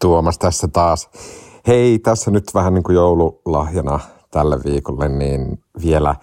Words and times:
Tuomas 0.00 0.38
tässä 0.38 0.68
taas. 0.68 1.10
Hei, 1.66 1.98
tässä 1.98 2.30
nyt 2.30 2.44
vähän 2.54 2.74
niin 2.74 2.82
kuin 2.82 2.94
joululahjana 2.94 4.00
tälle 4.30 4.58
viikolle, 4.64 5.08
niin 5.08 5.62
vielä 5.82 6.14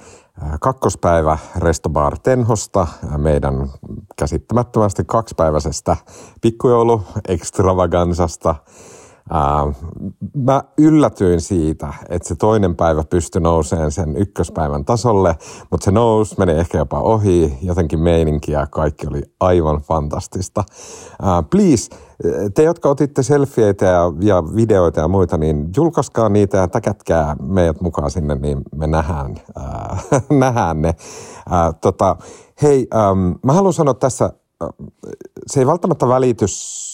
kakkospäivä 0.59 1.37
Restobar 1.55 2.17
Tenhosta, 2.19 2.87
meidän 3.17 3.69
käsittämättömästi 4.15 5.03
kaksipäiväisestä 5.05 5.97
pikkujoulu 6.41 7.01
extravagansasta– 7.27 8.55
Ää, 9.29 9.73
mä 10.33 10.63
yllätyin 10.77 11.41
siitä, 11.41 11.93
että 12.09 12.27
se 12.27 12.35
toinen 12.35 12.75
päivä 12.75 13.03
pystyi 13.03 13.41
nouseen 13.41 13.91
sen 13.91 14.15
ykköspäivän 14.15 14.85
tasolle, 14.85 15.35
mutta 15.71 15.85
se 15.85 15.91
nousi, 15.91 16.35
meni 16.37 16.51
ehkä 16.51 16.77
jopa 16.77 16.99
ohi, 16.99 17.57
jotenkin 17.61 17.99
meininkiä, 17.99 18.67
kaikki 18.71 19.07
oli 19.07 19.21
aivan 19.39 19.77
fantastista. 19.77 20.63
Please, 21.49 21.89
te, 22.53 22.63
jotka 22.63 22.89
otitte 22.89 23.23
selfieitä 23.23 23.85
ja, 23.85 24.13
ja 24.21 24.43
videoita 24.55 24.99
ja 24.99 25.07
muita, 25.07 25.37
niin 25.37 25.69
julkaiskaa 25.77 26.29
niitä 26.29 26.57
ja 26.57 26.67
täkätkää 26.67 27.35
meidät 27.41 27.81
mukaan 27.81 28.11
sinne, 28.11 28.35
niin 28.35 28.61
me 28.75 28.87
nähdään, 28.87 29.35
ää, 29.55 29.97
nähdään 30.29 30.81
ne. 30.81 30.95
Ää, 31.49 31.73
tota, 31.73 32.15
hei, 32.61 32.87
äm, 32.93 33.35
mä 33.45 33.53
haluan 33.53 33.73
sanoa 33.73 33.93
tässä, 33.93 34.33
se 35.47 35.59
ei 35.59 35.67
välttämättä 35.67 36.07
välitys 36.07 36.87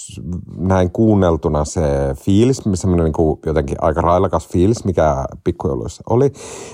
näin 0.57 0.91
kuunneltuna 0.91 1.65
se 1.65 1.81
fiilis, 2.15 2.61
semmoinen 2.73 3.05
niin 3.05 3.37
jotenkin 3.45 3.77
aika 3.81 4.01
railakas 4.01 4.47
fiilis, 4.47 4.85
mikä 4.85 5.25
pikkujouluissa 5.43 6.03
oli. 6.09 6.31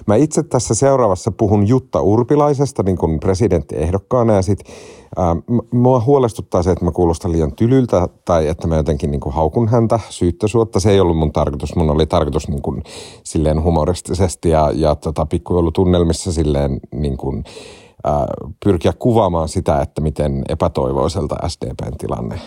Mä 0.07 0.16
itse 0.16 0.44
tässä 0.44 0.75
seuraavassa 0.75 1.31
puhun 1.31 1.67
Jutta 1.67 2.02
Urpilaisesta 2.02 2.83
niin 2.83 2.97
kuin 2.97 3.20
presidenttiehdokkaana 3.20 4.33
ja 4.33 4.41
sit 4.41 4.59
ää, 5.17 5.35
mua 5.71 6.02
huolestuttaa 6.02 6.63
se, 6.63 6.71
että 6.71 6.85
mä 6.85 6.91
kuulostan 6.91 7.31
liian 7.31 7.55
tylyltä 7.55 8.08
tai 8.25 8.47
että 8.47 8.67
mä 8.67 8.75
jotenkin 8.75 9.11
niin 9.11 9.21
kuin 9.21 9.35
haukun 9.35 9.67
häntä 9.67 9.99
syyttösuotta. 10.09 10.80
Se 10.80 10.91
ei 10.91 10.99
ollut 10.99 11.17
mun 11.17 11.33
tarkoitus. 11.33 11.75
Mun 11.75 11.89
oli 11.89 12.05
tarkoitus 12.05 12.47
niin 12.47 12.61
kuin, 12.61 12.83
silleen 13.23 13.63
humoristisesti 13.63 14.50
ja, 14.50 14.72
ja 14.75 14.95
tota, 14.95 15.25
pikkujoulutunnelmissa 15.25 16.31
silleen 16.31 16.80
niin 16.91 17.17
kuin, 17.17 17.44
pyrkiä 18.64 18.94
kuvaamaan 19.00 19.50
sitä, 19.50 19.81
että 19.81 20.02
miten 20.02 20.44
epätoivoiselta 20.50 21.50
SDPn 21.50 21.97
tilanne 21.97 22.41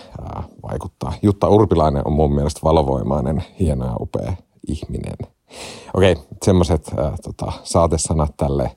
vaikuttaa. 0.63 1.13
Jutta 1.21 1.47
Urpilainen 1.47 2.07
on 2.07 2.13
mun 2.13 2.35
mielestä 2.35 2.59
valovoimainen, 2.63 3.43
hieno 3.59 3.85
ja 3.85 3.95
upea 3.99 4.33
ihminen. 4.67 5.17
Okei, 5.93 6.15
semmoiset 6.45 6.91
tota, 7.23 7.51
saatesanat 7.63 8.37
tälle 8.37 8.71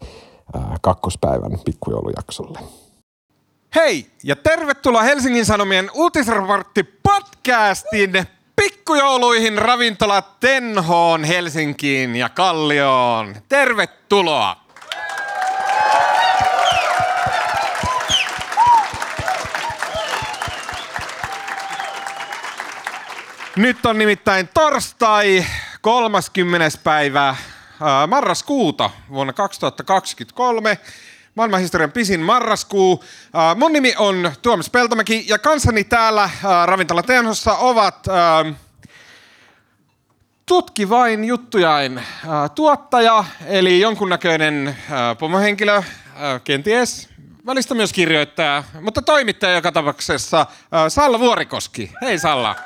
kakkospäivän 0.82 1.58
pikkujoulujaksolle. 1.64 2.58
Hei 3.74 4.06
ja 4.24 4.36
tervetuloa 4.36 5.02
Helsingin 5.02 5.46
Sanomien 5.46 5.90
uutisraportti 5.94 6.82
podcastin 6.82 8.12
pikkujouluihin 8.56 9.58
ravintola 9.58 10.22
Tenhoon, 10.22 11.24
Helsinkiin 11.24 12.16
ja 12.16 12.28
Kallioon. 12.28 13.34
Tervetuloa! 13.48 14.65
Nyt 23.56 23.86
on 23.86 23.98
nimittäin 23.98 24.48
torstai 24.54 25.44
30. 25.80 26.78
päivä 26.84 27.36
marraskuuta 28.06 28.90
vuonna 29.10 29.32
2023. 29.32 30.78
Maailmanhistorian 31.34 31.92
pisin 31.92 32.20
marraskuu. 32.20 33.04
Mun 33.56 33.72
nimi 33.72 33.94
on 33.98 34.32
Tuomas 34.42 34.70
Peltomäki 34.70 35.24
ja 35.28 35.38
kanssani 35.38 35.84
täällä 35.84 36.30
Ravintola 36.66 37.02
Tenhossa 37.02 37.54
ovat 37.56 38.06
vain 40.88 41.24
juttujain 41.24 42.02
tuottaja, 42.54 43.24
eli 43.46 43.80
jonkunnäköinen 43.80 44.76
pomohenkilö, 45.18 45.82
kenties 46.44 47.08
välistä 47.46 47.74
myös 47.74 47.92
kirjoittaja, 47.92 48.64
mutta 48.80 49.02
toimittaja 49.02 49.54
joka 49.54 49.72
tapauksessa 49.72 50.46
Salla 50.88 51.18
Vuorikoski. 51.18 51.92
Hei 52.02 52.18
Salla. 52.18 52.56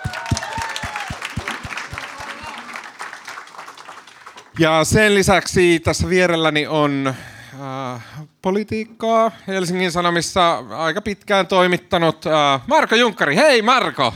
Ja 4.59 4.84
sen 4.84 5.15
lisäksi 5.15 5.81
tässä 5.81 6.09
vierelläni 6.09 6.66
on 6.66 7.15
äh, 7.61 8.03
politiikkaa 8.43 9.31
Helsingin 9.47 9.93
Sanomissa 9.93 10.59
aika 10.59 11.03
pitkään 11.03 11.47
toimittanut 11.47 12.27
äh, 12.27 12.62
Marko 12.66 12.94
Junkkari. 12.94 13.37
Hei 13.37 13.62
Marko! 13.62 14.15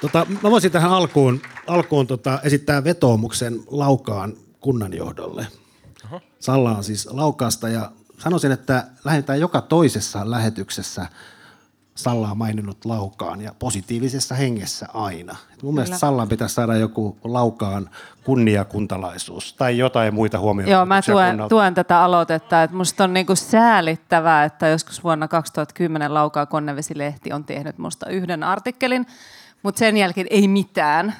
Tota, 0.00 0.26
mä 0.42 0.50
voisin 0.50 0.72
tähän 0.72 0.90
alkuun, 0.90 1.42
alkuun 1.66 2.06
tota, 2.06 2.38
esittää 2.44 2.84
vetoomuksen 2.84 3.60
Laukaan 3.66 4.34
kunnanjohdolle. 4.60 5.46
Oho. 6.04 6.20
Salla 6.40 6.76
on 6.76 6.84
siis 6.84 7.06
Laukaasta 7.10 7.68
ja 7.68 7.92
sanoisin, 8.18 8.52
että 8.52 8.86
lähdetään 9.04 9.40
joka 9.40 9.60
toisessa 9.60 10.30
lähetyksessä– 10.30 11.06
Salla 12.02 12.30
on 12.30 12.38
maininnut 12.38 12.84
Laukaan 12.84 13.40
ja 13.40 13.54
positiivisessa 13.58 14.34
hengessä 14.34 14.86
aina. 14.94 15.32
Et 15.32 15.62
mun 15.62 15.72
Kyllä. 15.72 15.72
mielestä 15.72 15.98
Sallaan 15.98 16.28
pitäisi 16.28 16.54
saada 16.54 16.76
joku 16.76 17.18
Laukaan 17.24 17.90
kunniakuntalaisuus 18.24 19.52
tai 19.52 19.78
jotain 19.78 20.14
muita 20.14 20.38
huomioita. 20.38 20.72
Joo, 20.72 20.86
mä 20.86 21.02
tuen, 21.02 21.38
tuen 21.48 21.74
tätä 21.74 22.02
aloitetta. 22.02 22.62
Että 22.62 22.76
musta 22.76 23.04
on 23.04 23.12
niinku 23.12 23.36
säälittävää, 23.36 24.44
että 24.44 24.68
joskus 24.68 25.04
vuonna 25.04 25.28
2010 25.28 26.14
Laukaa 26.14 26.46
Konnevesilehti 26.46 27.32
on 27.32 27.44
tehnyt 27.44 27.78
musta 27.78 28.10
yhden 28.10 28.42
artikkelin, 28.42 29.06
mutta 29.62 29.78
sen 29.78 29.96
jälkeen 29.96 30.26
ei 30.30 30.48
mitään. 30.48 31.14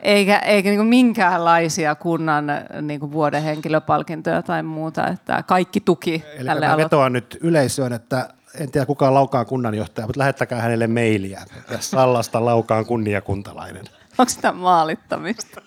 Eikä, 0.00 0.38
eikä 0.38 0.68
niinku 0.68 0.84
minkäänlaisia 0.84 1.94
kunnan 1.94 2.46
niinku 2.82 3.12
vuoden 3.12 3.42
henkilöpalkintoja 3.42 4.42
tai 4.42 4.62
muuta. 4.62 5.06
Että 5.06 5.42
kaikki 5.42 5.80
tuki 5.80 6.24
Eli 6.36 6.46
tälle 6.46 6.68
mä 6.68 6.76
vetoan 6.76 7.12
nyt 7.12 7.38
yleisöön, 7.40 7.92
että 7.92 8.28
en 8.54 8.70
tiedä 8.70 8.86
kuka 8.86 9.08
on 9.08 9.14
Laukaan 9.14 9.46
kunnanjohtaja, 9.46 10.06
mutta 10.06 10.18
lähettäkää 10.18 10.60
hänelle 10.60 10.86
mailia. 10.86 11.40
Sallasta 11.80 12.44
Laukaan 12.44 12.86
kunniakuntalainen. 12.86 13.84
Onko 14.18 14.30
sitä 14.30 14.52
maalittamista? 14.52 15.60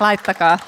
Laittakaa. 0.00 0.58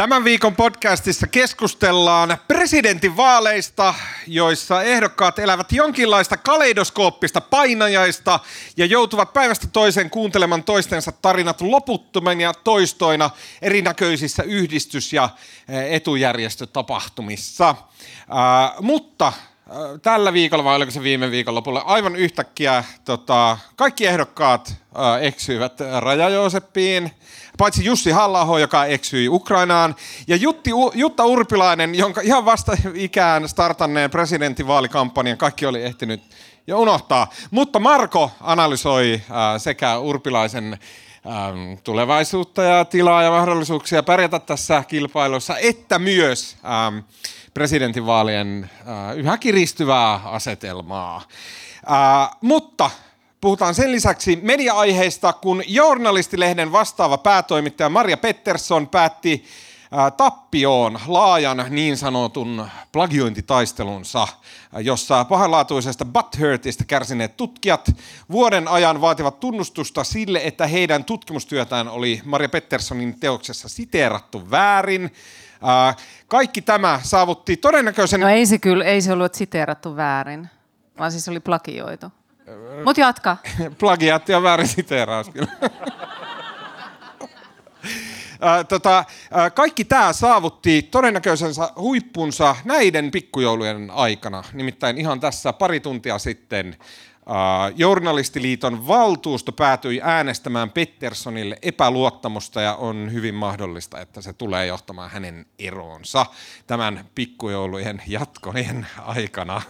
Tämän 0.00 0.24
viikon 0.24 0.56
podcastissa 0.56 1.26
keskustellaan 1.26 2.38
presidentinvaaleista, 2.48 3.94
joissa 4.26 4.82
ehdokkaat 4.82 5.38
elävät 5.38 5.72
jonkinlaista 5.72 6.36
kaleidoskooppista 6.36 7.40
painajaista 7.40 8.40
ja 8.76 8.86
joutuvat 8.86 9.32
päivästä 9.32 9.66
toiseen 9.66 10.10
kuuntelemaan 10.10 10.64
toistensa 10.64 11.12
tarinat 11.12 11.60
loputtomina 11.60 12.54
toistoina 12.54 13.30
erinäköisissä 13.62 14.42
yhdistys- 14.42 15.12
ja 15.12 15.28
etujärjestötapahtumissa. 15.90 17.74
Mutta 18.80 19.32
tällä 20.02 20.32
viikolla, 20.32 20.64
vai 20.64 20.76
oliko 20.76 20.90
se 20.90 21.02
viime 21.02 21.30
viikon 21.30 21.54
lopulla, 21.54 21.80
aivan 21.80 22.16
yhtäkkiä 22.16 22.84
tota, 23.04 23.58
kaikki 23.76 24.06
ehdokkaat 24.06 24.68
äh, 24.68 25.22
eksyivät 25.22 25.80
Raja-Jooseppiin– 26.00 27.10
paitsi 27.60 27.84
Jussi 27.84 28.10
halla 28.10 28.58
joka 28.58 28.84
eksyi 28.84 29.28
Ukrainaan, 29.28 29.94
ja 30.26 30.36
Jutti, 30.36 30.70
Jutta 30.94 31.24
Urpilainen, 31.24 31.94
jonka 31.94 32.20
ihan 32.20 32.44
vasta 32.44 32.76
ikään 32.94 33.48
startanneen 33.48 34.10
presidentinvaalikampanjan 34.10 35.38
kaikki 35.38 35.66
oli 35.66 35.82
ehtinyt 35.82 36.22
jo 36.66 36.78
unohtaa. 36.78 37.30
Mutta 37.50 37.78
Marko 37.78 38.30
analysoi 38.40 39.12
äh, 39.14 39.28
sekä 39.58 39.98
Urpilaisen 39.98 40.78
tulevaisuutta 41.84 42.62
ja 42.62 42.84
tilaa 42.84 43.22
ja 43.22 43.30
mahdollisuuksia 43.30 44.02
pärjätä 44.02 44.38
tässä 44.38 44.84
kilpailussa, 44.88 45.58
että 45.58 45.98
myös 45.98 46.56
presidentinvaalien 47.54 48.70
äh, 48.80 49.18
yhä 49.18 49.38
kiristyvää 49.38 50.20
asetelmaa. 50.24 51.22
Äh, 51.90 52.30
mutta 52.40 52.90
Puhutaan 53.40 53.74
sen 53.74 53.92
lisäksi 53.92 54.38
media-aiheista, 54.42 55.32
kun 55.32 55.62
journalistilehden 55.66 56.72
vastaava 56.72 57.18
päätoimittaja 57.18 57.88
Maria 57.88 58.16
Pettersson 58.16 58.88
päätti 58.88 59.44
tappioon 60.16 61.00
laajan 61.06 61.66
niin 61.70 61.96
sanotun 61.96 62.68
plagiointitaistelunsa, 62.92 64.28
jossa 64.78 65.24
pahanlaatuisesta 65.24 66.04
butthurtista 66.04 66.84
kärsineet 66.84 67.36
tutkijat 67.36 67.90
vuoden 68.30 68.68
ajan 68.68 69.00
vaativat 69.00 69.40
tunnustusta 69.40 70.04
sille, 70.04 70.40
että 70.44 70.66
heidän 70.66 71.04
tutkimustyötään 71.04 71.88
oli 71.88 72.20
Maria 72.24 72.48
Petterssonin 72.48 73.20
teoksessa 73.20 73.68
siteerattu 73.68 74.50
väärin. 74.50 75.10
Kaikki 76.28 76.62
tämä 76.62 77.00
saavutti 77.02 77.56
todennäköisen... 77.56 78.20
No 78.20 78.28
ei 78.28 78.46
se 78.46 78.58
kyllä, 78.58 78.84
ei 78.84 79.02
se 79.02 79.12
ollut 79.12 79.34
siteerattu 79.34 79.96
väärin, 79.96 80.48
vaan 80.98 81.12
siis 81.12 81.28
oli 81.28 81.40
plagioitu. 81.40 82.06
Mut 82.84 82.98
jatka. 82.98 83.36
Plagiaatti 83.80 84.34
on 84.34 84.42
väärin 84.42 84.68
siteeraus 84.68 85.28
kyllä. 85.28 85.52
Ää, 88.42 88.64
tota, 88.64 89.04
ää, 89.30 89.50
kaikki 89.50 89.84
tämä 89.84 90.12
saavutti 90.12 90.82
todennäköisensä 90.82 91.70
huippunsa 91.76 92.56
näiden 92.64 93.10
pikkujoulujen 93.10 93.90
aikana. 93.90 94.44
Nimittäin 94.52 94.98
ihan 94.98 95.20
tässä 95.20 95.52
pari 95.52 95.80
tuntia 95.80 96.18
sitten 96.18 96.76
Journalistiliiton 97.76 98.86
valtuusto 98.86 99.52
päätyi 99.52 100.00
äänestämään 100.02 100.70
Petterssonille 100.70 101.58
epäluottamusta 101.62 102.60
ja 102.60 102.74
on 102.74 103.12
hyvin 103.12 103.34
mahdollista, 103.34 104.00
että 104.00 104.22
se 104.22 104.32
tulee 104.32 104.66
johtamaan 104.66 105.10
hänen 105.10 105.46
eroonsa 105.58 106.26
tämän 106.66 107.04
pikkujoulujen 107.14 108.02
jatkonien 108.06 108.86
aikana. 109.06 109.62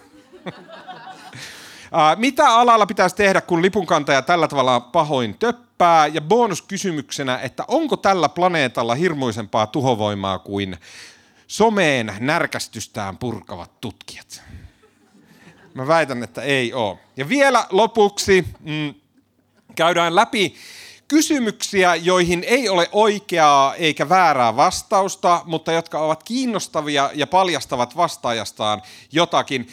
Mitä 2.17 2.49
alalla 2.49 2.87
pitäisi 2.87 3.17
tehdä, 3.17 3.41
kun 3.41 3.63
lipunkantaja 3.63 4.23
tällä 4.23 4.49
tavalla 4.49 4.81
pahoin 4.81 5.39
töppää? 5.39 6.07
Ja 6.07 6.21
bonuskysymyksenä, 6.21 7.39
että 7.39 7.65
onko 7.69 7.97
tällä 7.97 8.29
planeetalla 8.29 8.95
hirmuisempaa 8.95 9.67
tuhovoimaa 9.67 10.39
kuin 10.39 10.77
someen 11.47 12.15
närkästystään 12.21 13.19
purkavat 13.19 13.81
tutkijat? 13.81 14.43
Mä 15.75 15.87
väitän, 15.87 16.23
että 16.23 16.43
ei 16.43 16.73
ole. 16.73 16.99
Ja 17.17 17.29
vielä 17.29 17.67
lopuksi 17.71 18.45
mm, 18.61 18.95
käydään 19.75 20.17
läpi 20.17 20.55
kysymyksiä, 21.09 21.95
joihin 21.95 22.45
ei 22.47 22.69
ole 22.69 22.89
oikeaa 22.93 23.75
eikä 23.75 24.09
väärää 24.09 24.57
vastausta, 24.57 25.43
mutta 25.45 25.73
jotka 25.73 25.99
ovat 25.99 26.23
kiinnostavia 26.23 27.11
ja 27.15 27.27
paljastavat 27.27 27.97
vastaajastaan 27.97 28.83
jotakin. 29.13 29.69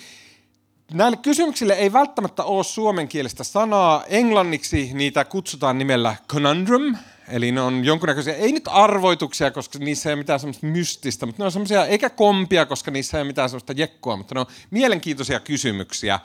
Näille 0.93 1.17
kysymyksille 1.17 1.73
ei 1.73 1.93
välttämättä 1.93 2.43
ole 2.43 2.63
suomenkielistä 2.63 3.43
sanaa. 3.43 4.03
Englanniksi 4.05 4.89
niitä 4.93 5.25
kutsutaan 5.25 5.77
nimellä 5.77 6.15
conundrum, 6.29 6.95
Eli 7.29 7.51
ne 7.51 7.61
on 7.61 7.85
jonkunnäköisiä, 7.85 8.33
ei 8.33 8.51
nyt 8.51 8.67
arvoituksia, 8.67 9.51
koska 9.51 9.79
niissä 9.79 10.09
ei 10.09 10.13
ole 10.13 10.17
mitään 10.17 10.39
semmoista 10.39 10.67
mystistä, 10.67 11.25
mutta 11.25 11.41
ne 11.41 11.45
on 11.45 11.51
semmoisia, 11.51 11.85
eikä 11.85 12.09
kompia, 12.09 12.65
koska 12.65 12.91
niissä 12.91 13.17
ei 13.17 13.21
ole 13.21 13.27
mitään 13.27 13.49
semmoista 13.49 13.73
jekkoa, 13.73 14.17
mutta 14.17 14.35
ne 14.35 14.39
on 14.39 14.45
mielenkiintoisia 14.71 15.39
kysymyksiä. 15.39 16.19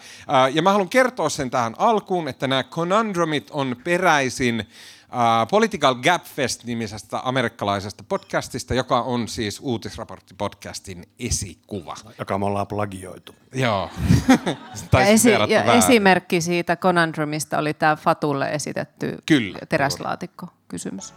Ja 0.52 0.62
mä 0.62 0.72
haluan 0.72 0.88
kertoa 0.88 1.28
sen 1.28 1.50
tähän 1.50 1.74
alkuun, 1.78 2.28
että 2.28 2.46
nämä 2.46 2.62
conundrumit 2.62 3.50
on 3.50 3.76
peräisin 3.84 4.66
Uh, 5.12 5.48
Political 5.50 5.94
Gap 5.94 6.24
Fest-nimisestä 6.24 7.20
amerikkalaisesta 7.24 8.04
podcastista, 8.08 8.74
joka 8.74 9.00
on 9.00 9.28
siis 9.28 9.60
uutisraporttipodcastin 9.60 11.04
esikuva. 11.18 11.94
Joka 12.18 12.38
me 12.38 12.44
ollaan 12.44 12.66
plagioitu. 12.66 13.34
Joo. 13.54 13.90
ja, 14.92 15.00
esi- 15.00 15.30
ja 15.48 15.72
esimerkki 15.72 16.40
siitä 16.40 16.76
conundrumista 16.76 17.58
oli 17.58 17.74
tämä 17.74 17.96
Fatulle 17.96 18.52
esitetty 18.52 19.18
Kyllä, 19.26 19.58
teräslaatikko 19.68 20.46
kysymys. 20.68 21.14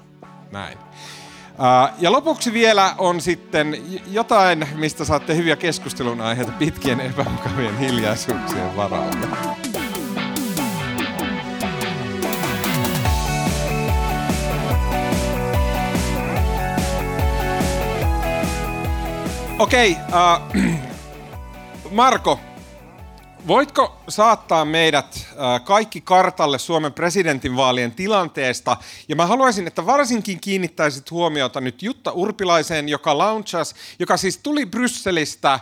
Näin. 0.51 0.77
Uh, 0.77 2.00
ja 2.00 2.12
lopuksi 2.12 2.53
vielä 2.53 2.95
on 2.98 3.21
sitten 3.21 3.77
jotain, 4.12 4.68
mistä 4.75 5.06
saatte 5.06 5.36
hyviä 5.36 5.56
keskustelun 5.56 6.21
aiheita 6.21 6.51
pitkien 6.51 7.00
epämukavien 7.00 7.77
hiljaisuuksien 7.77 8.77
varalta. 8.77 9.27
Okei, 19.59 19.91
okay, 19.91 20.65
uh, 20.65 20.71
Marko, 21.91 22.39
voitko 23.47 24.01
saattaa 24.09 24.65
meidät 24.65 25.27
uh, 25.31 25.65
kaikki 25.65 26.01
kartalle 26.01 26.59
Suomen 26.59 26.93
presidentinvaalien 26.93 27.91
tilanteesta? 27.91 28.77
Ja 29.07 29.15
mä 29.15 29.25
haluaisin, 29.25 29.67
että 29.67 29.85
varsinkin 29.85 30.39
kiinnittäisit 30.39 31.11
huomiota 31.11 31.61
nyt 31.61 31.83
Jutta 31.83 32.11
Urpilaiseen, 32.11 32.89
joka 32.89 33.17
launchas, 33.17 33.75
joka 33.99 34.17
siis 34.17 34.37
tuli 34.37 34.65
Brysselistä 34.65 35.59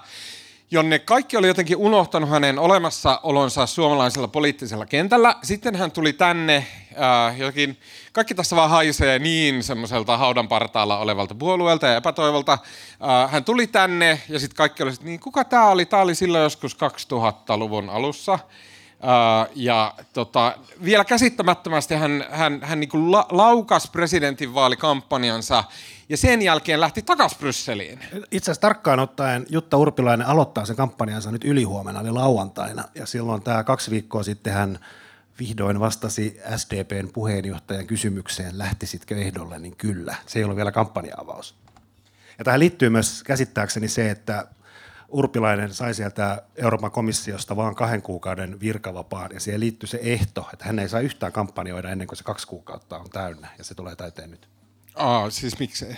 jonne 0.73 0.99
kaikki 0.99 1.37
oli 1.37 1.47
jotenkin 1.47 1.77
unohtanut 1.77 2.29
hänen 2.29 2.59
olemassaolonsa 2.59 3.65
suomalaisella 3.65 4.27
poliittisella 4.27 4.85
kentällä. 4.85 5.35
Sitten 5.43 5.75
hän 5.75 5.91
tuli 5.91 6.13
tänne, 6.13 6.67
äh, 7.01 7.39
jotenkin, 7.39 7.79
kaikki 8.13 8.35
tässä 8.35 8.55
vaan 8.55 8.69
haisee 8.69 9.19
niin 9.19 9.63
semmoiselta 9.63 10.17
haudan 10.17 10.47
partaalla 10.47 10.97
olevalta 10.97 11.35
puolueelta 11.35 11.87
ja 11.87 11.95
epätoivolta. 11.95 12.53
Äh, 12.53 13.31
hän 13.31 13.43
tuli 13.43 13.67
tänne 13.67 14.21
ja 14.29 14.39
sitten 14.39 14.57
kaikki 14.57 14.83
oli, 14.83 14.91
niin 15.01 15.19
kuka 15.19 15.43
tämä 15.43 15.67
oli? 15.67 15.85
Tämä 15.85 16.01
oli 16.01 16.15
silloin 16.15 16.43
joskus 16.43 16.77
2000-luvun 17.13 17.89
alussa. 17.89 18.39
Uh, 19.03 19.51
ja 19.55 19.93
tota, 20.13 20.57
vielä 20.83 21.05
käsittämättömästi 21.05 21.95
hän, 21.95 22.25
hän, 22.29 22.59
hän 22.63 22.79
niin 22.79 23.11
la, 23.11 23.25
laukas 23.31 23.89
presidentinvaalikampanjansa 23.89 25.63
ja 26.13 26.17
sen 26.17 26.41
jälkeen 26.41 26.81
lähti 26.81 27.01
takaisin 27.01 27.37
Brysseliin. 27.37 27.99
Itse 28.31 28.51
asiassa 28.51 28.61
tarkkaan 28.61 28.99
ottaen 28.99 29.45
Jutta 29.49 29.77
Urpilainen 29.77 30.27
aloittaa 30.27 30.65
sen 30.65 30.75
kampanjansa 30.75 31.31
nyt 31.31 31.43
ylihuomenna, 31.43 32.01
eli 32.01 32.11
lauantaina. 32.11 32.83
Ja 32.95 33.05
silloin 33.05 33.41
tämä 33.41 33.63
kaksi 33.63 33.91
viikkoa 33.91 34.23
sitten 34.23 34.53
hän 34.53 34.79
vihdoin 35.39 35.79
vastasi 35.79 36.39
SDPn 36.55 37.09
puheenjohtajan 37.13 37.87
kysymykseen, 37.87 38.57
lähtisitkö 38.57 39.17
ehdolle, 39.17 39.59
niin 39.59 39.75
kyllä. 39.75 40.15
Se 40.25 40.39
ei 40.39 40.43
ollut 40.43 40.57
vielä 40.57 40.71
kampanja-avaus. 40.71 41.55
Ja 42.37 42.43
tähän 42.43 42.59
liittyy 42.59 42.89
myös 42.89 43.23
käsittääkseni 43.23 43.87
se, 43.87 44.11
että 44.11 44.47
Urpilainen 45.09 45.73
sai 45.73 45.93
sieltä 45.93 46.41
Euroopan 46.55 46.91
komissiosta 46.91 47.55
vain 47.55 47.75
kahden 47.75 48.01
kuukauden 48.01 48.59
virkavapaan 48.59 49.31
ja 49.33 49.39
siihen 49.39 49.59
liittyy 49.59 49.87
se 49.87 49.99
ehto, 50.01 50.49
että 50.53 50.65
hän 50.65 50.79
ei 50.79 50.89
saa 50.89 50.99
yhtään 50.99 51.31
kampanjoida 51.31 51.89
ennen 51.89 52.07
kuin 52.07 52.17
se 52.17 52.23
kaksi 52.23 52.47
kuukautta 52.47 52.97
on 52.97 53.09
täynnä 53.09 53.47
ja 53.57 53.63
se 53.63 53.75
tulee 53.75 53.95
täyteen 53.95 54.31
nyt. 54.31 54.53
Aa, 54.95 55.29
siis 55.29 55.59
miksei? 55.59 55.97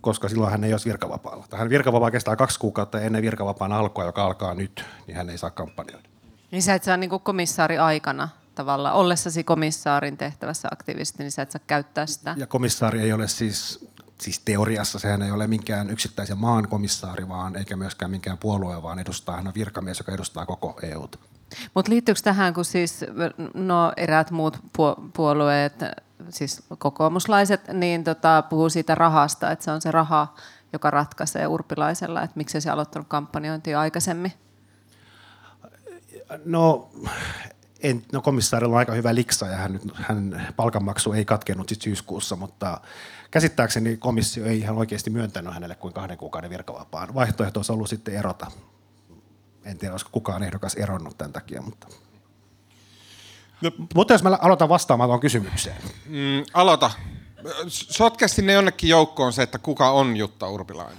Koska 0.00 0.28
silloin 0.28 0.50
hän 0.50 0.64
ei 0.64 0.72
ole 0.72 0.80
virkavapaalla. 0.84 1.46
Hän 1.52 1.70
virkavapaa 1.70 2.10
kestää 2.10 2.36
kaksi 2.36 2.58
kuukautta 2.58 3.00
ennen 3.00 3.22
virkavapaan 3.22 3.72
alkua, 3.72 4.04
joka 4.04 4.24
alkaa 4.24 4.54
nyt, 4.54 4.84
niin 5.06 5.16
hän 5.16 5.30
ei 5.30 5.38
saa 5.38 5.50
kampanjoida. 5.50 6.08
Niin 6.50 6.62
sä 6.62 6.74
et 6.74 6.84
saa 6.84 6.96
niin 6.96 7.10
komissaari 7.10 7.78
aikana 7.78 8.28
tavallaan, 8.54 8.94
ollessasi 8.94 9.44
komissaarin 9.44 10.16
tehtävässä 10.16 10.68
aktiivisesti, 10.72 11.22
niin 11.22 11.32
sä 11.32 11.42
et 11.42 11.50
saa 11.50 11.60
käyttää 11.66 12.06
sitä. 12.06 12.34
Ja 12.36 12.46
komissaari 12.46 13.00
ei 13.00 13.12
ole 13.12 13.28
siis 13.28 13.88
siis 14.20 14.38
teoriassa 14.38 14.98
sehän 14.98 15.22
ei 15.22 15.30
ole 15.30 15.46
minkään 15.46 15.90
yksittäisen 15.90 16.38
maan 16.38 16.68
komissaari, 16.68 17.28
vaan 17.28 17.56
eikä 17.56 17.76
myöskään 17.76 18.10
minkään 18.10 18.38
puolue, 18.38 18.82
vaan 18.82 18.98
edustaa 18.98 19.36
hän 19.36 19.46
on 19.46 19.54
virkamies, 19.54 19.98
joka 19.98 20.12
edustaa 20.12 20.46
koko 20.46 20.78
EUta. 20.82 21.18
Mutta 21.74 21.92
liittyykö 21.92 22.20
tähän, 22.24 22.54
kun 22.54 22.64
siis 22.64 23.04
no, 23.54 23.92
eräät 23.96 24.30
muut 24.30 24.58
puolueet, 25.16 25.74
siis 26.28 26.62
kokoomuslaiset, 26.78 27.68
niin 27.72 28.04
tota, 28.04 28.42
puhuu 28.42 28.68
siitä 28.68 28.94
rahasta, 28.94 29.50
että 29.50 29.64
se 29.64 29.70
on 29.70 29.80
se 29.80 29.90
raha, 29.90 30.34
joka 30.72 30.90
ratkaisee 30.90 31.46
urpilaisella, 31.46 32.22
että 32.22 32.36
miksi 32.36 32.60
se 32.60 32.70
aloittanut 32.70 33.08
kampanjointia 33.08 33.80
aikaisemmin? 33.80 34.32
No 36.44 36.90
en, 37.82 38.02
no 38.12 38.20
komissaarilla 38.20 38.74
on 38.74 38.78
aika 38.78 38.92
hyvä 38.92 39.14
liksa 39.14 39.46
ja 39.46 39.56
hän, 39.56 39.80
hän 39.94 40.46
palkanmaksu 40.56 41.12
ei 41.12 41.24
katkenut 41.24 41.68
sit 41.68 41.82
syyskuussa, 41.82 42.36
mutta 42.36 42.80
käsittääkseni 43.30 43.96
komissio 43.96 44.44
ei 44.44 44.58
ihan 44.58 44.76
oikeasti 44.76 45.10
myöntänyt 45.10 45.54
hänelle 45.54 45.74
kuin 45.74 45.94
kahden 45.94 46.18
kuukauden 46.18 46.50
virkavapaan. 46.50 47.14
Vaihtoehto 47.14 47.58
olisi 47.58 47.72
ollut 47.72 47.88
sitten 47.88 48.14
erota. 48.14 48.50
En 49.64 49.78
tiedä, 49.78 49.94
olisiko 49.94 50.10
kukaan 50.12 50.42
ehdokas 50.42 50.74
eronnut 50.74 51.18
tämän 51.18 51.32
takia, 51.32 51.62
mutta... 51.62 51.86
No. 53.64 53.70
Mutta 53.94 54.14
jos 54.14 54.22
mä 54.22 54.38
aloitan 54.40 54.68
vastaamaan 54.68 55.08
tuohon 55.08 55.20
kysymykseen. 55.20 55.76
Mm, 56.06 56.44
aloita. 56.54 56.90
Sotke 57.66 58.28
sinne 58.28 58.52
jonnekin 58.52 58.90
joukkoon 58.90 59.32
se, 59.32 59.42
että 59.42 59.58
kuka 59.58 59.90
on 59.90 60.16
Jutta 60.16 60.48
Urpilainen. 60.48 60.98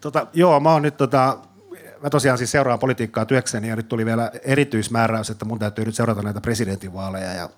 tota, 0.00 0.26
joo, 0.32 0.60
mä 0.60 0.72
oon 0.72 0.82
nyt 0.82 0.96
tota, 0.96 1.38
mä 2.02 2.10
tosiaan 2.10 2.38
siis 2.38 2.50
seuraan 2.50 2.78
politiikkaa 2.78 3.26
työkseni 3.26 3.68
ja 3.68 3.76
nyt 3.76 3.88
tuli 3.88 4.06
vielä 4.06 4.30
erityismääräys, 4.42 5.30
että 5.30 5.44
mun 5.44 5.58
täytyy 5.58 5.84
nyt 5.84 5.94
seurata 5.94 6.22
näitä 6.22 6.40
presidentinvaaleja 6.40 7.32
ja 7.32 7.48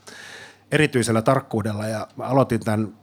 erityisellä 0.73 1.23
tarkkuudella 1.23 1.87
ja 1.87 2.09
mä 2.17 2.25
aloitin 2.25 2.61
tämän 2.61 2.95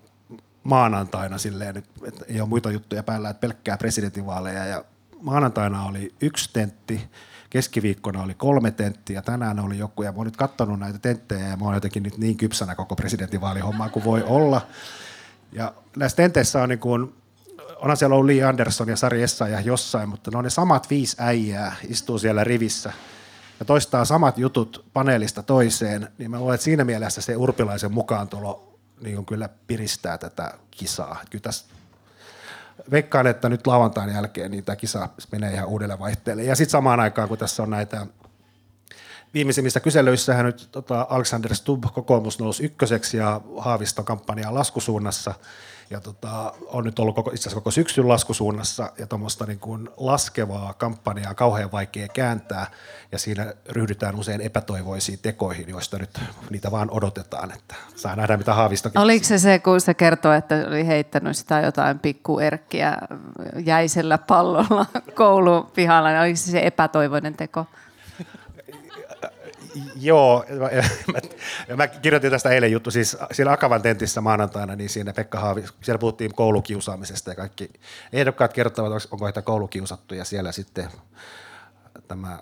maanantaina 0.63 1.37
silleen, 1.37 1.77
että 1.77 2.25
ei 2.27 2.41
ole 2.41 2.49
muita 2.49 2.71
juttuja 2.71 3.03
päällä, 3.03 3.29
että 3.29 3.41
pelkkää 3.41 3.77
presidentinvaaleja 3.77 4.65
ja 4.65 4.85
maanantaina 5.21 5.85
oli 5.85 6.15
yksi 6.21 6.49
tentti, 6.53 7.09
keskiviikkona 7.53 8.23
oli 8.23 8.33
kolme 8.33 8.71
tenttiä, 8.71 9.21
tänään 9.21 9.59
oli 9.59 9.77
joku 9.77 10.03
ja 10.03 10.11
mä 10.11 10.17
oon 10.17 10.27
nyt 10.27 10.37
katsonut 10.37 10.79
näitä 10.79 10.99
tenttejä 10.99 11.47
ja 11.47 11.57
mä 11.57 11.65
oon 11.65 11.73
jotenkin 11.73 12.03
nyt 12.03 12.17
niin 12.17 12.37
kypsänä 12.37 12.75
koko 12.75 12.95
presidentinvaalihommaa 12.95 13.89
kuin 13.89 14.05
voi 14.05 14.23
olla. 14.23 14.67
Ja 15.51 15.73
näissä 15.97 16.15
tenteissä 16.15 16.61
on 16.61 16.69
niin 16.69 16.79
kuin 16.79 17.13
onhan 17.75 17.97
siellä 17.97 18.15
ollut 18.15 18.25
Lee 18.25 18.43
Anderson 18.43 18.87
ja 18.87 18.95
Sari 18.95 19.21
ja 19.51 19.59
jossain, 19.61 20.09
mutta 20.09 20.31
ne 20.31 20.37
on 20.37 20.43
ne 20.43 20.49
samat 20.49 20.89
viisi 20.89 21.15
äijää 21.19 21.75
istuu 21.87 22.19
siellä 22.19 22.43
rivissä 22.43 22.93
ja 23.59 23.65
toistaa 23.65 24.05
samat 24.05 24.37
jutut 24.37 24.85
paneelista 24.93 25.43
toiseen, 25.43 26.07
niin 26.17 26.31
mä 26.31 26.39
luulen, 26.39 26.55
että 26.55 26.65
siinä 26.65 26.83
mielessä 26.83 27.21
se 27.21 27.35
urpilaisen 27.35 27.91
mukaantulo 27.91 28.77
niin 29.01 29.25
kyllä 29.25 29.49
piristää 29.67 30.17
tätä 30.17 30.53
kisaa. 30.71 31.21
Kyllä 31.29 31.41
tässä 31.41 31.65
veikkaan, 32.91 33.27
että 33.27 33.49
nyt 33.49 33.67
lauantain 33.67 34.13
jälkeen 34.13 34.51
niin 34.51 34.63
tämä 34.63 34.75
kisa 34.75 35.09
menee 35.31 35.53
ihan 35.53 35.67
uudelle 35.67 35.99
vaihteelle. 35.99 36.43
Ja 36.43 36.55
sitten 36.55 36.71
samaan 36.71 36.99
aikaan, 36.99 37.27
kun 37.29 37.37
tässä 37.37 37.63
on 37.63 37.69
näitä 37.69 38.07
viimeisimmissä 39.33 39.79
kyselyissä 39.79 40.43
nyt 40.43 40.67
tota, 40.71 41.07
Alexander 41.09 41.55
Stubb 41.55 41.83
kokoomus 41.93 42.39
nousi 42.39 42.63
ykköseksi 42.63 43.17
ja 43.17 43.41
Haavisto 43.57 44.03
kampanja 44.03 44.53
laskusuunnassa 44.53 45.33
ja 45.89 45.99
tota, 45.99 46.53
on 46.67 46.83
nyt 46.83 46.99
ollut 46.99 47.15
koko, 47.15 47.29
itse 47.29 47.41
asiassa 47.41 47.55
koko 47.55 47.71
syksyn 47.71 48.07
laskusuunnassa 48.07 48.91
ja 48.97 49.07
tuommoista 49.07 49.45
niin 49.45 49.59
kuin 49.59 49.89
laskevaa 49.97 50.73
kampanjaa 50.73 51.33
kauhean 51.33 51.71
vaikea 51.71 52.07
kääntää. 52.07 52.67
Ja 53.11 53.19
siinä 53.19 53.53
ryhdytään 53.69 54.15
usein 54.15 54.41
epätoivoisiin 54.41 55.19
tekoihin, 55.21 55.69
joista 55.69 55.97
nyt 55.97 56.19
niitä 56.49 56.71
vaan 56.71 56.91
odotetaan, 56.91 57.51
että 57.51 57.75
saa 57.95 58.15
nähdä 58.15 58.37
mitä 58.37 58.53
Haavisto 58.53 58.89
Oliko 58.95 59.25
se 59.25 59.39
se, 59.39 59.59
kun 59.59 59.81
se 59.81 59.93
kertoo, 59.93 60.33
että 60.33 60.65
oli 60.67 60.87
heittänyt 60.87 61.37
sitä 61.37 61.59
jotain 61.59 61.99
pikkuerkkiä 61.99 62.97
jäisellä 63.65 64.17
pallolla 64.17 64.85
koulun 65.15 65.71
pihalla, 65.75 66.09
niin 66.09 66.21
oliko 66.21 66.37
se 66.37 66.51
se 66.51 66.59
epätoivoinen 66.63 67.33
teko? 67.33 67.65
Joo, 69.95 70.45
mä, 70.49 70.69
mä, 71.69 71.75
mä 71.75 71.87
kirjoitin 71.87 72.31
tästä 72.31 72.49
eilen 72.49 72.71
juttu, 72.71 72.91
siis 72.91 73.17
siellä 73.31 73.51
Akavan 73.51 73.81
tentissä 73.81 74.21
maanantaina, 74.21 74.75
niin 74.75 74.89
siinä 74.89 75.13
Pekka 75.13 75.39
Haavi, 75.39 75.65
siellä 75.81 75.99
puhuttiin 75.99 76.33
koulukiusaamisesta 76.33 77.31
ja 77.31 77.35
kaikki 77.35 77.69
ehdokkaat 78.13 78.53
kertovat, 78.53 79.07
onko 79.11 79.25
heitä 79.25 79.41
koulukiusattu 79.41 80.15
ja 80.15 80.25
siellä 80.25 80.51
sitten 80.51 80.89
tämä 82.07 82.39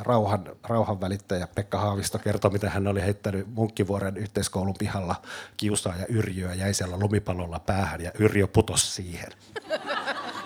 rauhan, 0.00 0.44
rauhan 0.62 1.00
välittäjä 1.00 1.48
Pekka 1.54 1.78
Haavisto 1.78 2.18
kertoi, 2.18 2.50
miten 2.50 2.70
hän 2.70 2.86
oli 2.86 3.02
heittänyt 3.02 3.54
Munkkivuoren 3.54 4.16
yhteiskoulun 4.16 4.74
pihalla 4.78 5.16
kiusaa 5.56 5.96
ja 5.96 6.06
Yrjöä 6.08 6.54
jäisellä 6.54 6.98
lumipallolla 6.98 7.58
päähän 7.58 8.00
ja 8.00 8.10
Yrjö 8.18 8.46
putosi 8.46 8.86
siihen. 8.86 9.32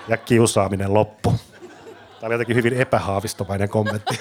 Ja 0.09 0.17
kiusaaminen 0.17 0.95
loppu. 0.95 1.35
Tämä 2.21 2.27
oli 2.27 2.35
jotenkin 2.35 2.57
hyvin 2.57 2.75
epähaavistomainen 2.75 3.69
kommentti. 3.69 4.21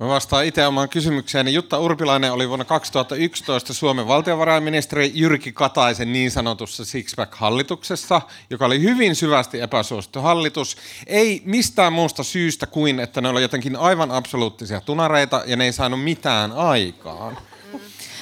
Mä 0.00 0.08
vastaan 0.08 0.44
itse 0.44 0.66
omaan 0.66 0.88
kysymykseen. 0.88 1.54
Jutta 1.54 1.78
Urpilainen 1.78 2.32
oli 2.32 2.48
vuonna 2.48 2.64
2011 2.64 3.74
Suomen 3.74 4.08
valtiovarainministeri 4.08 5.12
Jyrki 5.14 5.52
Kataisen 5.52 6.12
niin 6.12 6.30
sanotussa 6.30 6.84
Sixpack-hallituksessa, 6.84 8.20
joka 8.50 8.66
oli 8.66 8.82
hyvin 8.82 9.16
syvästi 9.16 9.60
epäsuosittu 9.60 10.20
hallitus. 10.20 10.76
Ei 11.06 11.42
mistään 11.44 11.92
muusta 11.92 12.22
syystä 12.22 12.66
kuin, 12.66 13.00
että 13.00 13.20
ne 13.20 13.28
oli 13.28 13.42
jotenkin 13.42 13.76
aivan 13.76 14.10
absoluuttisia 14.10 14.80
tunareita 14.80 15.42
ja 15.46 15.56
ne 15.56 15.64
ei 15.64 15.72
saanut 15.72 16.04
mitään 16.04 16.52
aikaan. 16.52 17.38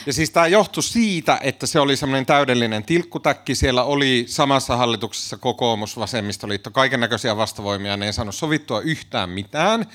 Ja 0.08 0.12
siis 0.12 0.30
tämä 0.30 0.46
johtui 0.46 0.82
siitä, 0.82 1.38
että 1.42 1.66
se 1.66 1.80
oli 1.80 1.96
semmoinen 1.96 2.26
täydellinen 2.26 2.84
tilkkutäkki. 2.84 3.54
Siellä 3.54 3.84
oli 3.84 4.24
samassa 4.28 4.76
hallituksessa 4.76 5.36
kokoomus, 5.36 5.98
vasemmistoliitto, 5.98 6.70
kaiken 6.70 7.00
näköisiä 7.00 7.36
vastavoimia. 7.36 7.96
Ne 7.96 8.06
ei 8.06 8.12
saanut 8.12 8.34
sovittua 8.34 8.80
yhtään 8.80 9.30
mitään. 9.30 9.86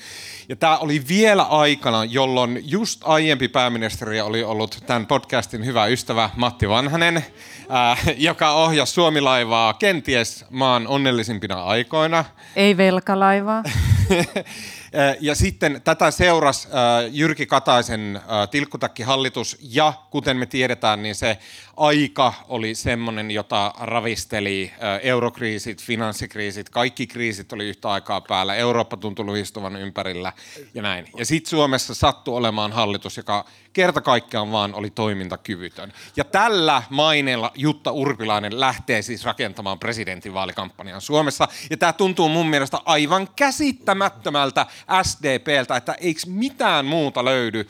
Ja 0.48 0.56
tämä 0.56 0.78
oli 0.78 1.02
vielä 1.08 1.42
aikana, 1.42 2.04
jolloin 2.04 2.62
just 2.64 3.00
aiempi 3.04 3.48
pääministeri 3.48 4.20
oli 4.20 4.42
ollut 4.42 4.78
tämän 4.86 5.06
podcastin 5.06 5.64
hyvä 5.64 5.86
ystävä 5.86 6.30
Matti 6.36 6.68
Vanhanen, 6.68 7.24
ää, 7.68 7.96
joka 8.16 8.50
ohjasi 8.52 8.92
Suomilaivaa 8.92 9.74
kenties 9.74 10.44
maan 10.50 10.86
onnellisimpina 10.86 11.64
aikoina. 11.64 12.24
Ei 12.56 12.76
velkalaivaa. 12.76 13.62
Ja 15.20 15.34
sitten 15.34 15.80
tätä 15.84 16.10
seurasi 16.10 16.68
Jyrki 17.10 17.46
Kataisen 17.46 18.20
tilkkutakkihallitus 18.50 19.56
ja 19.60 19.92
kuten 20.10 20.36
me 20.36 20.46
tiedetään, 20.46 21.02
niin 21.02 21.14
se 21.14 21.38
aika 21.76 22.34
oli 22.48 22.74
semmoinen, 22.74 23.30
jota 23.30 23.74
ravisteli 23.78 24.72
eurokriisit, 25.02 25.82
finanssikriisit, 25.82 26.70
kaikki 26.70 27.06
kriisit 27.06 27.52
oli 27.52 27.68
yhtä 27.68 27.90
aikaa 27.90 28.20
päällä, 28.20 28.54
Eurooppa 28.54 28.96
tuntui 28.96 29.24
luhistuvan 29.24 29.76
ympärillä 29.76 30.32
ja 30.74 30.82
näin. 30.82 31.06
Ja 31.16 31.26
sitten 31.26 31.50
Suomessa 31.50 31.94
sattui 31.94 32.36
olemaan 32.36 32.72
hallitus, 32.72 33.16
joka 33.16 33.44
kerta 33.72 34.00
kaikkiaan 34.00 34.52
vaan 34.52 34.74
oli 34.74 34.90
toimintakyvytön. 34.90 35.92
Ja 36.16 36.24
tällä 36.24 36.82
maineella 36.90 37.52
Jutta 37.54 37.92
Urpilainen 37.92 38.60
lähtee 38.60 39.02
siis 39.02 39.24
rakentamaan 39.24 39.78
presidentinvaalikampanjan 39.78 41.00
Suomessa. 41.00 41.48
Ja 41.70 41.76
tämä 41.76 41.92
tuntuu 41.92 42.28
mun 42.28 42.46
mielestä 42.46 42.78
aivan 42.84 43.28
käsittämättömältä 43.36 44.66
SDPltä, 45.02 45.76
että 45.76 45.94
eikö 46.00 46.20
mitään 46.26 46.86
muuta 46.86 47.24
löydy. 47.24 47.66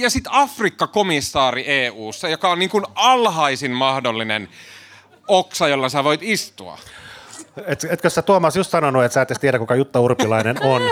Ja 0.00 0.10
sitten 0.10 0.32
Afrikka-komissaari 0.32 1.64
EU:ssa, 1.66 2.28
joka 2.28 2.50
on 2.50 2.58
niin 2.58 2.70
kuin 2.70 2.84
alhaisin 2.94 3.70
mahdollinen 3.70 4.48
oksa, 5.28 5.68
jolla 5.68 5.88
sä 5.88 6.04
voit 6.04 6.22
istua. 6.22 6.78
Et, 7.66 7.84
etkö 7.90 8.10
sä 8.10 8.22
Tuomas 8.22 8.56
just 8.56 8.70
sanonut, 8.70 9.04
että 9.04 9.14
sä 9.14 9.22
et 9.22 9.40
tiedä, 9.40 9.58
kuka 9.58 9.74
Jutta 9.74 10.00
Urpilainen 10.00 10.62
on? 10.62 10.82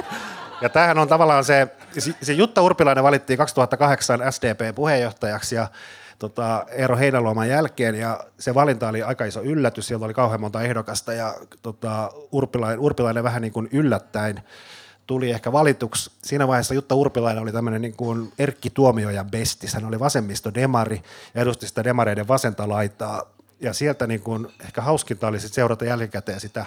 Ja 0.60 0.68
tämähän 0.68 0.98
on 0.98 1.08
tavallaan 1.08 1.44
se, 1.44 1.68
se 2.22 2.32
Jutta 2.32 2.62
Urpilainen 2.62 3.04
valittiin 3.04 3.36
2008 3.36 4.20
SDP-puheenjohtajaksi 4.30 5.54
ja 5.54 5.68
tota, 6.18 6.66
Eero 6.70 6.96
Heinäluoman 6.96 7.48
jälkeen 7.48 7.94
ja 7.94 8.20
se 8.38 8.54
valinta 8.54 8.88
oli 8.88 9.02
aika 9.02 9.24
iso 9.24 9.42
yllätys, 9.42 9.86
sieltä 9.86 10.04
oli 10.04 10.14
kauhean 10.14 10.40
monta 10.40 10.62
ehdokasta 10.62 11.12
ja 11.12 11.34
tota, 11.62 12.10
Urpilainen, 12.32 12.78
Urpilainen 12.78 13.24
vähän 13.24 13.42
niin 13.42 13.52
kuin 13.52 13.68
yllättäen 13.72 14.42
tuli 15.06 15.30
ehkä 15.30 15.52
valituksi. 15.52 16.10
Siinä 16.22 16.48
vaiheessa 16.48 16.74
Jutta 16.74 16.94
Urpilainen 16.94 17.42
oli 17.42 17.52
tämmöinen 17.52 17.82
niin 17.82 17.96
kuin 17.96 18.32
Erkki 18.38 18.70
Tuomiojan 18.70 19.30
bestis. 19.30 19.74
Hän 19.74 19.84
oli 19.84 20.00
vasemmisto 20.00 20.54
demari 20.54 21.02
ja 21.34 21.42
edusti 21.42 21.66
sitä 21.66 21.84
demareiden 21.84 22.28
vasenta 22.28 22.68
laitaa. 22.68 23.22
Ja 23.60 23.72
sieltä 23.72 24.06
niin 24.06 24.20
kuin, 24.20 24.46
ehkä 24.64 24.80
hauskinta 24.80 25.28
oli 25.28 25.40
sit 25.40 25.52
seurata 25.52 25.84
jälkikäteen 25.84 26.40
sitä, 26.40 26.66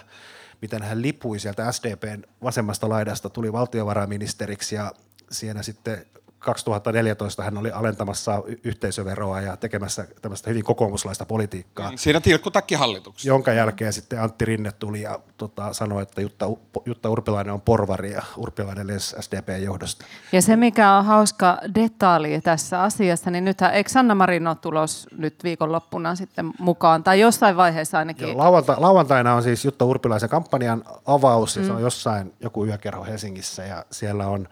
miten 0.62 0.84
hän 0.84 1.02
lipui 1.02 1.40
sieltä 1.40 1.72
SDPn 1.72 2.24
vasemmasta 2.44 2.90
laidasta, 2.90 3.30
tuli 3.30 3.54
valtiovarainministeriksi 3.54 4.76
ja 4.76 4.92
siinä 5.32 5.64
sitten 5.64 6.06
2014 6.40 7.44
hän 7.44 7.58
oli 7.58 7.72
alentamassa 7.72 8.44
yhteisöveroa 8.64 9.42
ja 9.42 9.58
tekemässä 9.58 10.08
tämmöistä 10.22 10.50
hyvin 10.50 10.64
kokoomuslaista 10.64 11.26
politiikkaa. 11.26 11.92
Siinä 11.96 12.22
tilkkutakki 12.22 12.76
hallituksessa. 12.76 13.28
Jonka 13.28 13.54
jälkeen 13.54 13.94
sitten 13.94 14.22
Antti 14.22 14.46
Rinne 14.46 14.72
tuli 14.72 15.02
ja 15.02 15.20
tota, 15.38 15.74
sanoi, 15.74 16.02
että 16.02 16.22
Jutta, 16.22 16.46
Jutta 16.86 17.10
Urpilainen 17.10 17.54
on 17.54 17.62
porvari 17.62 18.12
ja 18.12 18.24
Urpilainen 18.38 18.88
lensi 18.88 19.16
SDPn 19.20 19.64
johdosta. 19.64 20.06
Ja 20.32 20.42
se, 20.42 20.56
mikä 20.56 20.94
on 20.94 21.06
hauska 21.06 21.58
detaali 21.76 22.42
tässä 22.42 22.82
asiassa, 22.82 23.32
niin 23.32 23.46
nythän 23.46 23.74
eikö 23.74 23.90
Sanna 23.90 24.16
Marin 24.16 24.48
ole 24.48 24.56
tulos 24.56 25.08
nyt 25.18 25.44
viikonloppuna 25.44 26.16
sitten 26.16 26.52
mukaan, 26.60 27.04
tai 27.04 27.20
jossain 27.20 27.58
vaiheessa 27.58 27.98
ainakin? 27.98 28.38
lauanta, 28.38 28.76
lauantaina 28.78 29.34
on 29.34 29.44
siis 29.44 29.66
Jutta 29.66 29.86
Urpilaisen 29.86 30.30
kampanjan 30.30 30.84
avaus, 31.06 31.56
ja 31.56 31.62
mm. 31.62 31.66
se 31.68 31.74
on 31.74 31.82
jossain 31.82 32.34
joku 32.40 32.66
yökerho 32.66 33.04
Helsingissä, 33.04 33.64
ja 33.64 33.86
siellä 33.92 34.28
on 34.28 34.48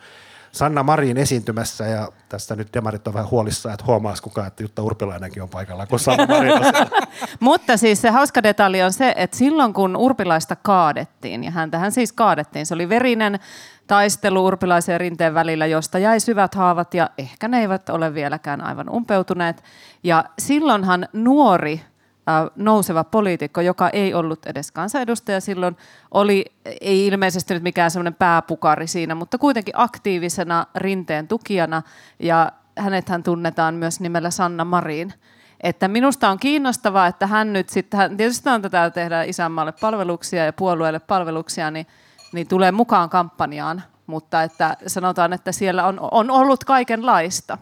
Sanna 0.52 0.84
Marin 0.84 1.18
esiintymässä 1.18 1.86
ja 1.86 2.10
tästä 2.30 2.56
nyt 2.56 2.74
demarit 2.74 3.08
on 3.08 3.14
vähän 3.14 3.30
huolissaan, 3.32 3.74
että 3.74 3.86
huomaisi 3.86 4.24
kukaan, 4.24 4.48
että 4.48 4.64
Jutta 4.64 4.84
Urpilainenkin 4.84 5.44
on 5.44 5.50
paikalla, 5.50 5.86
kun 5.86 6.00
Sanna 6.00 6.26
Marin 6.26 6.54
on 6.54 6.62
Mutta 7.40 7.78
siis 7.78 8.02
se 8.02 8.10
hauska 8.10 8.44
detalji 8.44 8.84
on 8.84 8.94
se, 8.94 9.14
että 9.18 9.38
silloin 9.38 9.74
kun 9.74 9.98
Urpilaista 9.98 10.56
kaadettiin, 10.56 11.44
ja 11.44 11.52
häntähän 11.52 11.92
siis 11.92 12.14
kaadettiin, 12.14 12.66
se 12.66 12.74
oli 12.74 12.90
verinen 12.90 13.40
taistelu 13.88 14.46
Urpilaisen 14.46 14.94
ja 14.94 14.98
Rinteen 14.98 15.34
välillä, 15.34 15.66
josta 15.66 16.00
jäi 16.00 16.20
syvät 16.20 16.56
haavat 16.56 16.94
ja 16.94 17.10
ehkä 17.18 17.48
ne 17.48 17.62
eivät 17.62 17.90
ole 17.90 18.14
vieläkään 18.14 18.62
aivan 18.62 18.90
umpeutuneet. 18.90 19.64
Ja 20.04 20.24
silloinhan 20.40 21.08
nuori 21.14 21.82
nouseva 22.56 23.04
poliitikko, 23.04 23.62
joka 23.62 23.90
ei 23.90 24.14
ollut 24.14 24.46
edes 24.46 24.72
kansanedustaja 24.72 25.42
silloin, 25.42 25.78
oli, 26.12 26.46
ei 26.82 27.08
ilmeisesti 27.08 27.54
nyt 27.54 27.64
mikään 27.64 27.92
semmoinen 27.92 28.14
pääpukari 28.14 28.88
siinä, 28.88 29.16
mutta 29.16 29.38
kuitenkin 29.38 29.74
aktiivisena 29.78 30.66
rinteen 30.76 31.28
tukijana 31.28 31.82
ja 32.20 32.52
hänethän 32.78 33.24
tunnetaan 33.24 33.76
myös 33.76 34.00
nimellä 34.00 34.32
Sanna 34.32 34.66
Marin. 34.66 35.14
Että 35.62 35.88
minusta 35.88 36.30
on 36.30 36.40
kiinnostavaa, 36.40 37.08
että 37.08 37.28
hän 37.28 37.54
nyt 37.54 37.70
sitten, 37.70 38.18
tietysti 38.18 38.50
on 38.50 38.62
tätä 38.62 38.90
tehdä 38.90 39.24
isänmaalle 39.24 39.74
palveluksia 39.82 40.46
ja 40.46 40.54
puolueelle 40.54 41.00
palveluksia, 41.00 41.72
niin, 41.72 41.88
niin 42.34 42.48
tulee 42.48 42.72
mukaan 42.72 43.10
kampanjaan, 43.10 43.84
mutta 44.08 44.44
että 44.44 44.78
sanotaan, 44.88 45.34
että 45.34 45.52
siellä 45.52 45.86
on, 45.86 46.00
on 46.12 46.32
ollut 46.32 46.64
kaikenlaista. 46.64 47.58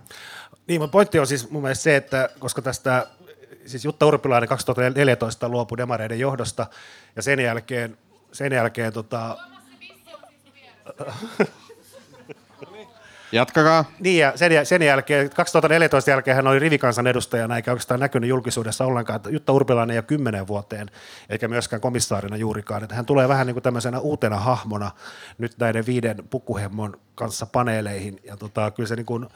Niin, 0.67 0.81
mutta 0.81 0.91
pointti 0.91 1.19
on 1.19 1.27
siis 1.27 1.51
mun 1.51 1.61
mielestä 1.61 1.83
se, 1.83 1.95
että 1.95 2.29
koska 2.39 2.61
tästä 2.61 3.07
siis 3.65 3.85
Jutta 3.85 4.05
Urpilainen 4.05 4.49
2014 4.49 5.49
luopui 5.49 5.77
demareiden 5.77 6.19
johdosta 6.19 6.67
ja 7.15 7.21
sen 7.21 7.39
jälkeen, 7.39 7.97
sen 8.31 8.53
jälkeen 8.53 8.93
tota, 8.93 9.37
Jatkakaa. 13.31 13.85
Niin 13.99 14.19
ja 14.19 14.33
sen, 14.35 14.65
sen 14.65 14.81
jälkeen, 14.81 15.29
2014 15.29 16.09
jälkeen 16.09 16.35
hän 16.35 16.47
oli 16.47 16.59
rivikansan 16.59 17.07
edustajana 17.07 17.55
eikä 17.55 17.71
oikeastaan 17.71 17.99
näkynyt 17.99 18.29
julkisuudessa 18.29 18.85
ollenkaan. 18.85 19.15
Että 19.15 19.29
Jutta 19.29 19.53
Urpilainen 19.53 19.93
ei 19.93 19.97
ole 19.97 20.03
kymmenen 20.03 20.47
vuoteen 20.47 20.91
eikä 21.29 21.47
myöskään 21.47 21.81
komissaarina 21.81 22.37
juurikaan. 22.37 22.83
Että 22.83 22.95
hän 22.95 23.05
tulee 23.05 23.27
vähän 23.27 23.47
niin 23.47 23.55
kuin 23.55 23.63
tämmöisenä 23.63 23.99
uutena 23.99 24.37
hahmona 24.37 24.91
nyt 25.37 25.57
näiden 25.59 25.85
viiden 25.85 26.17
pukkuhemmon 26.29 26.99
kanssa 27.15 27.45
paneeleihin. 27.45 28.19
Ja 28.23 28.37
tota, 28.37 28.71
kyllä 28.71 28.87
se 28.87 28.95
niin 28.95 29.05
kuin, 29.05 29.27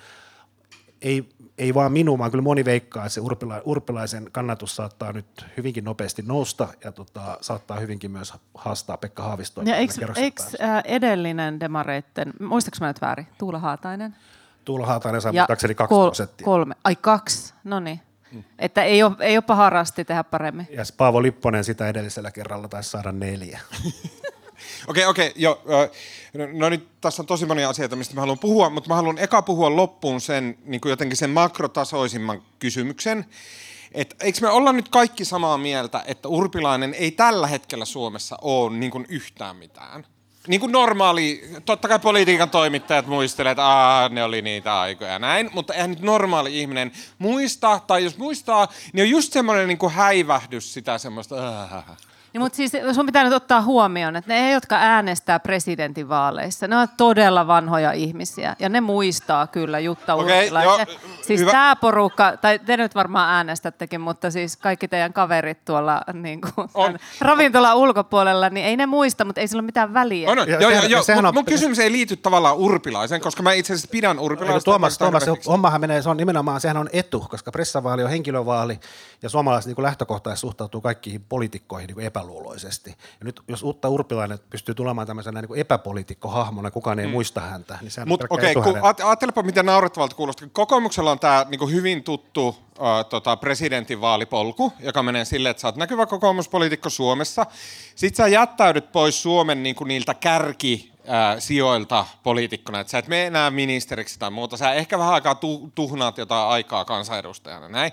ei, 1.02 1.30
ei 1.58 1.74
vaan 1.74 1.92
minun, 1.92 2.20
vaan 2.20 2.32
kyllä 2.32 2.42
moni 2.42 2.66
veikkaa, 2.66 3.06
että 3.06 3.14
se 3.14 3.22
Urpila, 3.22 3.62
Urpilaisen 3.66 4.30
kannatus 4.32 4.76
saattaa 4.76 5.12
nyt 5.12 5.46
hyvinkin 5.58 5.84
nopeasti 5.84 6.22
nousta 6.22 6.68
ja 6.84 6.92
tota, 6.92 7.38
saattaa 7.42 7.80
hyvinkin 7.80 8.12
myös 8.12 8.34
haastaa 8.54 8.98
Pekka 8.98 9.24
Haavistoa. 9.24 9.64
Ja 9.64 9.76
eikö, 9.76 9.94
eikö 10.16 10.44
äh, 10.64 10.82
edellinen 10.86 11.60
demareitten, 11.60 12.34
muistaaks 12.40 12.82
mä 12.82 12.88
nyt 12.88 13.02
väärin, 13.02 13.28
Tuula 13.38 13.60
Haatainen? 13.60 14.16
Tuula 14.66 14.86
Haatainen 14.86 15.22
saa 15.22 15.32
muistaakseni 15.32 15.76
kaksi 15.76 15.90
kol- 15.90 16.08
prosenttia. 16.08 16.46
Kolme, 16.46 16.76
ai 16.84 16.96
kaksi, 16.96 17.54
no 17.64 17.80
niin. 17.80 18.02
Hmm. 18.32 18.44
Että 18.60 18.84
ei 18.84 19.04
ole, 19.04 19.16
ei 19.20 19.38
ole 19.38 19.42
paha 19.42 19.70
rasti 19.70 20.06
tehdä 20.06 20.24
paremmin. 20.24 20.68
Ja 20.72 20.84
Paavo 20.98 21.22
Lipponen 21.22 21.64
sitä 21.64 21.88
edellisellä 21.88 22.32
kerralla 22.32 22.68
taisi 22.68 22.90
saada 22.90 23.12
neljä. 23.12 23.60
Okei, 24.88 25.06
okei, 25.06 25.34
okay. 25.46 25.90
No, 26.34 26.48
no 26.54 26.70
nyt 26.70 26.88
tässä 27.02 27.22
on 27.22 27.26
tosi 27.26 27.46
monia 27.46 27.70
asioita, 27.70 27.96
mistä 27.96 28.16
mä 28.16 28.22
haluan 28.22 28.40
puhua, 28.40 28.70
mutta 28.70 28.90
mä 28.90 28.96
haluan 28.96 29.18
eka 29.18 29.42
puhua 29.42 29.76
loppuun 29.76 30.22
sen 30.22 30.58
niin 30.66 30.82
kuin 30.82 30.90
jotenkin 30.90 31.18
sen 31.18 31.30
makrotasoisimman 31.30 32.42
kysymyksen. 32.60 33.26
Että 33.92 34.16
eikö 34.26 34.40
me 34.42 34.50
olla 34.50 34.74
nyt 34.74 34.90
kaikki 34.90 35.26
samaa 35.26 35.58
mieltä, 35.58 36.04
että 36.08 36.28
Urpilainen 36.28 36.94
ei 36.94 37.12
tällä 37.12 37.48
hetkellä 37.48 37.86
Suomessa 37.86 38.38
ole 38.42 38.78
niin 38.78 38.92
kuin 38.92 39.06
yhtään 39.10 39.56
mitään? 39.56 40.06
Niin 40.48 40.60
kuin 40.60 40.72
normaali, 40.72 41.50
totta 41.66 41.88
kai 41.88 42.00
politiikan 42.00 42.50
toimittajat 42.50 43.08
muistelevat, 43.08 43.52
että 43.52 43.66
Aa, 43.66 44.10
ne 44.10 44.24
oli 44.24 44.42
niitä 44.42 44.80
aikoja 44.80 45.20
näin, 45.20 45.50
mutta 45.54 45.74
eihän 45.74 45.90
nyt 45.90 46.02
normaali 46.02 46.60
ihminen 46.60 46.92
muista, 47.18 47.80
tai 47.88 48.04
jos 48.04 48.18
muistaa, 48.18 48.68
niin 48.94 49.04
on 49.04 49.10
just 49.10 49.34
semmoinen 49.34 49.68
niin 49.68 49.78
kuin 49.78 49.94
häivähdys 49.94 50.74
sitä 50.74 50.98
semmoista, 50.98 51.60
Aah. 51.60 51.98
Niin, 52.34 52.42
mutta 52.42 52.56
siis 52.56 52.72
sun 52.96 53.06
pitää 53.06 53.24
nyt 53.24 53.34
ottaa 53.34 53.62
huomioon, 53.62 54.16
että 54.16 54.34
ne, 54.34 54.52
jotka 54.52 54.76
äänestää 54.76 55.40
presidentinvaaleissa, 55.40 56.68
ne 56.68 56.78
on 56.78 56.88
todella 56.98 57.48
vanhoja 57.48 57.92
ihmisiä. 57.92 58.56
Ja 58.60 58.70
ne 58.70 58.82
muistaa 58.82 59.48
kyllä 59.48 59.80
Jutta 59.80 60.16
Urpilaisen. 60.16 60.88
joo, 60.90 61.00
Siis 61.22 61.40
hyvä. 61.42 61.52
tämä 61.52 61.76
porukka, 61.76 62.38
tai 62.38 62.60
te 62.60 62.78
nyt 62.78 62.96
varmaan 62.96 63.30
äänestättekin, 63.34 64.02
mutta 64.02 64.32
siis 64.32 64.58
kaikki 64.58 64.88
teidän 64.88 65.14
kaverit 65.14 65.66
tuolla 65.66 66.02
niin 66.14 66.42
kuin, 66.42 66.70
On. 66.74 66.98
ravintolan 67.22 67.76
ulkopuolella, 67.78 68.50
niin 68.50 68.66
ei 68.66 68.78
ne 68.78 68.86
muista, 68.86 69.26
mutta 69.26 69.42
ei 69.42 69.48
sillä 69.48 69.60
ole 69.62 69.66
mitään 69.66 69.94
väliä. 69.94 70.30
On, 70.30 70.40
on. 70.40 70.50
Ja 70.50 70.60
Joo, 70.62 70.72
joo, 70.72 70.84
joo. 70.84 71.04
Mun, 71.22 71.34
mun 71.34 71.46
kysymys 71.46 71.80
ei 71.80 71.92
liity 71.92 72.16
tavallaan 72.16 72.56
urpilaisen, 72.58 73.22
koska 73.22 73.44
mä 73.44 73.54
itse 73.54 73.74
asiassa 73.74 73.88
pidän 73.92 74.20
urpilaista. 74.20 74.66
Tuomas, 74.66 74.98
Tuomas, 74.98 75.24
hommahan 75.48 75.82
menee, 75.82 76.02
se 76.02 76.10
on 76.10 76.18
nimenomaan, 76.18 76.62
sehän 76.62 76.78
on 76.78 76.90
etu, 76.94 77.26
koska 77.30 77.52
pressavaali 77.52 78.04
on 78.04 78.10
henkilövaali 78.10 78.80
ja 79.22 79.30
suomalaiset 79.30 79.76
niin 79.78 79.84
lähtökohtaisesti 79.84 80.42
suhtautuu 80.42 80.82
kaikkiin 80.82 81.26
poliitikkoihin 81.30 81.88
niin 81.88 81.96
kuin 81.96 82.06
epäluuloisesti. 82.20 82.90
Ja 82.90 83.26
nyt 83.26 83.42
jos 83.48 83.64
uutta 83.64 83.90
Urpilainen 83.90 84.40
pystyy 84.50 84.76
tulemaan 84.76 85.08
tämmöisenä 85.08 85.42
niin 85.42 85.48
kuin 85.48 85.60
epäpoliitikkohahmona, 85.60 86.72
kukaan 86.72 87.00
ei 87.00 87.08
muista 87.08 87.42
häntä, 87.42 87.78
niin 87.82 87.92
sehän 87.92 88.08
pelkkä 88.08 88.28
okei, 88.30 88.52
okay, 88.56 88.74
hänelle. 88.74 89.04
ajattelepa 89.04 89.44
miten 89.44 89.66
naurettavalta 89.66 90.16
kuulostaa. 90.16 90.48
Kokoomuksella 90.52 91.12
on 91.12 91.20
tämä 91.20 91.46
niinku 91.50 91.68
hyvin 91.68 92.04
tuttu 92.04 92.48
uh, 92.48 92.56
tota, 93.10 93.38
presidentinvaalipolku, 93.38 94.74
joka 94.80 95.04
menee 95.04 95.26
silleen, 95.26 95.52
että 95.52 95.62
sä 95.62 95.68
oot 95.68 95.76
näkyvä 95.76 96.06
kokoomuspoliitikko 96.06 96.90
Suomessa. 96.90 97.46
Sitten 97.96 98.24
sä 98.24 98.28
jättäydyt 98.28 98.92
pois 98.92 99.22
Suomen 99.22 99.64
niinku, 99.64 99.84
niiltä 99.84 100.14
kärki 100.14 100.92
ää, 101.08 101.40
sijoilta 101.40 102.06
poliitikkona, 102.24 102.80
että 102.80 102.92
sä 102.92 102.98
et 102.98 103.08
mene 103.08 103.26
enää 103.26 103.52
ministeriksi 103.52 104.20
tai 104.20 104.32
muuta. 104.32 104.58
Sä 104.58 104.74
ehkä 104.74 105.00
vähän 105.00 105.14
aikaa 105.14 105.36
tu- 105.36 105.72
tuhnaat 105.76 106.18
jotain 106.18 106.48
aikaa 106.48 106.86
kansanedustajana. 106.86 107.68
Näin. 107.68 107.92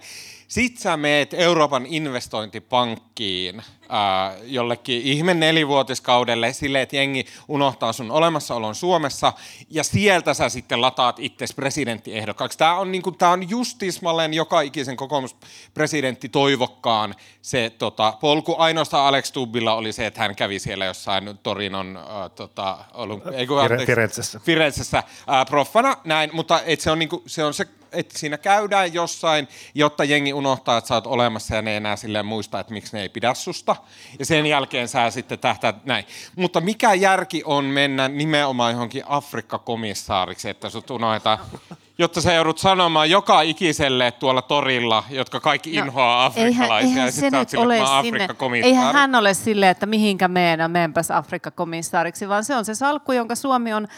Sitten 0.49 0.83
sä 0.83 0.97
meet 0.97 1.35
Euroopan 1.35 1.87
investointipankkiin 1.87 3.63
ää, 3.89 4.35
jollekin 4.45 5.03
ihme 5.03 5.35
nelivuotiskaudelle 5.35 6.53
silleen, 6.53 6.83
että 6.83 6.97
jengi 6.97 7.27
unohtaa 7.49 7.93
sun 7.93 8.11
olemassaolon 8.11 8.75
Suomessa 8.75 9.33
ja 9.71 9.85
sieltä 9.85 10.35
sä 10.35 10.49
sitten 10.49 10.81
lataat 10.81 11.19
itses 11.19 11.55
presidenttiehdokkaaksi. 11.55 12.59
Tämä 12.59 12.75
on, 12.75 12.93
niinku, 12.93 13.13
tää 13.13 13.31
on 13.31 13.51
justismalleen 13.51 14.35
joka 14.35 14.61
ikisen 14.61 14.97
kokoomuspresidentti 14.97 16.29
toivokkaan 16.29 17.15
se 17.43 17.73
tota, 17.79 18.15
polku. 18.21 18.55
Ainoastaan 18.59 19.07
Alex 19.07 19.33
Tubbilla 19.33 19.75
oli 19.75 19.93
se, 19.93 20.07
että 20.07 20.21
hän 20.21 20.37
kävi 20.37 20.59
siellä 20.59 20.85
jossain 20.85 21.39
Torinon 21.43 21.97
äh, 21.97 22.31
tota, 22.35 22.79
kun, 23.07 23.23
Fire- 23.23 23.87
Firenzessä. 23.87 24.41
Firenzessä 24.41 24.99
äh, 24.99 25.47
proffana, 25.47 25.97
näin, 26.05 26.31
mutta 26.33 26.61
et 26.67 26.81
se 26.81 26.91
on, 26.91 26.99
niinku, 26.99 27.23
se 27.27 27.45
on 27.45 27.55
se, 27.55 27.67
että 27.97 28.19
siinä 28.19 28.39
käydään 28.39 28.95
jossain, 28.95 29.49
jotta 29.75 30.05
jengi 30.05 30.33
unohtaa, 30.33 30.79
että 30.79 30.89
sä 30.89 30.95
oot 30.95 31.07
olemassa 31.07 31.55
ja 31.55 31.63
ne 31.63 31.71
ei 31.71 31.77
enää 31.77 31.97
silleen 31.97 32.27
muista, 32.27 32.61
että 32.61 32.73
miksi 32.73 32.97
ne 32.97 33.03
ei 33.03 33.09
pidä 33.09 33.35
susta. 33.35 33.77
Ja 34.19 34.27
sen 34.27 34.47
jälkeen 34.47 34.89
sä 34.89 35.11
sitten 35.11 35.39
tähtäät 35.39 35.85
näin. 35.85 36.05
Mutta 36.37 36.61
mikä 36.61 36.95
järki 36.95 37.43
on 37.45 37.65
mennä 37.65 38.09
nimenomaan 38.09 38.73
johonkin 38.73 39.03
Afrikka-komissaariksi, 39.07 40.49
että 40.49 40.71
sut 40.71 40.91
unohdetaan, 40.91 41.39
jotta 41.99 42.21
sä 42.21 42.33
joudut 42.33 42.59
sanomaan 42.59 43.11
joka 43.11 43.41
ikiselle 43.41 44.11
tuolla 44.11 44.43
torilla, 44.43 45.05
jotka 45.11 45.41
kaikki 45.41 45.75
inhoaa 45.75 46.25
afrikkalaisia. 46.25 46.89
No, 46.89 46.95
eihän 46.95 47.07
ja 47.07 47.13
se 47.13 47.31
nyt 47.31 47.49
ole 47.57 47.79
sinne. 48.03 48.29
Eihän 48.63 48.95
hän 48.95 49.15
ole 49.15 49.35
silleen, 49.35 49.71
että 49.71 49.87
mihinkä 49.87 50.29
meenä 50.29 50.69
meenpäs 50.69 51.11
Afrikka-komissaariksi, 51.11 52.29
vaan 52.29 52.45
se 52.45 52.57
on 52.57 52.65
se 52.65 52.75
salkku, 52.75 53.13
jonka 53.13 53.35
Suomi 53.35 53.73
on 53.73 53.89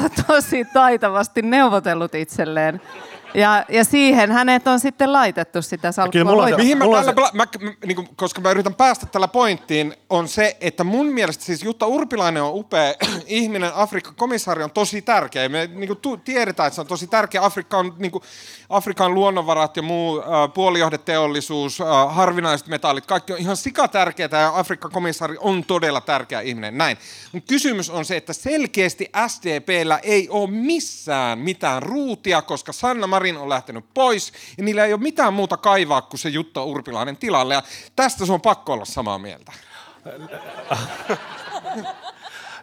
to- 0.00 0.24
tosi 0.26 0.64
taitavasti 0.64 1.42
neuvotellut 1.42 2.14
itselleen. 2.14 2.80
Ja, 3.34 3.64
ja 3.68 3.84
siihen 3.84 4.30
hänet 4.30 4.66
on 4.66 4.80
sitten 4.80 5.12
laitettu 5.12 5.62
sitä 5.62 5.92
salkkua. 5.92 6.12
Kyllä 6.12 6.24
mulla 6.24 6.42
on 6.42 6.48
se-. 6.48 6.56
Mihin 6.56 6.78
mä 6.78 6.84
Mulla 6.84 7.04
tällä, 7.04 7.12
pla- 7.12 7.30
mä, 7.32 7.46
mä, 7.60 7.72
niin 7.86 7.96
kuin, 7.96 8.08
koska 8.16 8.40
mä 8.40 8.50
yritän 8.50 8.74
päästä 8.74 9.06
tällä 9.06 9.28
pointtiin, 9.28 9.94
on 10.10 10.28
se, 10.28 10.56
että 10.60 10.84
mun 10.84 11.06
mielestä 11.06 11.44
siis 11.44 11.62
Jutta 11.62 11.86
Urpilainen 11.86 12.42
on 12.42 12.54
upea 12.54 12.94
ihminen, 13.26 13.74
Afrikka-komissaari 13.74 14.62
on 14.62 14.70
tosi 14.70 15.02
tärkeä. 15.02 15.48
Me 15.48 15.70
niin 15.72 15.86
kuin, 15.86 15.96
tu, 15.98 16.16
tiedetään, 16.16 16.66
että 16.66 16.74
se 16.74 16.80
on 16.80 16.86
tosi 16.86 17.06
tärkeä. 17.06 17.44
Afrikka 17.44 17.78
on, 17.78 17.94
niin 17.98 18.12
kuin, 18.12 18.22
Afrikan 18.68 19.14
luonnonvarat 19.14 19.76
ja 19.76 19.82
muu 19.82 20.18
äh, 20.18 20.26
puolijohdeteollisuus, 20.54 21.80
äh, 21.80 22.14
harvinaiset 22.14 22.66
metallit, 22.66 23.06
kaikki 23.06 23.32
on 23.32 23.38
ihan 23.38 23.56
sikatärkeää 23.56 24.28
ja 24.32 24.52
Afrikka-komissaari 24.54 25.36
on 25.40 25.64
todella 25.64 26.00
tärkeä 26.00 26.40
ihminen. 26.40 26.78
Näin. 26.78 26.96
Mun 27.32 27.42
kysymys 27.42 27.90
on 27.90 28.04
se, 28.04 28.16
että 28.16 28.32
selkeästi 28.32 29.10
SDPllä 29.82 29.98
ei 30.02 30.28
ole 30.28 30.50
missään 30.50 31.38
mitään 31.38 31.82
ruutia, 31.82 32.42
koska 32.42 32.72
Sanna 32.72 33.06
Marin 33.06 33.36
on 33.36 33.48
lähtenyt 33.48 33.84
pois 33.94 34.32
ja 34.58 34.64
niillä 34.64 34.84
ei 34.84 34.92
ole 34.92 35.00
mitään 35.00 35.34
muuta 35.34 35.56
kaivaa 35.56 36.02
kuin 36.02 36.20
se 36.20 36.28
Jutta 36.28 36.64
Urpilainen 36.64 37.16
tilalle. 37.16 37.54
Ja 37.54 37.62
tästä 37.96 38.26
se 38.26 38.32
on 38.32 38.40
pakko 38.40 38.72
olla 38.72 38.84
samaa 38.84 39.18
mieltä. 39.18 39.52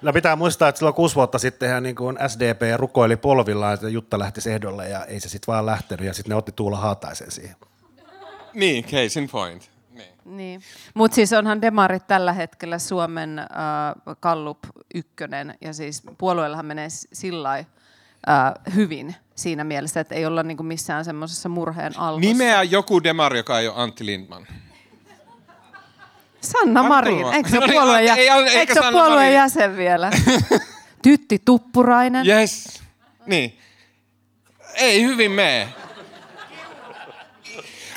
No 0.01 0.13
pitää 0.13 0.35
muistaa, 0.35 0.69
että 0.69 0.79
silloin 0.79 0.95
kuusi 0.95 1.15
vuotta 1.15 1.39
sitten 1.39 1.83
niin 1.83 1.95
kuin 1.95 2.17
SDP 2.27 2.61
rukoili 2.75 3.17
polvillaan, 3.17 3.73
että 3.73 3.89
Jutta 3.89 4.19
lähti 4.19 4.49
ehdolle 4.49 4.89
ja 4.89 5.05
ei 5.05 5.19
se 5.19 5.29
sitten 5.29 5.53
vaan 5.53 5.65
lähtenyt 5.65 6.05
ja 6.05 6.13
sitten 6.13 6.29
ne 6.29 6.35
otti 6.35 6.51
Tuula 6.51 6.77
Haataisen 6.77 7.31
siihen. 7.31 7.55
Niin, 8.53 8.83
case 8.83 9.19
in 9.19 9.29
point. 9.29 9.71
Niin. 10.25 10.61
Mutta 10.93 11.15
siis 11.15 11.33
onhan 11.33 11.61
demarit 11.61 12.07
tällä 12.07 12.33
hetkellä 12.33 12.79
Suomen 12.79 13.39
äh, 13.39 13.47
Kallup 14.19 14.59
ykkönen, 14.95 15.57
ja 15.61 15.73
siis 15.73 16.03
puolueellahan 16.17 16.65
menee 16.65 16.87
sillä 17.13 17.57
äh, 17.57 17.65
hyvin 18.75 19.15
siinä 19.35 19.63
mielessä, 19.63 19.99
että 19.99 20.15
ei 20.15 20.25
olla 20.25 20.43
niinku 20.43 20.63
missään 20.63 21.05
semmoisessa 21.05 21.49
murheen 21.49 21.99
alhossa. 21.99 22.27
Nimeä 22.29 22.63
joku 22.63 23.03
demari, 23.03 23.37
joka 23.37 23.59
ei 23.59 23.67
ole 23.67 23.75
Antti 23.77 24.05
Lindman. 24.05 24.47
Sanna 26.41 26.79
Anna 26.79 26.83
Marin, 26.89 27.33
eikö 27.33 27.49
se 27.49 27.55
No 27.55 27.61
ole 27.61 27.67
niin, 27.67 27.81
puolueen, 27.81 28.05
jä... 28.05 28.15
ei- 28.15 28.29
ei- 28.29 28.57
eikö 28.57 28.73
se 28.73 28.79
puolueen 28.91 29.33
jäsen 29.33 29.77
vielä? 29.77 30.11
Tytti 31.03 31.41
Tuppurainen. 31.45 32.27
Yes. 32.27 32.81
Niin. 33.25 33.59
Ei 34.75 35.03
hyvin 35.03 35.31
mene. 35.31 35.67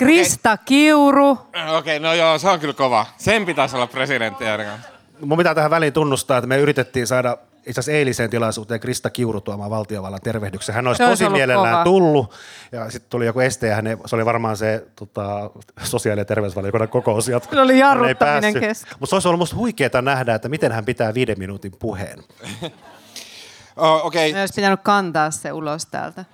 Krista 0.02 0.56
Kiuru. 0.56 1.30
Okei, 1.30 1.76
okay, 1.78 1.98
no 1.98 2.14
joo, 2.14 2.38
se 2.38 2.48
on 2.48 2.60
kyllä 2.60 2.74
kova. 2.74 3.06
Sen 3.16 3.46
pitäisi 3.46 3.76
olla 3.76 3.86
presidentti 3.86 4.44
ainakaan. 4.46 4.78
Mun 5.20 5.38
pitää 5.38 5.54
tähän 5.54 5.70
väliin 5.70 5.92
tunnustaa, 5.92 6.38
että 6.38 6.48
me 6.48 6.58
yritettiin 6.58 7.06
saada 7.06 7.36
itse 7.66 7.80
asiassa 7.80 7.92
eiliseen 7.92 8.30
tilaisuuteen 8.30 8.80
Krista 8.80 9.10
Kiuru 9.10 9.40
tuomaan 9.40 9.70
valtiovallan 9.70 10.20
tervehdyksen. 10.20 10.74
Hän 10.74 10.86
olisi 10.86 10.98
Se 10.98 11.04
olisi 11.06 11.24
tosi 11.24 11.32
mielellään 11.32 11.74
kova. 11.74 11.84
tullut 11.84 12.34
ja 12.72 12.90
sitten 12.90 13.10
tuli 13.10 13.26
joku 13.26 13.40
este 13.40 13.66
ja 13.66 13.74
hän 13.74 13.86
ei, 13.86 13.96
se 14.06 14.16
oli 14.16 14.24
varmaan 14.24 14.56
se 14.56 14.86
tota, 14.96 15.50
sosiaali- 15.82 16.20
ja 16.20 16.24
terveysvaliokunnan 16.24 16.88
kokous. 16.88 17.24
Se 17.24 17.60
oli 17.60 17.78
jarruttaminen 17.78 18.60
kesken. 18.60 18.96
Mutta 19.00 19.10
se 19.10 19.16
olisi 19.16 19.28
ollut 19.28 19.38
musta 19.38 19.56
huikeaa 19.56 20.02
nähdä, 20.02 20.34
että 20.34 20.48
miten 20.48 20.72
hän 20.72 20.84
pitää 20.84 21.14
viiden 21.14 21.38
minuutin 21.38 21.72
puheen. 21.78 22.18
Oh, 23.76 24.06
Okei, 24.06 24.32
Me 24.32 24.40
olisi 24.40 24.54
pitänyt 24.54 24.80
kantaa 24.82 25.30
se 25.30 25.52
ulos 25.52 25.86
täältä. 25.86 26.24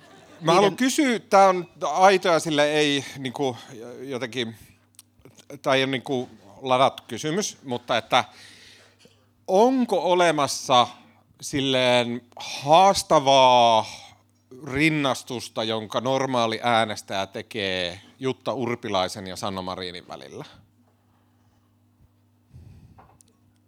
Mä 0.41 0.53
haluan 0.53 0.75
kysyä, 0.75 1.19
tämä 1.19 1.47
on 1.47 1.69
aito 1.81 2.27
ja 2.27 2.39
sille 2.39 2.71
ei 2.71 3.05
niinku, 3.17 3.57
jotenkin, 4.01 4.55
tämä 5.61 5.75
ei 5.75 5.83
ole 5.83 5.91
niinku 5.91 6.29
ladattu 6.61 7.03
kysymys, 7.07 7.57
mutta 7.63 7.97
että 7.97 8.23
onko 9.47 10.11
olemassa 10.11 10.87
silleen 11.41 12.21
haastavaa 12.35 13.85
rinnastusta, 14.67 15.63
jonka 15.63 16.01
normaali 16.01 16.59
äänestäjä 16.63 17.27
tekee 17.27 18.01
Jutta 18.19 18.53
Urpilaisen 18.53 19.27
ja 19.27 19.35
Sanna 19.35 19.61
Marinin 19.61 20.07
välillä? 20.07 20.45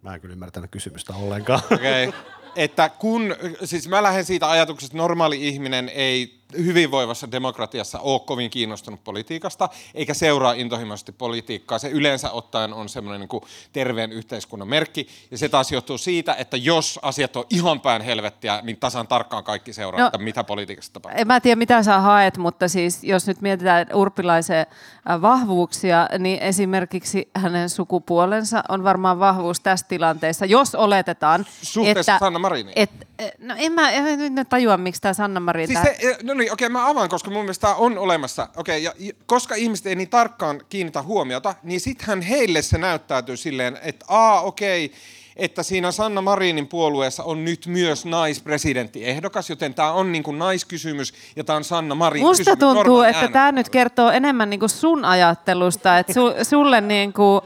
Mä 0.02 0.14
en 0.14 0.20
kyllä 0.20 0.32
ymmärtänyt 0.32 0.70
kysymystä 0.70 1.14
ollenkaan. 1.14 1.62
Okay. 1.64 2.12
Että 2.56 2.88
kun, 2.88 3.36
siis 3.64 3.88
mä 3.88 4.02
lähden 4.02 4.24
siitä 4.24 4.50
ajatuksesta, 4.50 4.92
että 4.92 5.02
normaali 5.02 5.48
ihminen 5.48 5.88
ei 5.88 6.41
hyvinvoivassa 6.56 7.30
demokratiassa 7.30 7.98
ole 7.98 8.20
kovin 8.20 8.50
kiinnostunut 8.50 9.04
politiikasta, 9.04 9.68
eikä 9.94 10.14
seuraa 10.14 10.52
intohimoisesti 10.52 11.12
politiikkaa. 11.12 11.78
Se 11.78 11.88
yleensä 11.88 12.30
ottaen 12.30 12.74
on 12.74 12.88
semmoinen 12.88 13.20
niin 13.20 13.28
kuin 13.28 13.44
terveen 13.72 14.12
yhteiskunnan 14.12 14.68
merkki, 14.68 15.08
ja 15.30 15.38
se 15.38 15.48
taas 15.48 15.72
johtuu 15.72 15.98
siitä, 15.98 16.34
että 16.34 16.56
jos 16.56 16.98
asiat 17.02 17.36
on 17.36 17.44
ihan 17.50 17.80
päin 17.80 18.02
helvettiä, 18.02 18.60
niin 18.62 18.76
tasan 18.76 19.08
tarkkaan 19.08 19.44
kaikki 19.44 19.72
seuraa, 19.72 20.00
no, 20.00 20.06
että 20.06 20.18
mitä 20.18 20.44
politiikassa 20.44 20.92
tapahtuu. 20.92 21.20
En 21.20 21.26
mä 21.26 21.40
tiedä, 21.40 21.56
mitä 21.56 21.82
sä 21.82 22.00
haet, 22.00 22.38
mutta 22.38 22.68
siis 22.68 23.04
jos 23.04 23.26
nyt 23.26 23.40
mietitään 23.40 23.86
Urpilaisen 23.94 24.66
äh, 25.10 25.22
vahvuuksia, 25.22 26.08
niin 26.18 26.38
esimerkiksi 26.38 27.30
hänen 27.36 27.68
sukupuolensa 27.68 28.64
on 28.68 28.84
varmaan 28.84 29.18
vahvuus 29.18 29.60
tässä 29.60 29.86
tilanteessa, 29.88 30.46
jos 30.46 30.74
oletetaan, 30.74 31.46
Suhteessa 31.62 32.12
että... 32.12 32.18
Sanna 32.18 32.38
Mariniin? 32.38 32.72
Et, 32.76 32.90
no 33.38 33.54
en 33.58 33.72
mä, 33.72 33.90
en 33.90 34.32
mä 34.32 34.44
tajua, 34.44 34.76
miksi 34.76 35.00
tämä 35.00 35.14
Sanna 35.14 35.40
Marin... 35.40 35.66
Siis 35.66 35.82
se, 35.82 36.16
no 36.22 36.34
niin, 36.34 36.41
okei, 36.50 36.66
okay, 36.66 36.72
mä 36.72 36.88
avaan, 36.88 37.08
koska 37.08 37.30
mun 37.30 37.42
mielestä 37.42 37.60
tämä 37.60 37.74
on 37.74 37.98
olemassa. 37.98 38.48
Okei, 38.56 38.86
okay, 38.86 39.06
ja 39.06 39.12
koska 39.26 39.54
ihmiset 39.54 39.86
ei 39.86 39.94
niin 39.94 40.10
tarkkaan 40.10 40.60
kiinnitä 40.68 41.02
huomiota, 41.02 41.54
niin 41.62 41.80
sittenhän 41.80 42.20
heille 42.20 42.62
se 42.62 42.78
näyttäytyy 42.78 43.36
silleen, 43.36 43.78
että 43.82 44.04
aa, 44.08 44.40
okei, 44.40 44.84
okay, 44.84 44.98
että 45.36 45.62
siinä 45.62 45.92
Sanna 45.92 46.20
Marinin 46.20 46.66
puolueessa 46.66 47.24
on 47.24 47.44
nyt 47.44 47.66
myös 47.66 48.04
naispresidenttiehdokas, 48.04 49.50
joten 49.50 49.74
tämä 49.74 49.92
on 49.92 50.12
niin 50.12 50.22
kuin 50.22 50.38
naiskysymys 50.38 51.14
ja 51.36 51.44
tämä 51.44 51.56
on 51.56 51.64
Sanna 51.64 51.94
Marin 51.94 52.22
Musta 52.22 52.44
kysymys. 52.44 52.58
tuntuu, 52.58 53.02
että 53.02 53.28
tämä 53.28 53.52
nyt 53.52 53.68
kertoo 53.68 54.10
enemmän 54.10 54.50
niin 54.50 54.60
kuin 54.60 54.70
sun 54.70 55.04
ajattelusta, 55.04 55.98
että 55.98 56.12
su, 56.12 56.32
sulle 56.42 56.80
niin 56.80 57.12
kuin 57.12 57.40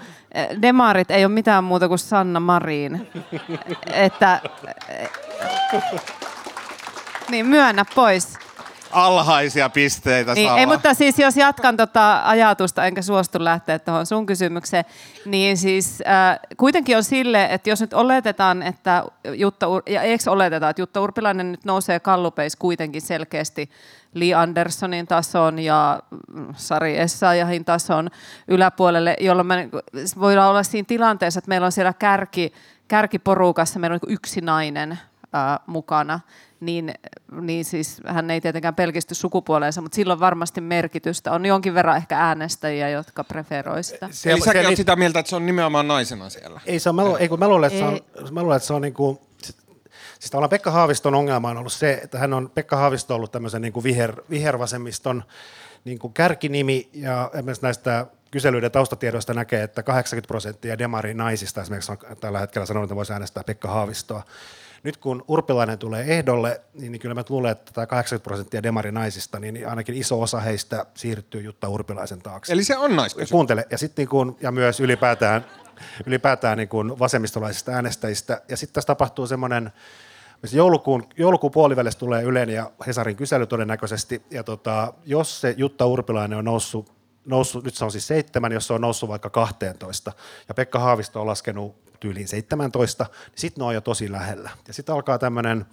demarit 0.62 1.10
ei 1.10 1.24
ole 1.24 1.32
mitään 1.32 1.64
muuta 1.64 1.88
kuin 1.88 1.98
Sanna 1.98 2.40
Marin. 2.40 3.08
että, 3.92 4.40
niin 7.30 7.46
myönnä 7.46 7.84
pois 7.94 8.38
alhaisia 8.90 9.68
pisteitä 9.68 10.34
niin, 10.34 10.52
ei, 10.58 10.66
mutta 10.66 10.94
siis 10.94 11.18
jos 11.18 11.36
jatkan 11.36 11.76
tota 11.76 12.20
ajatusta, 12.24 12.86
enkä 12.86 13.02
suostu 13.02 13.44
lähteä 13.44 13.78
tuohon 13.78 14.06
sun 14.06 14.26
kysymykseen, 14.26 14.84
niin 15.24 15.56
siis 15.56 16.02
äh, 16.08 16.38
kuitenkin 16.56 16.96
on 16.96 17.04
sille, 17.04 17.48
että 17.50 17.70
jos 17.70 17.80
nyt 17.80 17.92
oletetaan, 17.92 18.62
että 18.62 19.04
Jutta, 19.34 19.66
ja 19.86 20.02
eikö 20.02 20.30
oleteta, 20.30 20.68
että 20.68 20.82
Jutta 20.82 21.00
Urpilainen 21.00 21.52
nyt 21.52 21.64
nousee 21.64 22.00
kallupeis 22.00 22.56
kuitenkin 22.56 23.02
selkeästi 23.02 23.70
Lee 24.14 24.34
Andersonin 24.34 25.06
tason 25.06 25.58
ja 25.58 26.02
mm, 26.32 26.54
Sari 26.56 26.98
Essayahin 26.98 27.64
tason 27.64 28.10
yläpuolelle, 28.48 29.16
jolloin 29.20 29.46
me 29.46 29.68
voidaan 30.20 30.50
olla 30.50 30.62
siinä 30.62 30.86
tilanteessa, 30.86 31.38
että 31.38 31.48
meillä 31.48 31.64
on 31.64 31.72
siellä 31.72 31.92
kärki, 31.92 32.52
kärkiporukassa, 32.88 33.78
meillä 33.78 33.94
on 33.94 34.00
niin 34.06 34.14
yksi 34.14 34.40
nainen 34.40 34.98
mukana, 35.66 36.20
niin, 36.60 36.94
niin 37.40 37.64
siis 37.64 38.00
hän 38.06 38.30
ei 38.30 38.40
tietenkään 38.40 38.74
pelkisty 38.74 39.14
sukupuoleensa, 39.14 39.80
mutta 39.80 39.96
silloin 39.96 40.20
varmasti 40.20 40.60
merkitystä. 40.60 41.32
On 41.32 41.46
jonkin 41.46 41.74
verran 41.74 41.96
ehkä 41.96 42.18
äänestäjiä, 42.18 42.88
jotka 42.88 43.24
preferoi 43.24 43.84
sitä. 43.84 44.08
Se, 44.10 44.30
Eli 44.30 44.40
säkin 44.40 44.66
olet 44.66 44.76
sitä 44.76 44.96
mieltä, 44.96 45.18
että 45.18 45.30
se 45.30 45.36
on 45.36 45.46
nimenomaan 45.46 45.88
naisena 45.88 46.30
siellä? 46.30 46.60
Ei 46.66 46.78
se 46.78 46.88
on, 46.88 46.94
mä, 46.94 47.02
ei, 47.18 47.28
kun 47.28 47.38
mä 47.38 47.48
luulen, 47.48 47.66
että 47.66 47.78
se 47.78 47.84
on, 47.84 48.00
mä 48.34 48.42
luulen, 48.42 48.56
että 48.56 48.66
se 48.66 48.72
on 48.72 48.82
niin 48.82 48.94
kuin, 48.94 49.18
siis 50.18 50.30
tavallaan 50.30 50.50
Pekka 50.50 50.70
Haaviston 50.70 51.14
ongelma 51.14 51.50
on 51.50 51.56
ollut 51.56 51.72
se, 51.72 52.00
että 52.04 52.18
hän 52.18 52.34
on, 52.34 52.50
Pekka 52.50 52.76
Haavisto 52.76 53.14
on 53.14 53.16
ollut 53.16 53.32
tämmöisen 53.32 53.62
niin 53.62 53.72
kuin 53.72 53.84
viher, 53.84 54.12
vihervasemmiston 54.30 55.24
niin 55.84 55.98
kuin 55.98 56.12
kärkinimi, 56.12 56.88
ja 56.92 57.30
esimerkiksi 57.34 57.62
näistä 57.62 58.06
kyselyiden 58.30 58.70
taustatiedoista 58.70 59.34
näkee, 59.34 59.62
että 59.62 59.82
80 59.82 60.28
prosenttia 60.28 60.78
demari 60.78 61.14
naisista 61.14 61.62
esimerkiksi 61.62 61.92
on 61.92 61.98
tällä 62.20 62.38
hetkellä 62.38 62.66
sanonut, 62.66 62.86
että 62.86 62.96
voisi 62.96 63.12
äänestää 63.12 63.44
Pekka 63.44 63.68
Haavistoa 63.68 64.22
nyt 64.82 64.96
kun 64.96 65.24
Urpilainen 65.28 65.78
tulee 65.78 66.04
ehdolle, 66.08 66.60
niin, 66.74 66.92
niin 66.92 67.00
kyllä 67.00 67.14
mä 67.14 67.24
luulen, 67.28 67.52
että 67.52 67.72
tämä 67.72 67.86
80 67.86 68.24
prosenttia 68.24 68.62
demarinaisista, 68.62 69.38
niin 69.40 69.68
ainakin 69.68 69.94
iso 69.94 70.22
osa 70.22 70.40
heistä 70.40 70.86
siirtyy 70.94 71.40
Jutta 71.40 71.68
Urpilaisen 71.68 72.22
taakse. 72.22 72.52
Eli 72.52 72.64
se 72.64 72.76
on 72.76 72.96
naiskysymys. 72.96 73.30
Kuuntele. 73.30 73.66
Ja, 73.70 73.78
sitten 73.78 74.02
niin 74.02 74.08
kun, 74.08 74.36
ja 74.40 74.52
myös 74.52 74.80
ylipäätään, 74.80 75.44
ylipäätään 76.06 76.58
niin 76.58 76.68
kun 76.68 76.98
vasemmistolaisista 76.98 77.72
äänestäjistä. 77.72 78.42
Ja 78.48 78.56
sitten 78.56 78.74
tässä 78.74 78.86
tapahtuu 78.86 79.26
semmoinen, 79.26 79.72
Joulukuun, 80.52 81.08
joulukuun 81.16 81.52
puolivälissä 81.52 81.98
tulee 81.98 82.22
Ylen 82.22 82.48
ja 82.48 82.70
Hesarin 82.86 83.16
kysely 83.16 83.46
todennäköisesti, 83.46 84.22
ja 84.30 84.44
tota, 84.44 84.92
jos 85.04 85.40
se 85.40 85.54
Jutta 85.56 85.86
Urpilainen 85.86 86.38
on 86.38 86.44
noussut, 86.44 86.92
noussut, 87.24 87.64
nyt 87.64 87.74
se 87.74 87.84
on 87.84 87.92
siis 87.92 88.06
seitsemän, 88.06 88.52
jos 88.52 88.66
se 88.66 88.72
on 88.72 88.80
noussut 88.80 89.08
vaikka 89.08 89.30
12, 89.30 90.12
ja 90.48 90.54
Pekka 90.54 90.78
Haavisto 90.78 91.20
on 91.20 91.26
laskenut 91.26 91.76
tyyliin 92.00 92.28
17, 92.28 93.04
niin 93.04 93.32
sitten 93.34 93.62
ne 93.62 93.66
on 93.66 93.74
jo 93.74 93.80
tosi 93.80 94.12
lähellä. 94.12 94.50
Ja 94.68 94.74
sitten 94.74 94.94
alkaa 94.94 95.18
tämmöinen, 95.18 95.66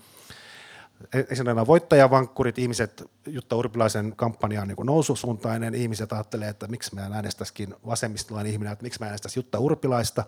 esimerkiksi 1.29 1.67
voittajavankkurit, 1.67 2.59
ihmiset, 2.59 3.03
Jutta 3.27 3.55
Urpilaisen 3.55 4.13
kampanja 4.15 4.61
on 4.61 4.67
niin 4.67 4.77
noususuuntainen, 4.83 5.75
ihmiset 5.75 6.13
ajattelee, 6.13 6.49
että 6.49 6.67
miksi 6.67 6.95
mä 6.95 7.09
äänestäisikin 7.13 7.75
vasemmistolainen 7.85 8.51
ihminen, 8.51 8.73
että 8.73 8.83
miksi 8.83 8.99
mä 8.99 9.05
äänestäisiin 9.05 9.41
Jutta 9.41 9.59
Urpilaista. 9.59 10.23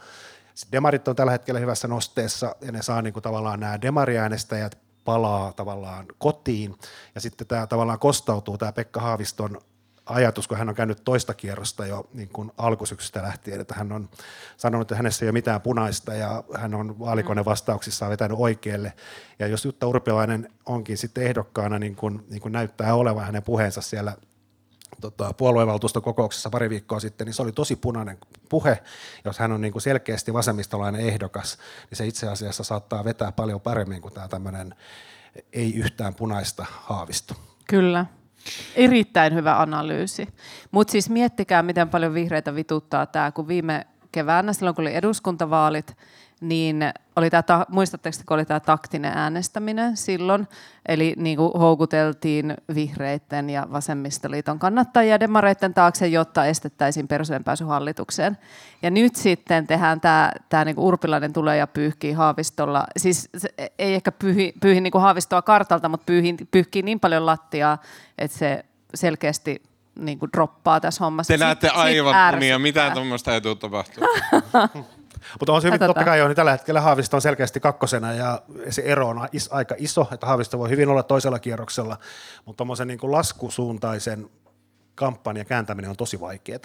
Sitten 0.55 0.71
demarit 0.71 1.07
on 1.07 1.15
tällä 1.15 1.31
hetkellä 1.31 1.59
hyvässä 1.59 1.87
nosteessa, 1.87 2.55
ja 2.61 2.71
ne 2.71 2.81
saa 2.81 3.01
niin 3.01 3.13
kuin 3.13 3.23
tavallaan 3.23 3.59
nämä 3.59 3.81
demariäänestäjät 3.81 4.77
palaa 5.05 5.53
tavallaan 5.53 6.05
kotiin, 6.17 6.75
ja 7.15 7.21
sitten 7.21 7.47
tämä 7.47 7.67
tavallaan 7.67 7.99
kostautuu 7.99 8.57
tämä 8.57 8.71
Pekka 8.71 9.01
Haaviston 9.01 9.61
ajatus, 10.05 10.47
kun 10.47 10.57
hän 10.57 10.69
on 10.69 10.75
käynyt 10.75 11.01
toista 11.03 11.33
kierrosta 11.33 11.85
jo 11.85 12.09
niin 12.13 12.29
kuin 12.29 12.51
alkusyksystä 12.57 13.21
lähtien, 13.21 13.61
että 13.61 13.75
hän 13.75 13.91
on 13.91 14.09
sanonut, 14.57 14.85
että 14.85 14.95
hänessä 14.95 15.25
ei 15.25 15.29
ole 15.29 15.33
mitään 15.33 15.61
punaista 15.61 16.13
ja 16.13 16.43
hän 16.53 16.73
on 16.73 16.99
vaalikonevastauksissaan 16.99 18.11
vetänyt 18.11 18.37
oikealle. 18.39 18.93
Ja 19.39 19.47
jos 19.47 19.65
Jutta 19.65 19.87
Urpilainen 19.87 20.51
onkin 20.65 20.97
sitten 20.97 21.23
ehdokkaana, 21.23 21.79
niin 21.79 21.95
kuin, 21.95 22.25
niin 22.29 22.41
kuin 22.41 22.51
näyttää 22.51 22.95
olevan 22.95 23.25
hänen 23.25 23.43
puheensa 23.43 23.81
siellä 23.81 24.17
tota, 25.01 25.33
puoluevaltuustokokouksessa 25.33 26.49
pari 26.49 26.69
viikkoa 26.69 26.99
sitten, 26.99 27.25
niin 27.25 27.33
se 27.33 27.41
oli 27.41 27.51
tosi 27.51 27.75
punainen 27.75 28.17
puhe. 28.49 28.83
Jos 29.25 29.39
hän 29.39 29.51
on 29.51 29.61
niin 29.61 29.71
kuin 29.71 29.81
selkeästi 29.81 30.33
vasemmistolainen 30.33 31.01
ehdokas, 31.01 31.57
niin 31.89 31.97
se 31.97 32.07
itse 32.07 32.27
asiassa 32.27 32.63
saattaa 32.63 33.03
vetää 33.03 33.31
paljon 33.31 33.61
paremmin 33.61 34.01
kuin 34.01 34.13
tämä 34.13 34.27
tämmöinen 34.27 34.75
ei 35.53 35.75
yhtään 35.75 36.15
punaista 36.15 36.65
haavisto. 36.69 37.33
Kyllä. 37.67 38.05
Erittäin 38.75 39.33
hyvä 39.33 39.61
analyysi. 39.61 40.27
Mutta 40.71 40.91
siis 40.91 41.09
miettikää, 41.09 41.63
miten 41.63 41.89
paljon 41.89 42.13
vihreitä 42.13 42.55
vituttaa 42.55 43.05
tämä, 43.05 43.31
kun 43.31 43.47
viime 43.47 43.87
keväänä, 44.11 44.53
silloin 44.53 44.75
kun 44.75 44.83
oli 44.83 44.95
eduskuntavaalit, 44.95 45.97
niin 46.41 46.83
oli 47.15 47.29
tämä, 47.29 47.65
muistatteko, 47.69 48.17
kun 48.25 48.35
oli 48.35 48.45
tämä 48.45 48.59
taktinen 48.59 49.11
äänestäminen 49.17 49.97
silloin, 49.97 50.47
eli 50.85 51.13
niin 51.17 51.37
kuin 51.37 51.51
houkuteltiin 51.53 52.53
vihreiden 52.75 53.49
ja 53.49 53.67
vasemmistoliiton 53.71 54.59
kannattajia 54.59 55.19
demareiden 55.19 55.73
taakse, 55.73 56.07
jotta 56.07 56.45
estettäisiin 56.45 57.07
peruseen 57.07 57.43
pääsy 57.43 57.63
hallitukseen. 57.63 58.37
Ja 58.81 58.91
nyt 58.91 59.15
sitten 59.15 59.67
tehdään 59.67 60.01
tämä, 60.01 60.31
tämä 60.49 60.65
niin 60.65 60.75
kuin 60.75 60.85
Urpilainen 60.85 61.33
tulee 61.33 61.57
ja 61.57 61.67
pyyhkii 61.67 62.13
Haavistolla, 62.13 62.87
siis 62.97 63.29
ei 63.79 63.93
ehkä 63.93 64.11
pyyhi, 64.11 64.53
pyyhi 64.61 64.81
niin 64.81 64.91
kuin 64.91 65.01
Haavistoa 65.01 65.41
kartalta, 65.41 65.89
mutta 65.89 66.05
pyyhi, 66.05 66.35
pyyhkii 66.51 66.81
niin 66.81 66.99
paljon 66.99 67.25
lattiaa, 67.25 67.77
että 68.17 68.37
se 68.37 68.65
selkeästi 68.93 69.63
niin 69.99 70.19
kuin 70.19 70.29
droppaa 70.33 70.79
tässä 70.79 71.03
hommassa. 71.03 71.33
Te 71.33 71.37
näette 71.37 71.69
aivan 71.69 72.35
unia, 72.35 72.59
mitään 72.59 72.93
tuommoista 72.93 73.33
ei 73.33 73.41
tule 73.41 73.55
tapahtua. 73.55 74.07
Mutta 75.39 75.53
on 75.53 75.61
se 75.61 75.67
hyvin, 75.67 75.79
totta 75.79 76.03
kai 76.03 76.21
on, 76.21 76.27
niin 76.27 76.35
tällä 76.35 76.51
hetkellä 76.51 76.81
Haavisto 76.81 77.17
on 77.17 77.21
selkeästi 77.21 77.59
kakkosena 77.59 78.13
ja 78.13 78.41
se 78.69 78.81
ero 78.81 79.07
on 79.07 79.27
is, 79.31 79.49
aika 79.51 79.75
iso, 79.77 80.07
että 80.11 80.27
Haavisto 80.27 80.59
voi 80.59 80.69
hyvin 80.69 80.89
olla 80.89 81.03
toisella 81.03 81.39
kierroksella, 81.39 81.97
mutta 82.45 82.57
tuommoisen 82.57 82.87
niin 82.87 82.99
laskusuuntaisen 83.03 84.29
kampanja 84.95 85.45
kääntäminen 85.45 85.89
on 85.89 85.97
tosi 85.97 86.19
vaikeaa. 86.19 86.59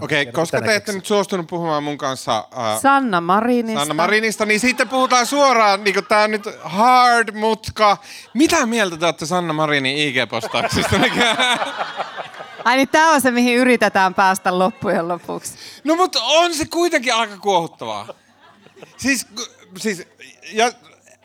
Okei, 0.00 0.22
okay, 0.22 0.32
koska 0.32 0.60
te 0.60 0.74
ette 0.74 0.92
nyt 0.92 1.06
suostunut 1.06 1.46
puhumaan 1.46 1.82
mun 1.82 1.98
kanssa 1.98 2.48
uh, 2.52 2.80
Sanna 2.80 3.20
Marinista. 3.20 3.80
Sanna 3.80 3.94
Marinista, 3.94 4.46
niin 4.46 4.60
sitten 4.60 4.88
puhutaan 4.88 5.26
suoraan, 5.26 5.84
niin 5.84 6.06
tämä 6.08 6.22
on 6.22 6.30
nyt 6.30 6.44
hard 6.62 7.34
mutka. 7.34 7.96
Mitä 8.34 8.66
mieltä 8.66 8.96
te 8.96 9.04
olette 9.04 9.26
Sanna 9.26 9.52
Marinin 9.52 9.96
IG-postauksista? 9.98 10.96
Ai 12.66 12.76
niin 12.76 12.88
tämä 12.88 13.12
on 13.12 13.20
se, 13.20 13.30
mihin 13.30 13.56
yritetään 13.56 14.14
päästä 14.14 14.58
loppujen 14.58 15.08
lopuksi. 15.08 15.54
No 15.84 15.96
mutta 15.96 16.22
on 16.22 16.54
se 16.54 16.64
kuitenkin 16.64 17.14
aika 17.14 17.38
kuohuttavaa. 17.38 18.08
Siis, 18.96 19.26
siis 19.78 20.06
ja 20.52 20.72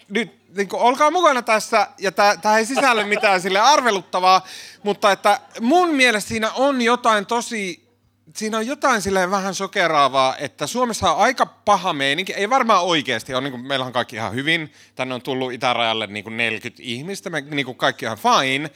nyt 0.09 0.55
niin 0.55 0.67
kuin, 0.67 0.81
olkaa 0.81 1.11
mukana 1.11 1.41
tässä, 1.41 1.87
ja 1.97 2.11
tämä 2.11 2.57
ei 2.57 2.65
sisällä 2.65 3.03
mitään 3.03 3.41
sille 3.41 3.59
arveluttavaa, 3.59 4.45
mutta 4.83 5.11
että 5.11 5.39
mun 5.61 5.89
mielestä 5.89 6.29
siinä 6.29 6.51
on 6.51 6.81
jotain 6.81 7.25
tosi, 7.25 7.89
siinä 8.35 8.57
on 8.57 8.67
jotain 8.67 9.01
silleen 9.01 9.31
vähän 9.31 9.55
sokeraavaa, 9.55 10.35
että 10.37 10.67
Suomessa 10.67 11.11
on 11.11 11.23
aika 11.23 11.45
paha 11.45 11.93
meininki, 11.93 12.33
ei 12.33 12.49
varmaan 12.49 12.83
oikeasti 12.83 13.33
on, 13.33 13.43
niin 13.43 13.51
kuin, 13.51 13.67
meillä 13.67 13.85
on 13.85 13.93
kaikki 13.93 14.15
ihan 14.15 14.33
hyvin, 14.33 14.73
tänne 14.95 15.15
on 15.15 15.21
tullut 15.21 15.53
itärajalle 15.53 16.07
niin 16.07 16.23
kuin 16.23 16.37
40 16.37 16.83
ihmistä, 16.85 17.29
me 17.29 17.41
niin 17.41 17.65
kuin 17.65 17.77
kaikki 17.77 18.05
ihan 18.05 18.17
fine, 18.17 18.71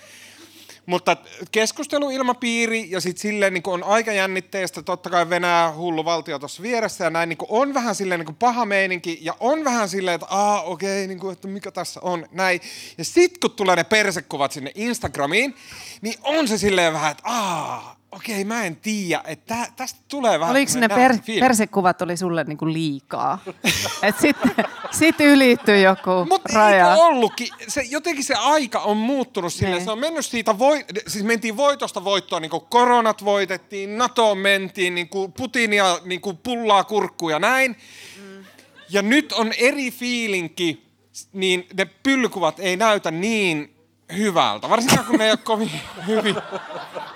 Mutta 0.86 1.18
keskusteluilmapiiri 1.52 2.92
ja 2.92 3.02
sitten 3.02 3.22
silleen 3.22 3.54
niin 3.54 3.64
on 3.68 3.84
aika 3.84 4.12
jännitteistä, 4.12 4.82
totta 4.82 5.10
kai 5.10 5.30
Venäjä 5.30 5.74
hullu 5.76 6.06
valtio 6.06 6.40
tuossa 6.40 6.64
vieressä 6.64 7.04
ja 7.04 7.10
näin 7.10 7.30
niin 7.30 7.38
on 7.50 7.74
vähän 7.74 7.96
silleen 7.96 8.20
niin 8.20 8.36
paha 8.36 8.66
meininki 8.66 9.20
ja 9.22 9.36
on 9.40 9.64
vähän 9.64 9.90
silleen, 9.90 10.16
että 10.16 10.28
aa 10.30 10.64
okei, 10.64 10.98
okay, 10.98 11.08
niin 11.08 11.20
kuin, 11.20 11.34
että 11.34 11.48
mikä 11.48 11.72
tässä 11.72 12.00
on, 12.04 12.28
näin. 12.32 12.62
Ja 12.98 13.06
sitten 13.06 13.40
kun 13.40 13.52
tulee 13.52 13.76
ne 13.76 13.84
persekuvat 13.84 14.52
sinne 14.52 14.72
Instagramiin, 14.76 15.56
niin 16.02 16.16
on 16.24 16.48
se 16.48 16.58
silleen 16.58 16.94
vähän, 16.94 17.12
että 17.12 17.24
aa, 17.26 17.95
okei, 18.12 18.44
mä 18.44 18.66
en 18.66 18.76
tiedä, 18.76 19.24
että 19.28 19.68
tästä 19.76 20.00
tulee 20.08 20.40
vähän... 20.40 20.52
Oliko 20.52 20.72
ne 20.80 20.88
per, 20.88 21.12
persekuvat 21.40 22.02
oli 22.02 22.18
sulle 22.18 22.44
niinku 22.44 22.68
liikaa? 22.74 23.40
että 24.04 24.22
sitten 24.22 24.52
sit 24.92 25.20
ylittyy 25.20 25.80
joku 25.80 26.26
Mut 26.30 26.46
raja. 26.54 26.86
Mutta 26.86 27.06
ollutkin, 27.06 27.48
se, 27.68 27.82
jotenkin 27.82 28.24
se 28.24 28.34
aika 28.34 28.80
on 28.80 28.98
muuttunut 28.98 29.54
silleen, 29.54 29.74
niin. 29.74 29.86
se 29.86 29.92
on 29.92 30.00
mennyt 30.00 30.26
siitä, 30.26 30.60
voi, 30.60 30.86
siis 31.08 31.24
mentiin 31.24 31.58
voitosta 31.58 32.04
voittoon, 32.04 32.42
niin 32.42 32.50
kuin 32.50 32.66
koronat 32.70 33.26
voitettiin, 33.26 33.98
NATO 33.98 34.36
mentiin, 34.36 34.96
niin 34.96 35.10
kuin 35.10 35.32
Putinia 35.32 36.00
niin 36.06 36.22
kuin 36.22 36.38
pullaa 36.38 36.84
kurkkuja 36.84 37.40
näin. 37.40 37.78
Mm. 38.22 38.46
Ja 38.90 39.02
nyt 39.02 39.34
on 39.34 39.54
eri 39.58 39.92
fiilinki, 39.92 40.86
niin 41.34 41.68
ne 41.78 41.86
pylkuvat 41.86 42.60
ei 42.60 42.78
näytä 42.78 43.12
niin 43.12 43.76
hyvältä, 44.18 44.70
varsinkaan 44.70 45.06
kun 45.06 45.18
ne 45.18 45.26
ei 45.26 45.32
ole 45.32 45.38
kovin 45.38 45.72
hyvin. 46.08 46.36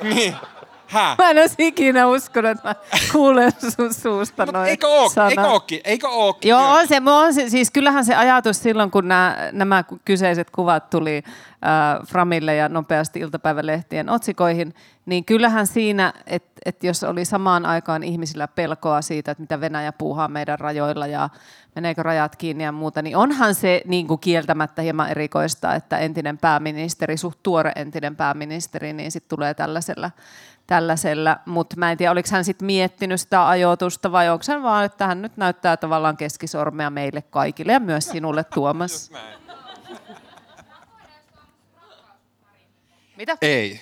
niin. 0.03 0.35
Hä? 0.89 1.15
Mä 1.17 1.29
en 1.29 1.37
olisi 1.37 1.55
ikinä 1.57 2.07
uskonut, 2.07 2.51
että 2.51 2.67
mä 2.67 2.75
kuulen 3.11 3.51
sun 3.77 3.93
suusta 3.93 4.45
noin 4.45 4.69
eikö 4.69 4.87
oo, 4.87 5.09
eikö 5.29 5.41
ookin, 5.41 5.81
eikö 5.83 6.07
ookin? 6.09 6.49
Joo, 6.49 6.71
on 6.71 6.87
se, 6.87 7.01
on 7.05 7.33
se, 7.33 7.49
siis 7.49 7.71
kyllähän 7.71 8.05
se 8.05 8.15
ajatus 8.15 8.63
silloin, 8.63 8.91
kun 8.91 9.07
nämä, 9.07 9.37
nämä 9.51 9.83
kyseiset 10.05 10.49
kuvat 10.49 10.89
tuli 10.89 11.23
äh, 11.25 12.07
Framille 12.07 12.55
ja 12.55 12.69
nopeasti 12.69 13.19
iltapäivälehtien 13.19 14.09
otsikoihin, 14.09 14.73
niin 15.05 15.25
kyllähän 15.25 15.67
siinä, 15.67 16.13
että 16.27 16.49
et 16.65 16.83
jos 16.83 17.03
oli 17.03 17.25
samaan 17.25 17.65
aikaan 17.65 18.03
ihmisillä 18.03 18.47
pelkoa 18.47 19.01
siitä, 19.01 19.31
että 19.31 19.41
mitä 19.41 19.61
Venäjä 19.61 19.91
puuhaa 19.91 20.27
meidän 20.27 20.59
rajoilla 20.59 21.07
ja 21.07 21.29
meneekö 21.75 22.03
rajat 22.03 22.35
kiinni 22.35 22.63
ja 22.63 22.71
muuta, 22.71 23.01
niin 23.01 23.17
onhan 23.17 23.55
se 23.55 23.81
niin 23.85 24.07
kuin 24.07 24.19
kieltämättä 24.19 24.81
hieman 24.81 25.09
erikoista, 25.09 25.75
että 25.75 25.97
entinen 25.97 26.37
pääministeri, 26.37 27.17
suht 27.17 27.39
tuore 27.43 27.71
entinen 27.75 28.15
pääministeri, 28.15 28.93
niin 28.93 29.11
sitten 29.11 29.29
tulee 29.29 29.53
tällaisella 29.53 30.11
tällaisella, 30.69 31.37
mutta 31.45 31.75
mä 31.77 31.91
en 31.91 31.97
tiedä, 31.97 32.11
oliko 32.11 32.29
hän 32.31 32.45
sitten 32.45 32.65
miettinyt 32.65 33.21
sitä 33.21 33.47
ajoitusta 33.47 34.11
vai 34.11 34.29
onko 34.29 34.45
hän 34.47 34.63
vaan, 34.63 34.85
että 34.85 35.07
hän 35.07 35.21
nyt 35.21 35.37
näyttää 35.37 35.77
tavallaan 35.77 36.17
keskisormea 36.17 36.89
meille 36.89 37.21
kaikille 37.21 37.71
ja 37.71 37.79
myös 37.79 38.05
sinulle 38.05 38.43
Tuomas. 38.43 39.11
Mitä? 43.17 43.37
Ei. 43.41 43.81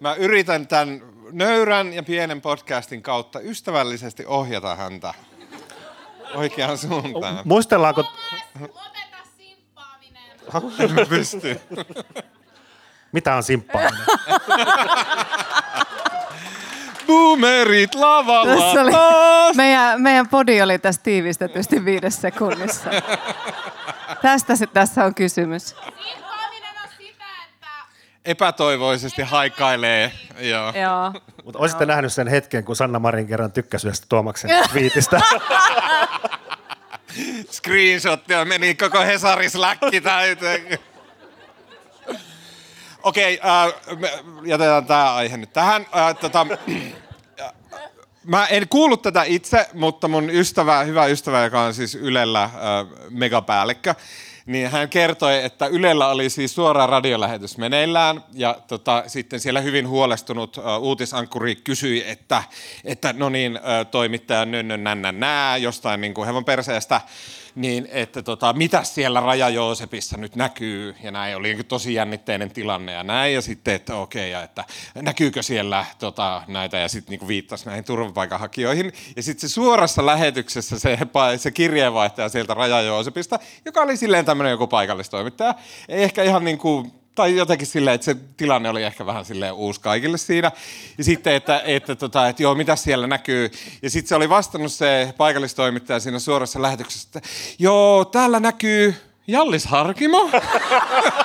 mä 0.00 0.14
yritän 0.14 0.66
tämän 0.66 1.02
nöyrän 1.32 1.92
ja 1.92 2.02
pienen 2.02 2.40
podcastin 2.40 3.02
kautta 3.02 3.40
ystävällisesti 3.40 4.26
ohjata 4.26 4.76
häntä 4.76 5.14
oikeaan 6.34 6.78
suuntaan. 6.78 7.40
Muistellaanko... 7.44 8.04
Lopeta 8.60 9.18
simppaaminen. 9.36 11.00
En 11.00 11.08
pysty. 11.08 11.60
Mitä 13.12 13.34
on 13.34 13.42
simppaaminen? 13.42 14.06
Boomerit 17.06 17.94
lavalla. 17.94 18.56
Tässä 18.56 18.80
oli, 18.80 18.92
meidän, 19.56 20.02
meidän 20.02 20.28
podi 20.28 20.62
oli 20.62 20.78
tässä 20.78 21.00
tiivistetysti 21.02 21.84
viides 21.84 22.20
sekunnissa. 22.20 22.90
Tästä 24.22 24.56
se 24.56 24.66
tässä 24.66 25.04
on 25.04 25.14
kysymys. 25.14 25.66
Simppaaminen 25.68 26.70
on 26.84 26.88
sitä, 26.98 27.24
että... 27.48 27.66
Epätoivoisesti 28.24 29.22
haikailee. 29.22 30.12
Joo. 30.38 30.72
Joo. 30.82 31.12
Mutta 31.44 31.58
olisitte 31.58 31.86
nähnyt 31.86 32.12
sen 32.12 32.28
hetken, 32.28 32.64
kun 32.64 32.76
Sanna 32.76 32.98
Marin 32.98 33.26
kerran 33.26 33.52
tykkäsi 33.52 33.86
yhdestä 33.86 34.06
Tuomaksen 34.08 34.50
viitistä. 34.74 35.20
Screenshottia 37.50 38.44
meni 38.44 38.74
koko 38.74 39.00
Hesaris 39.00 39.54
läkki 39.54 40.00
täyteen. 40.00 40.78
Okei, 43.02 43.38
okay, 43.38 43.50
äh, 43.50 44.24
jätetään 44.44 44.86
tämä 44.86 45.14
aihe 45.14 45.36
nyt 45.36 45.52
tähän. 45.52 45.86
Äh, 45.96 46.16
tota, 46.16 46.46
äh, 47.40 47.52
mä 48.24 48.46
en 48.46 48.68
kuullut 48.68 49.02
tätä 49.02 49.22
itse, 49.22 49.68
mutta 49.74 50.08
mun 50.08 50.30
ystävä, 50.30 50.82
hyvä 50.82 51.06
ystävä, 51.06 51.44
joka 51.44 51.60
on 51.62 51.74
siis 51.74 51.94
Ylellä 51.94 52.42
äh, 52.42 52.50
megapäällikkö, 53.10 53.94
niin 54.46 54.70
hän 54.70 54.88
kertoi, 54.88 55.44
että 55.44 55.66
Ylellä 55.66 56.08
oli 56.08 56.30
siis 56.30 56.54
suora 56.54 56.86
radiolähetys 56.86 57.58
meneillään 57.58 58.24
ja 58.32 58.56
tota, 58.68 59.04
sitten 59.06 59.40
siellä 59.40 59.60
hyvin 59.60 59.88
huolestunut 59.88 60.56
uh, 60.56 60.64
uutisankuri 60.80 61.56
kysyi, 61.56 62.10
että, 62.10 62.42
että 62.84 63.12
no 63.12 63.28
niin, 63.28 63.56
uh, 63.56 63.90
toimittaja 63.90 64.44
nönnön 64.44 64.84
nännän 64.84 65.20
nää 65.20 65.56
jostain 65.56 66.00
niin 66.00 66.14
kuin 66.14 66.26
hevon 66.26 66.44
perseestä, 66.44 67.00
niin 67.60 67.88
että 67.90 68.22
tota, 68.22 68.52
mitä 68.52 68.84
siellä 68.84 69.20
Raja 69.20 69.48
Joosepissa 69.48 70.16
nyt 70.16 70.36
näkyy, 70.36 70.94
ja 71.02 71.10
näin 71.10 71.36
oli 71.36 71.64
tosi 71.68 71.94
jännitteinen 71.94 72.50
tilanne 72.50 72.92
ja 72.92 73.04
näin, 73.04 73.34
ja 73.34 73.42
sitten, 73.42 73.74
että 73.74 73.96
okei, 73.96 74.20
okay, 74.20 74.30
ja 74.30 74.42
että 74.42 74.64
näkyykö 74.94 75.42
siellä 75.42 75.84
tota, 75.98 76.42
näitä, 76.48 76.78
ja 76.78 76.88
sitten 76.88 77.18
niin 77.18 77.28
viittasi 77.28 77.66
näihin 77.66 77.84
turvapaikanhakijoihin, 77.84 78.92
ja 79.16 79.22
sitten 79.22 79.48
se 79.48 79.54
suorassa 79.54 80.06
lähetyksessä 80.06 80.78
se, 80.78 80.98
se 81.36 81.50
kirjeenvaihtaja 81.50 82.28
sieltä 82.28 82.54
Raja 82.54 82.80
Joosepista, 82.80 83.38
joka 83.64 83.80
oli 83.80 83.96
silleen 83.96 84.24
tämmöinen 84.24 84.50
joku 84.50 84.66
paikallistoimittaja, 84.66 85.54
ei 85.88 86.02
ehkä 86.02 86.22
ihan 86.22 86.44
niin 86.44 86.58
kuin 86.58 86.99
tai 87.14 87.36
jotenkin 87.36 87.66
silleen, 87.66 87.94
että 87.94 88.04
se 88.04 88.16
tilanne 88.36 88.68
oli 88.68 88.82
ehkä 88.82 89.06
vähän 89.06 89.24
silleen 89.24 89.52
uusi 89.52 89.80
kaikille 89.80 90.18
siinä. 90.18 90.50
Ja 90.98 91.04
sitten, 91.04 91.34
että, 91.34 91.62
että, 91.64 91.94
tota, 91.94 92.28
että 92.28 92.42
joo, 92.42 92.54
mitä 92.54 92.76
siellä 92.76 93.06
näkyy. 93.06 93.50
Ja 93.82 93.90
sitten 93.90 94.08
se 94.08 94.14
oli 94.14 94.28
vastannut 94.28 94.72
se 94.72 95.14
paikallistoimittaja 95.16 96.00
siinä 96.00 96.18
suorassa 96.18 96.62
lähetyksessä, 96.62 97.08
että 97.08 97.28
joo, 97.58 98.04
täällä 98.04 98.40
näkyy 98.40 98.94
Jallis 99.26 99.66
Harkimo, 99.66 100.30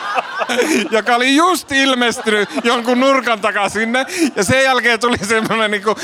joka 0.92 1.16
oli 1.16 1.36
just 1.36 1.72
ilmestynyt 1.72 2.50
jonkun 2.64 3.00
nurkan 3.00 3.42
takaa 3.42 3.70
sinne. 3.70 4.06
Ja 4.36 4.44
sen 4.44 4.64
jälkeen 4.64 5.00
tuli 5.00 5.18
semmoinen 5.18 5.72
niinku 5.72 5.96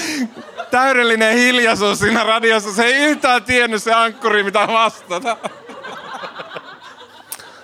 täydellinen 0.72 1.38
hiljaisuus 1.38 2.00
siinä 2.00 2.24
radiossa. 2.24 2.74
Se 2.74 2.84
ei 2.84 2.96
yhtään 2.96 3.44
tiennyt 3.44 3.84
se 3.84 3.94
ankkuri, 3.94 4.44
mitä 4.44 4.68
vastata. 4.68 5.38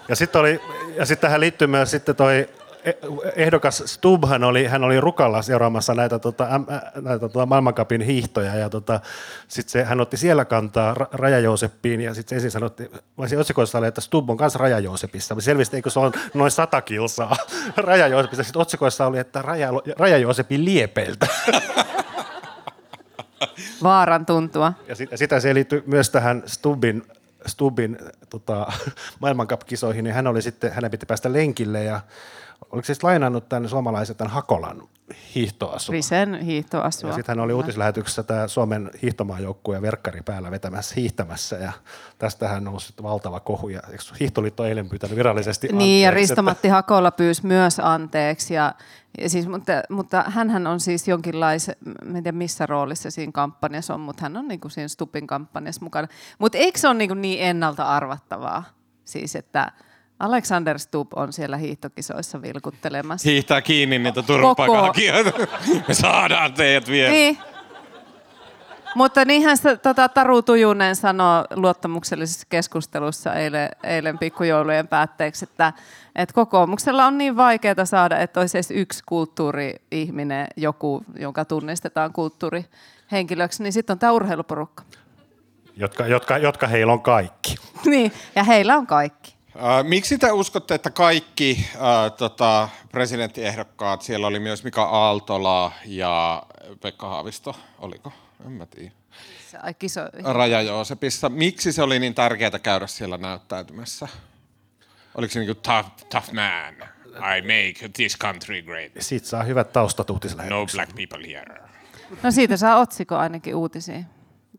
Ja 0.09 0.15
sitten 0.15 0.41
oli 0.41 0.59
ja 0.97 1.05
sitten 1.05 1.27
tähän 1.27 1.39
liittyy 1.39 1.67
myös 1.67 1.91
sitten 1.91 2.15
toi 2.15 2.49
e- 2.85 2.93
ehdokas 3.35 3.83
Stub, 3.85 4.23
hän 4.29 4.43
oli, 4.43 4.65
hän 4.65 4.83
oli 4.83 4.99
Rukalla 4.99 5.41
seuraamassa 5.41 5.93
näitä, 5.93 6.19
tota, 6.19 6.47
näitä 7.01 7.19
tota, 7.19 7.45
maailmankapin 7.45 8.01
hiihtoja 8.01 8.55
ja 8.55 8.69
tota, 8.69 8.99
sitten 9.47 9.71
se, 9.71 9.83
hän 9.83 10.01
otti 10.01 10.17
siellä 10.17 10.45
kantaa 10.45 10.93
Raja 11.11 11.39
Jooseppiin 11.39 12.01
ja 12.01 12.13
sitten 12.13 12.35
ensin 12.35 12.51
sanotti, 12.51 12.91
voisi 13.17 13.37
otsikoissa 13.37 13.77
oli, 13.77 13.87
että 13.87 14.01
Stub 14.01 14.29
on 14.29 14.37
kanssa 14.37 14.59
Raja 14.59 14.79
Joosepissa. 14.79 15.35
Selvisi, 15.39 15.75
eikö 15.75 15.89
se 15.89 15.99
on 15.99 16.11
noin 16.33 16.51
sata 16.51 16.81
kilsaa 16.81 17.35
Raja 17.77 18.07
Joosepissa. 18.07 18.43
Sitten 18.43 18.61
otsikoissa 18.61 19.05
oli, 19.05 19.19
että 19.19 19.41
Raja, 19.41 19.69
Raja 19.97 20.17
Joosepin 20.17 20.65
liepeiltä. 20.65 21.27
Vaaran 23.83 24.25
tuntua. 24.25 24.73
Ja, 24.87 24.95
sit, 24.95 25.11
ja 25.11 25.17
sitä 25.17 25.39
se 25.39 25.53
liittyy 25.53 25.83
myös 25.85 26.09
tähän 26.09 26.43
Stubin 26.45 27.03
Stubin 27.47 27.97
tota, 28.29 28.71
maailmankap-kisoihin, 29.21 30.03
niin 30.03 30.13
hän 30.13 30.27
oli 30.27 30.41
sitten, 30.41 30.71
hänen 30.71 30.91
piti 30.91 31.05
päästä 31.05 31.33
lenkille 31.33 31.83
ja 31.83 32.01
oliko 32.71 32.85
siis 32.85 33.03
lainannut 33.03 33.49
tämän 33.49 33.69
suomalaisen 33.69 34.15
tämän 34.15 34.33
Hakolan 34.33 34.83
hiihtoasun? 35.35 35.93
Risen 35.93 36.41
hiihtoasua. 36.41 37.09
Ja 37.09 37.15
sitten 37.15 37.37
hän 37.37 37.43
oli 37.43 37.53
uutislähetyksessä 37.53 38.23
tämä 38.23 38.47
Suomen 38.47 38.91
hiihtomaajoukkue 39.01 39.75
ja 39.75 39.81
verkkari 39.81 40.21
päällä 40.21 40.51
vetämässä 40.51 40.95
hiihtämässä 40.95 41.55
ja 41.55 41.71
tästähän 42.17 42.63
nousi 42.63 42.93
valtava 43.03 43.39
kohu 43.39 43.69
ja 43.69 43.81
hiihtoliitto 44.19 44.65
eilen 44.65 44.89
pyytänyt 44.89 45.17
virallisesti 45.17 45.67
anteeksi. 45.67 45.85
Niin 45.85 46.03
ja 46.03 46.11
Risto-Matti 46.11 46.67
Hakola 46.67 47.11
pyysi 47.11 47.45
myös 47.45 47.79
anteeksi 47.79 48.53
ja 48.53 48.73
Siis, 49.27 49.47
mutta, 49.47 49.71
mutta 49.89 50.23
hän 50.27 50.67
on 50.67 50.79
siis 50.79 51.07
jonkinlaisen, 51.07 51.75
en 52.01 52.13
tiedä 52.13 52.31
missä 52.31 52.65
roolissa 52.65 53.11
siinä 53.11 53.31
kampanjassa 53.31 53.93
on, 53.93 53.99
mutta 53.99 54.23
hän 54.23 54.37
on 54.37 54.47
niin 54.47 54.59
kuin 54.59 54.71
siinä 54.71 54.87
Stupin 54.87 55.27
kampanjassa 55.27 55.83
mukana. 55.83 56.07
Mutta 56.39 56.57
eikö 56.57 56.79
se 56.79 56.87
ole 56.87 56.97
niin, 56.97 57.21
niin 57.21 57.43
ennalta 57.43 57.83
arvattavaa? 57.83 58.63
Siis, 59.05 59.35
että 59.35 59.71
Alexander 60.19 60.79
Stubb 60.79 61.13
on 61.15 61.33
siellä 61.33 61.57
hiihtokisoissa 61.57 62.41
vilkuttelemassa. 62.41 63.29
Hiihtää 63.29 63.61
kiinni 63.61 63.99
niitä 63.99 64.21
turvapaikanhakijoita. 64.23 65.31
Me 65.87 65.93
saadaan 65.93 66.53
teidät 66.53 66.89
vielä. 66.89 67.09
Niin. 67.09 67.37
Mutta 68.95 69.25
niinhän 69.25 69.57
se, 69.57 69.77
tota, 69.77 70.09
Taru 70.09 70.41
Tujunen 70.41 70.95
sanoi 70.95 71.43
luottamuksellisessa 71.55 72.47
keskustelussa 72.49 73.33
eilen, 73.33 73.69
eilen 73.83 74.17
pikkujoulujen 74.17 74.87
päätteeksi, 74.87 75.45
että, 75.45 75.73
että 76.15 76.33
kokoomuksella 76.33 77.05
on 77.05 77.17
niin 77.17 77.37
vaikeaa 77.37 77.85
saada, 77.85 78.19
että 78.19 78.39
olisi 78.39 78.57
edes 78.57 78.71
yksi 78.71 79.03
kulttuuri-ihminen, 79.05 80.47
joku, 80.55 81.03
jonka 81.19 81.45
tunnistetaan 81.45 82.13
kulttuurihenkilöksi, 82.13 83.63
niin 83.63 83.73
sitten 83.73 83.93
on 83.93 83.99
tämä 83.99 84.11
urheiluporukka. 84.11 84.83
Jotka, 85.75 86.07
jotka, 86.07 86.37
jotka 86.37 86.67
heillä 86.67 86.93
on 86.93 87.01
kaikki. 87.01 87.55
niin, 87.85 88.11
ja 88.35 88.43
heillä 88.43 88.77
on 88.77 88.87
kaikki. 88.87 89.36
Äh, 89.57 89.83
miksi 89.83 90.17
te 90.17 90.31
uskotte, 90.31 90.75
että 90.75 90.89
kaikki 90.89 91.65
äh, 91.75 92.11
tota, 92.17 92.69
presidenttiehdokkaat, 92.91 94.01
siellä 94.01 94.27
oli 94.27 94.39
myös 94.39 94.63
Mika 94.63 94.83
Aaltola 94.83 95.71
ja 95.85 96.43
Pekka 96.81 97.09
Haavisto, 97.09 97.55
oliko? 97.79 98.11
En 98.45 98.51
mä 98.51 98.65
tiedä. 98.65 98.91
Kiso. 99.79 100.01
Raja 100.33 100.61
Joosepissa. 100.61 101.29
Miksi 101.29 101.71
se 101.71 101.81
oli 101.81 101.99
niin 101.99 102.13
tärkeää 102.13 102.59
käydä 102.63 102.87
siellä 102.87 103.17
näyttäytymässä? 103.17 104.07
Oliko 105.15 105.33
se 105.33 105.39
niin 105.39 105.55
kuin 105.55 105.63
tough, 105.63 105.89
tough 106.09 106.33
man? 106.33 106.89
I 107.37 107.41
make 107.41 107.89
this 107.93 108.17
country 108.17 108.61
great. 108.61 108.91
Siitä 108.99 109.27
saa 109.27 109.43
hyvät 109.43 109.73
taustat 109.73 110.07
No 110.09 110.65
black 110.73 110.95
people 110.95 111.27
here. 111.27 111.61
No 112.23 112.31
siitä 112.31 112.57
saa 112.57 112.79
otsikko 112.79 113.15
ainakin 113.15 113.55
uutisiin. 113.55 114.05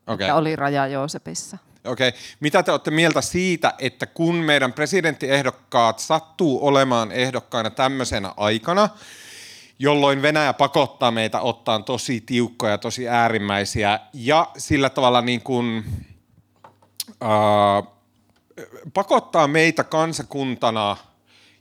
Okei. 0.07 0.25
Että 0.25 0.35
oli 0.35 0.57
Raja 0.57 0.87
Joosepissa. 0.87 1.59
Okei. 1.89 2.13
Mitä 2.41 2.63
te 2.63 2.71
olette 2.71 2.91
mieltä 2.91 3.21
siitä, 3.21 3.75
että 3.79 4.07
kun 4.07 4.35
meidän 4.35 4.73
presidenttiehdokkaat 4.73 5.99
sattuu 5.99 6.67
olemaan 6.67 7.13
ehdokkaina 7.13 7.71
tämmöisenä 7.71 8.35
aikana, 8.37 8.89
jolloin 9.79 10.23
Venäjä 10.23 10.53
pakottaa 10.53 11.11
meitä 11.11 11.41
ottaan 11.41 11.85
tosi 11.85 12.21
tiukkoja, 12.21 12.79
tosi 12.79 13.09
äärimmäisiä 13.09 14.01
ja 14.13 14.51
sillä 14.57 14.91
tavalla 14.91 15.21
niin 15.21 15.43
kuin, 15.43 15.85
äh, 17.23 17.93
pakottaa 18.95 19.49
meitä 19.49 19.85
kansakuntana, 19.85 20.97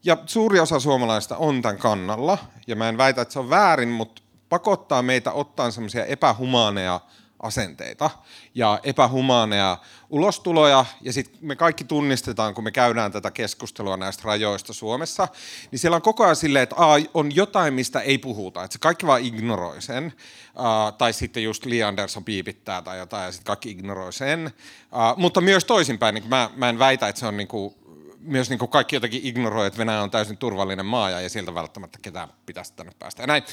ja 0.04 0.18
suuri 0.26 0.60
osa 0.60 0.80
suomalaista 0.80 1.38
on 1.38 1.62
tämän 1.62 1.78
kannalla, 1.78 2.38
ja 2.68 2.76
mä 2.76 2.90
en 2.90 2.98
väitä, 2.98 3.22
että 3.22 3.32
se 3.34 3.40
on 3.40 3.50
väärin, 3.50 3.90
mutta 3.90 4.22
pakottaa 4.50 5.02
meitä 5.02 5.32
ottaan 5.32 5.72
semmoisia 5.72 6.06
epähumaaneja 6.06 7.00
asenteita 7.40 8.10
ja 8.56 8.80
epähumaaneja 8.84 9.78
ulostuloja, 10.10 10.86
ja 11.02 11.14
sitten 11.14 11.40
me 11.42 11.56
kaikki 11.56 11.84
tunnistetaan, 11.84 12.54
kun 12.54 12.64
me 12.64 12.72
käydään 12.72 13.12
tätä 13.12 13.32
keskustelua 13.32 13.98
näistä 13.98 14.24
rajoista 14.26 14.74
Suomessa, 14.74 15.28
niin 15.72 15.80
siellä 15.80 15.96
on 15.96 16.02
koko 16.02 16.24
ajan 16.24 16.36
silleen, 16.36 16.64
että 16.64 16.76
aa, 16.76 16.98
on 17.14 17.36
jotain, 17.36 17.74
mistä 17.74 18.00
ei 18.00 18.18
puhuta, 18.18 18.64
että 18.64 18.74
se 18.74 18.80
kaikki 18.80 19.08
vaan 19.08 19.22
ignoroi 19.22 19.82
sen, 19.82 20.14
ää, 20.58 20.92
tai 20.92 21.14
sitten 21.14 21.44
just 21.44 21.66
Li 21.66 21.84
Andersson 21.84 22.24
piipittää 22.24 22.82
tai 22.82 22.98
jotain, 22.98 23.26
ja 23.26 23.32
sitten 23.32 23.48
kaikki 23.48 23.72
ignoroi 23.72 24.14
sen, 24.14 24.52
ää, 24.92 25.14
mutta 25.18 25.42
myös 25.42 25.66
toisinpäin, 25.66 26.16
niin 26.16 26.30
mä, 26.30 26.50
mä 26.56 26.70
en 26.70 26.80
väitä, 26.80 27.08
että 27.08 27.20
se 27.20 27.26
on 27.26 27.38
niinku, 27.38 27.78
myös 28.20 28.50
niin 28.50 28.60
kuin 28.60 28.72
kaikki 28.72 28.96
jotenkin 28.96 29.22
ignoroi, 29.24 29.68
että 29.68 29.80
Venäjä 29.80 30.02
on 30.02 30.12
täysin 30.12 30.38
turvallinen 30.38 30.86
maa 30.86 31.10
ja 31.10 31.30
sieltä 31.30 31.56
välttämättä 31.56 32.00
ketään 32.02 32.30
pitäisi 32.46 32.74
tänne 32.74 32.92
päästä. 33.00 33.24
Ja 33.24 33.28
näin. 33.28 33.44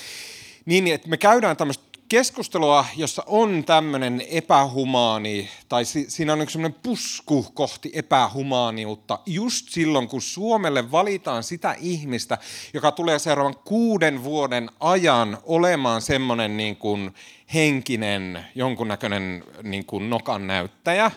Niin, 0.65 0.87
että 0.87 1.09
me 1.09 1.17
käydään 1.17 1.57
tämmöistä 1.57 1.94
keskustelua, 2.09 2.85
jossa 2.97 3.23
on 3.27 3.65
tämmöinen 3.65 4.23
epähumaani, 4.31 5.49
tai 5.69 5.85
si- 5.85 6.11
siinä 6.11 6.33
on 6.33 6.49
semmoinen 6.49 6.81
pusku 6.83 7.47
kohti 7.55 7.91
epähumaaniutta, 7.95 9.19
just 9.27 9.69
silloin, 9.69 10.09
kun 10.09 10.23
Suomelle 10.23 10.91
valitaan 10.91 11.43
sitä 11.43 11.77
ihmistä, 11.81 12.39
joka 12.75 12.93
tulee 12.93 13.19
seuraavan 13.19 13.57
kuuden 13.65 14.25
vuoden 14.25 14.71
ajan 14.81 15.39
olemaan 15.43 16.03
semmoinen 16.03 16.57
niin 16.57 16.77
kuin 16.77 17.15
henkinen, 17.55 18.47
jonkunnäköinen 18.55 19.45
niin 19.63 19.87
kuin 19.87 20.11
nokan 20.11 20.47
näyttäjä. 20.47 21.11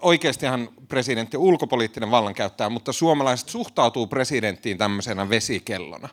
Oikeastihan 0.00 0.68
presidentti 0.88 1.36
on 1.36 1.42
ulkopoliittinen 1.42 2.10
vallankäyttäjä, 2.10 2.70
mutta 2.70 2.92
suomalaiset 2.92 3.48
suhtautuu 3.48 4.06
presidenttiin 4.06 4.78
tämmöisenä 4.78 5.28
vesikellona. 5.28 6.08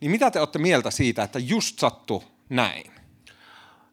Niin 0.00 0.10
mitä 0.10 0.30
te 0.30 0.38
olette 0.38 0.58
mieltä 0.58 0.90
siitä, 0.90 1.22
että 1.22 1.38
just 1.38 1.78
sattu 1.78 2.24
näin? 2.48 2.97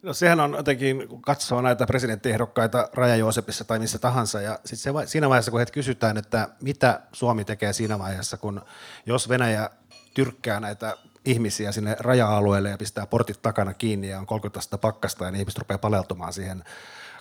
No 0.04 0.14
sehän 0.14 0.40
on 0.40 0.54
jotenkin, 0.54 1.08
kun 1.08 1.22
katsoo 1.22 1.62
näitä 1.62 1.86
presidenttiehdokkaita 1.86 2.90
Raja 2.94 3.16
Joosepissa 3.16 3.64
tai 3.64 3.80
missä 3.80 4.00
tahansa, 4.00 4.42
ja 4.42 4.60
sitten 4.66 4.94
se, 5.04 5.08
siinä 5.12 5.30
vaiheessa, 5.30 5.52
kun 5.52 5.60
heitä 5.60 5.72
kysytään, 5.72 6.18
että 6.18 6.50
mitä 6.62 7.02
Suomi 7.12 7.46
tekee 7.46 7.74
siinä 7.74 8.00
vaiheessa, 8.00 8.38
kun 8.38 8.62
jos 9.06 9.30
Venäjä 9.30 9.70
tyrkkää 10.14 10.60
näitä 10.60 10.98
ihmisiä 11.26 11.72
sinne 11.72 11.96
raja-alueelle 12.00 12.70
ja 12.70 12.78
pistää 12.78 13.06
portit 13.06 13.42
takana 13.42 13.74
kiinni 13.74 14.10
ja 14.10 14.20
on 14.20 14.26
30 14.26 14.60
astetta 14.60 14.78
pakkasta 14.78 15.26
ja 15.26 15.32
ne 15.32 15.40
ihmiset 15.40 15.60
rupeaa 15.60 15.78
paleltumaan 15.78 16.34
siihen 16.34 16.64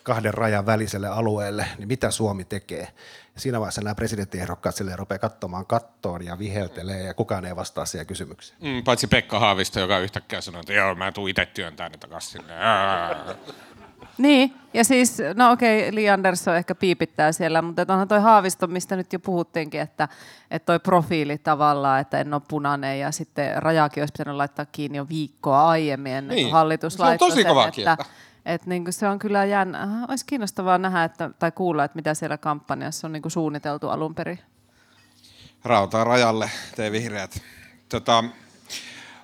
kahden 0.05 0.35
rajan 0.35 0.67
väliselle 0.67 1.09
alueelle, 1.09 1.67
niin 1.79 1.89
mitä 1.89 2.11
Suomi 2.11 2.45
tekee? 2.45 2.89
Ja 3.35 3.41
siinä 3.41 3.61
vaiheessa 3.61 3.81
nämä 3.81 3.95
presidenttiehdokkaat 3.95 4.75
silleen 4.75 4.99
rupeaa 4.99 5.19
katsomaan 5.19 5.67
kattoon 5.67 6.25
ja 6.25 6.39
viheltelee 6.39 7.03
ja 7.03 7.15
kukaan 7.15 7.45
ei 7.45 7.57
vastaa 7.57 7.87
siihen 7.87 8.07
kysymykseen. 8.07 8.59
Mm, 8.63 8.85
paitsi 8.85 9.07
Pekka 9.07 9.39
Haavisto, 9.39 9.81
joka 9.81 9.99
yhtäkkiä 9.99 10.41
sanoi, 10.41 10.61
että 10.61 10.73
joo, 10.73 10.95
mä 10.95 11.13
tuun 11.13 11.29
itse 11.29 11.47
työntää 11.47 11.89
ne 11.89 11.97
takaisin 11.97 12.31
sinne. 12.31 12.55
Niin, 14.19 14.55
ja 14.75 14.85
siis, 14.85 15.19
no 15.35 15.53
okei, 15.53 15.95
Li 15.95 16.11
Andersson 16.11 16.57
ehkä 16.57 16.75
piipittää 16.75 17.33
siellä, 17.33 17.63
mutta 17.63 17.87
onhan 17.89 18.09
toi 18.09 18.21
Haavisto, 18.21 18.67
mistä 18.67 18.97
nyt 18.97 19.13
jo 19.13 19.19
puhuttiinkin, 19.19 19.81
että, 19.81 20.09
että 20.51 20.67
toi 20.67 20.79
profiili 20.79 21.39
tavallaan, 21.39 22.01
että 22.01 22.21
en 22.21 22.35
ole 22.35 22.43
punainen 22.49 23.01
ja 23.01 23.13
sitten 23.13 23.63
rajaakin 23.63 24.03
olisi 24.03 24.13
pitänyt 24.13 24.37
laittaa 24.37 24.67
kiinni 24.73 24.99
jo 24.99 25.09
viikkoa 25.09 25.69
aiemmin 25.69 26.13
ennen 26.13 26.35
Niin, 26.35 26.47
kuin 26.47 26.53
hallitus 26.53 26.95
se 26.95 27.03
on 27.03 27.09
laittoi 27.09 27.29
tosi 27.29 27.43
sen, 27.43 27.49
kovaa 27.49 27.69
että, 27.69 27.77
kieltä. 27.77 28.05
Että 28.47 28.69
niin 28.69 28.85
kuin 28.85 28.93
se 28.93 29.09
on 29.09 29.19
kyllä 29.19 29.45
jännä. 29.45 29.83
Äh, 29.83 29.89
Olisi 30.09 30.27
kiinnostavaa 30.27 30.79
nähdä 30.79 31.05
että, 31.05 31.31
tai 31.39 31.53
kuulla, 31.53 31.85
että 31.85 31.97
mitä 31.97 32.15
siellä 32.15 32.39
kampanjassa 32.39 33.07
on 33.07 33.13
niin 33.13 33.23
kuin 33.23 33.33
suunniteltu 33.33 33.89
alun 33.89 34.15
perin. 34.15 34.39
Rautaa 35.65 36.05
rajalle, 36.05 36.51
te 36.77 36.93
vihreät. 36.93 37.43
Tota, 37.89 38.25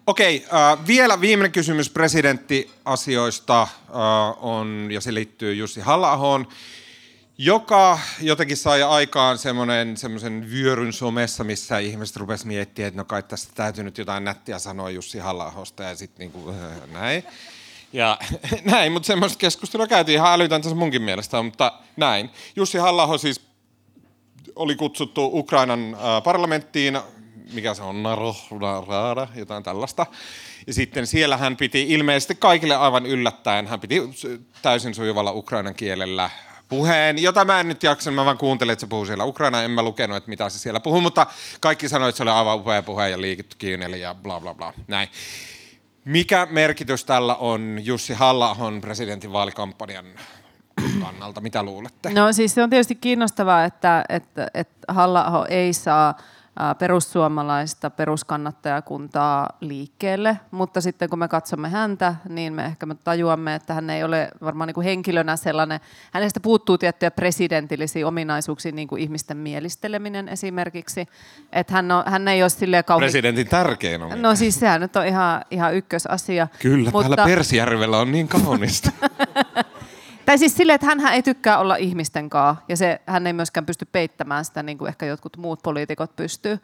Okei, 0.06 0.46
äh, 0.52 0.86
vielä 0.86 1.20
viimeinen 1.20 1.52
kysymys 1.52 1.90
presidenttiasioista 1.90 3.62
äh, 3.62 3.68
on, 4.40 4.88
ja 4.90 5.00
se 5.00 5.14
liittyy 5.14 5.54
Jussi 5.54 5.80
halla 5.80 6.16
joka 7.38 7.98
jotenkin 8.20 8.56
sai 8.56 8.82
aikaan 8.82 9.38
semmoisen 9.38 10.50
vyöryn 10.50 10.92
somessa, 10.92 11.44
missä 11.44 11.78
ihmiset 11.78 12.16
rupesivat 12.16 12.48
miettimään, 12.48 12.88
että 12.88 13.00
no 13.00 13.04
kai 13.04 13.22
tästä 13.22 13.52
täytyy 13.54 13.84
nyt 13.84 13.98
jotain 13.98 14.24
nättiä 14.24 14.58
sanoa 14.58 14.90
Jussi 14.90 15.18
halla 15.18 15.52
ja 15.78 15.96
sitten 15.96 16.18
niinku, 16.18 16.50
äh, 16.50 16.90
näin. 16.92 17.24
Ja 17.92 18.18
näin, 18.64 18.92
mutta 18.92 19.06
semmoista 19.06 19.38
keskustelua 19.38 19.86
käytiin 19.86 20.16
ihan 20.16 20.32
älytöntä 20.32 20.68
se 20.68 20.74
munkin 20.74 21.02
mielestä, 21.02 21.42
mutta 21.42 21.72
näin. 21.96 22.30
Jussi 22.56 22.78
halla 22.78 23.18
siis 23.18 23.40
oli 24.56 24.76
kutsuttu 24.76 25.30
Ukrainan 25.32 25.94
äh, 25.94 26.22
parlamenttiin, 26.24 27.00
mikä 27.52 27.74
se 27.74 27.82
on, 27.82 28.02
Narodrada, 28.02 29.28
jotain 29.34 29.62
tällaista. 29.62 30.06
Ja 30.66 30.74
sitten 30.74 31.06
siellä 31.06 31.36
hän 31.36 31.56
piti 31.56 31.82
ilmeisesti 31.88 32.34
kaikille 32.34 32.76
aivan 32.76 33.06
yllättäen, 33.06 33.66
hän 33.66 33.80
piti 33.80 34.02
täysin 34.62 34.94
sujuvalla 34.94 35.32
ukrainan 35.32 35.74
kielellä 35.74 36.30
puheen, 36.68 37.22
jota 37.22 37.44
mä 37.44 37.60
en 37.60 37.68
nyt 37.68 37.82
jaksa, 37.82 38.10
mä 38.10 38.24
vaan 38.24 38.38
kuuntelin, 38.38 38.72
että 38.72 38.80
se 38.80 38.86
puhuu 38.86 39.06
siellä 39.06 39.24
Ukraina, 39.24 39.62
en 39.62 39.70
mä 39.70 39.82
lukenut, 39.82 40.16
että 40.16 40.30
mitä 40.30 40.48
se 40.48 40.58
siellä 40.58 40.80
puhuu, 40.80 41.00
mutta 41.00 41.26
kaikki 41.60 41.88
sanoivat, 41.88 42.08
että 42.08 42.16
se 42.16 42.22
oli 42.22 42.30
aivan 42.30 42.58
upea 42.58 42.82
puhe 42.82 43.08
ja 43.08 43.20
liikitty 43.20 43.56
kiineli 43.58 44.00
ja 44.00 44.14
bla 44.14 44.40
bla 44.40 44.54
bla, 44.54 44.72
näin. 44.88 45.08
Mikä 46.04 46.46
merkitys 46.50 47.04
tällä 47.04 47.34
on 47.34 47.78
Jussi 47.82 48.14
halla 48.14 48.56
presidentin 48.80 49.32
vaalikampanjan 49.32 50.06
kannalta, 51.02 51.40
mitä 51.40 51.62
luulette? 51.62 52.10
No 52.10 52.32
siis 52.32 52.54
se 52.54 52.62
on 52.62 52.70
tietysti 52.70 52.94
kiinnostavaa, 52.94 53.64
että, 53.64 54.04
että, 54.08 54.48
että 54.54 54.92
halla 54.92 55.46
ei 55.48 55.72
saa 55.72 56.14
perussuomalaista 56.78 57.90
peruskannattajakuntaa 57.90 59.48
liikkeelle, 59.60 60.40
mutta 60.50 60.80
sitten 60.80 61.10
kun 61.10 61.18
me 61.18 61.28
katsomme 61.28 61.68
häntä, 61.68 62.14
niin 62.28 62.52
me 62.52 62.64
ehkä 62.64 62.86
me 62.86 62.96
tajuamme, 63.04 63.54
että 63.54 63.74
hän 63.74 63.90
ei 63.90 64.04
ole 64.04 64.28
varmaan 64.42 64.66
niin 64.66 64.74
kuin 64.74 64.84
henkilönä 64.84 65.36
sellainen, 65.36 65.80
hänestä 66.12 66.40
puuttuu 66.40 66.78
tiettyjä 66.78 67.10
presidentillisiä 67.10 68.06
ominaisuuksia, 68.06 68.72
niin 68.72 68.88
kuin 68.88 69.02
ihmisten 69.02 69.36
mielisteleminen 69.36 70.28
esimerkiksi, 70.28 71.08
että 71.52 71.72
hän, 71.72 71.92
on, 71.92 72.04
hän 72.06 72.28
ei 72.28 72.42
ole 72.42 72.50
silleen 72.50 72.84
kauhean... 72.84 73.06
Presidentin 73.06 73.48
tärkein 73.48 74.02
on. 74.02 74.22
No 74.22 74.34
siis 74.34 74.60
sehän 74.60 74.80
nyt 74.80 74.96
on 74.96 75.06
ihan, 75.06 75.44
ihan 75.50 75.74
ykkösasia. 75.74 76.48
Kyllä, 76.58 76.90
mutta... 76.90 77.16
täällä 77.16 77.34
Persijärvellä 77.34 77.98
on 77.98 78.12
niin 78.12 78.28
kaunista. 78.28 78.90
Tai 80.30 80.38
siis 80.38 80.56
silleen, 80.56 80.74
että 80.74 80.86
hän 80.86 81.14
ei 81.14 81.22
tykkää 81.22 81.58
olla 81.58 81.76
ihmisten 81.76 82.30
kanssa, 82.30 82.64
ja 82.68 82.76
se, 82.76 83.00
hän 83.06 83.26
ei 83.26 83.32
myöskään 83.32 83.66
pysty 83.66 83.84
peittämään 83.84 84.44
sitä, 84.44 84.62
niin 84.62 84.78
kuin 84.78 84.88
ehkä 84.88 85.06
jotkut 85.06 85.36
muut 85.36 85.62
poliitikot 85.62 86.16
pystyy. 86.16 86.58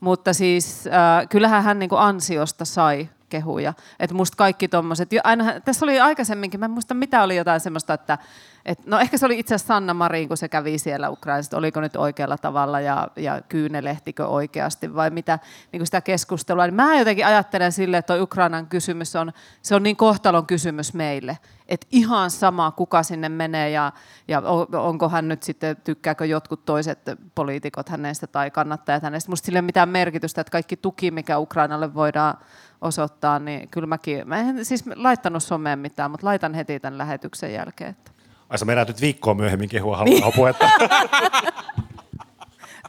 Mutta 0.00 0.32
siis 0.32 0.86
äh, 0.86 1.28
kyllähän 1.28 1.62
hän 1.62 1.78
niin 1.78 1.88
kuin 1.88 2.00
ansiosta 2.00 2.64
sai 2.64 3.08
kehuja. 3.30 3.74
Että 4.00 4.16
musta 4.16 4.36
kaikki 4.36 4.68
tommoset, 4.68 5.08
aina, 5.24 5.60
tässä 5.60 5.86
oli 5.86 6.00
aikaisemminkin, 6.00 6.60
mä 6.60 6.66
en 6.66 6.70
muista 6.70 6.94
mitä 6.94 7.22
oli 7.22 7.36
jotain 7.36 7.60
semmoista, 7.60 7.94
että 7.94 8.18
et, 8.64 8.86
no 8.86 8.98
ehkä 8.98 9.18
se 9.18 9.26
oli 9.26 9.38
itse 9.38 9.54
asiassa 9.54 9.74
Sanna 9.74 9.94
Marin, 9.94 10.28
kun 10.28 10.36
se 10.36 10.48
kävi 10.48 10.78
siellä 10.78 11.10
Ukrainassa, 11.10 11.56
oliko 11.56 11.80
nyt 11.80 11.96
oikealla 11.96 12.38
tavalla 12.38 12.80
ja, 12.80 13.08
ja 13.16 13.42
kyynelehtikö 13.48 14.26
oikeasti 14.26 14.94
vai 14.94 15.10
mitä 15.10 15.38
niin 15.72 15.86
sitä 15.86 16.00
keskustelua. 16.00 16.66
Niin 16.66 16.74
mä 16.74 16.98
jotenkin 16.98 17.26
ajattelen 17.26 17.72
sille, 17.72 17.96
että 17.96 18.06
toi 18.06 18.20
Ukrainan 18.20 18.66
kysymys 18.66 19.16
on, 19.16 19.32
se 19.62 19.74
on 19.74 19.82
niin 19.82 19.96
kohtalon 19.96 20.46
kysymys 20.46 20.94
meille, 20.94 21.38
että 21.68 21.86
ihan 21.90 22.30
sama 22.30 22.70
kuka 22.70 23.02
sinne 23.02 23.28
menee 23.28 23.70
ja, 23.70 23.92
ja 24.28 24.40
on- 24.40 24.74
onko 24.74 25.08
hän 25.08 25.28
nyt 25.28 25.42
sitten, 25.42 25.76
tykkääkö 25.76 26.26
jotkut 26.26 26.64
toiset 26.64 26.98
poliitikot 27.34 27.88
hänestä 27.88 28.26
tai 28.26 28.50
kannattajat 28.50 29.02
hänestä. 29.02 29.30
Musta 29.30 29.46
sille 29.46 29.56
ei 29.56 29.60
ole 29.60 29.66
mitään 29.66 29.88
merkitystä, 29.88 30.40
että 30.40 30.50
kaikki 30.50 30.76
tuki, 30.76 31.10
mikä 31.10 31.38
Ukrainalle 31.38 31.94
voidaan 31.94 32.34
osoittaa, 32.80 33.38
niin 33.38 33.68
kyllä 33.68 33.86
mäkin, 33.86 34.28
mä 34.28 34.38
en 34.38 34.64
siis 34.64 34.84
laittanut 34.94 35.42
someen 35.42 35.78
mitään, 35.78 36.10
mutta 36.10 36.26
laitan 36.26 36.54
heti 36.54 36.80
tämän 36.80 36.98
lähetyksen 36.98 37.52
jälkeen. 37.52 37.90
Että. 37.90 38.10
Ai 38.48 38.58
sä 38.58 38.64
meinaat 38.64 38.88
nyt 38.88 39.00
viikkoa 39.00 39.34
myöhemmin 39.34 39.68
kehua 39.68 39.96
halla 39.96 40.32
puhetta. 40.36 40.70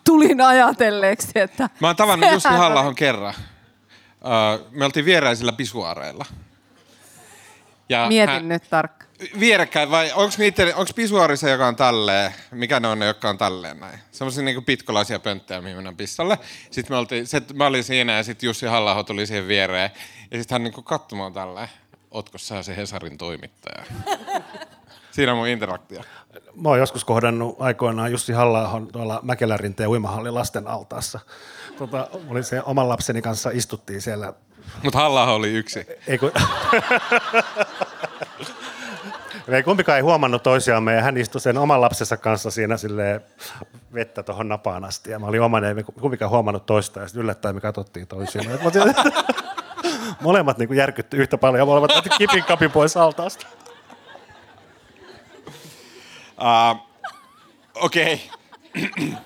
tulin 0.06 0.42
ajatelleeksi, 0.42 1.32
että... 1.40 1.70
Mä 1.80 1.88
oon 1.88 1.96
tavannut 1.96 2.32
Jussi 2.32 2.48
on- 2.48 2.58
halla 2.58 2.94
kerran. 2.94 3.34
Öö, 4.26 4.66
me 4.72 4.86
oltiin 4.86 5.06
vieraisilla 5.06 5.52
pisuaareilla. 5.52 6.26
Ja 7.90 8.08
Mietin 8.08 8.34
hän- 8.34 8.50
nyt 8.50 8.64
tarkkaan. 8.70 9.11
Vierekkäin 9.40 9.92
vai 9.92 10.12
onko 10.12 10.36
niitä, 10.38 10.64
onko 10.64 10.92
pisuaarissa, 10.96 11.50
joka 11.50 11.68
on 11.68 11.76
tälleen, 11.76 12.34
mikä 12.52 12.80
ne 12.80 12.88
on 12.88 13.00
ne, 13.00 13.06
jotka 13.06 13.30
on 13.30 13.38
tälleen 13.38 13.80
näin? 13.80 14.00
Semmoisia 14.12 14.44
niinku 14.44 14.62
pitkolaisia 14.62 15.20
pönttejä, 15.20 15.62
mihin 15.62 15.78
mennään 15.78 15.98
pissalle. 15.98 16.40
Sitten 16.72 16.94
me 16.94 16.98
oltiin, 16.98 17.28
se, 17.28 17.42
mä 17.54 17.66
olin 17.66 17.84
siinä 17.84 18.14
ja 18.18 18.24
sitten 18.24 18.48
Jussi 18.48 18.66
halla 18.66 19.04
tuli 19.04 19.28
siihen 19.28 19.48
viereen. 19.48 19.92
Ja 20.32 20.38
sitten 20.38 20.56
hän 20.56 20.64
niinku 20.64 20.82
katsomaan 20.82 21.34
tälleen, 21.34 21.68
ootko 22.12 22.38
sä 22.38 22.64
se 22.64 22.76
Hesarin 22.76 23.18
toimittaja? 23.18 23.84
Siinä 25.12 25.32
on 25.32 25.38
mun 25.38 25.48
interaktio. 25.48 26.02
Mä 26.56 26.70
oon 26.70 26.80
joskus 26.80 27.06
kohdannut 27.06 27.56
aikoinaan 27.60 28.12
Jussi 28.12 28.34
halla 28.34 28.82
tuolla 28.92 29.20
Mäkelärinteen 29.24 29.90
uimahallin 29.90 30.36
lasten 30.36 30.68
altaassa. 30.68 31.20
Tota, 31.78 32.08
oli 32.28 32.44
se 32.44 32.62
oman 32.66 32.90
lapseni 32.90 33.22
kanssa 33.22 33.50
istuttiin 33.50 34.02
siellä. 34.02 34.34
Mutta 34.84 35.00
halla 35.00 35.34
oli 35.34 35.50
yksi. 35.54 35.86
Ei, 36.08 36.18
kun... 36.18 36.32
Me 39.48 39.64
kumpikaan 39.64 39.96
ei 39.96 40.02
huomannut 40.02 40.44
toisiamme 40.44 40.94
ja 40.94 41.02
hän 41.02 41.18
istui 41.18 41.42
sen 41.42 41.58
oman 41.58 41.82
lapsensa 41.82 42.18
kanssa 42.18 42.52
siinä 42.52 42.78
silleen 42.78 43.22
vettä 43.94 44.24
tuohon 44.24 44.50
napaan 44.50 44.86
asti. 44.86 45.12
Ja 45.12 45.20
mä 45.20 45.26
olin 45.26 45.42
omana, 45.42 45.68
ei 45.68 45.74
me 45.74 45.84
kumpikaan 45.84 46.32
huomannut 46.32 46.66
toista 46.66 47.00
ja 47.00 47.08
sitten 47.08 47.24
yllättäen 47.24 47.56
me 47.56 47.62
katsottiin 47.62 48.08
toisiamme. 48.08 48.52
Mä 48.52 48.60
olin- 48.82 48.96
Molemmat 50.22 50.58
niin 50.58 50.74
järkytty 50.76 51.18
yhtä 51.18 51.38
paljon 51.38 51.60
ja 51.60 51.66
molemmat 51.66 51.92
otti 51.92 52.10
kipin 52.18 52.44
kapin 52.44 52.72
pois 52.72 52.98
altaasta. 52.98 53.48
Uh, 56.42 56.78
Okei. 57.76 58.30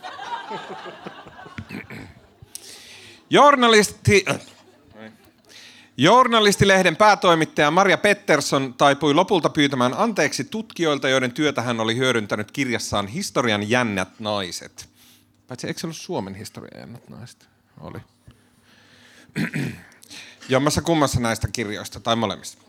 Journalisti... 3.29 4.25
Journalistilehden 5.97 6.95
päätoimittaja 6.95 7.71
Maria 7.71 7.97
Pettersson 7.97 8.73
taipui 8.73 9.13
lopulta 9.13 9.49
pyytämään 9.49 9.93
anteeksi 9.97 10.43
tutkijoilta, 10.43 11.09
joiden 11.09 11.31
työtä 11.31 11.61
hän 11.61 11.79
oli 11.79 11.95
hyödyntänyt 11.95 12.51
kirjassaan 12.51 13.07
Historian 13.07 13.69
jännät 13.69 14.19
naiset. 14.19 14.89
Paitsi 15.47 15.67
eikö 15.67 15.79
se 15.79 15.87
ollut 15.87 15.97
Suomen 15.97 16.35
historian 16.35 16.79
jännät 16.79 17.09
naiset? 17.09 17.47
Oli. 17.79 17.99
Jommassa 20.49 20.81
kummassa 20.81 21.19
näistä 21.19 21.47
kirjoista, 21.53 21.99
tai 21.99 22.15
molemmista. 22.15 22.61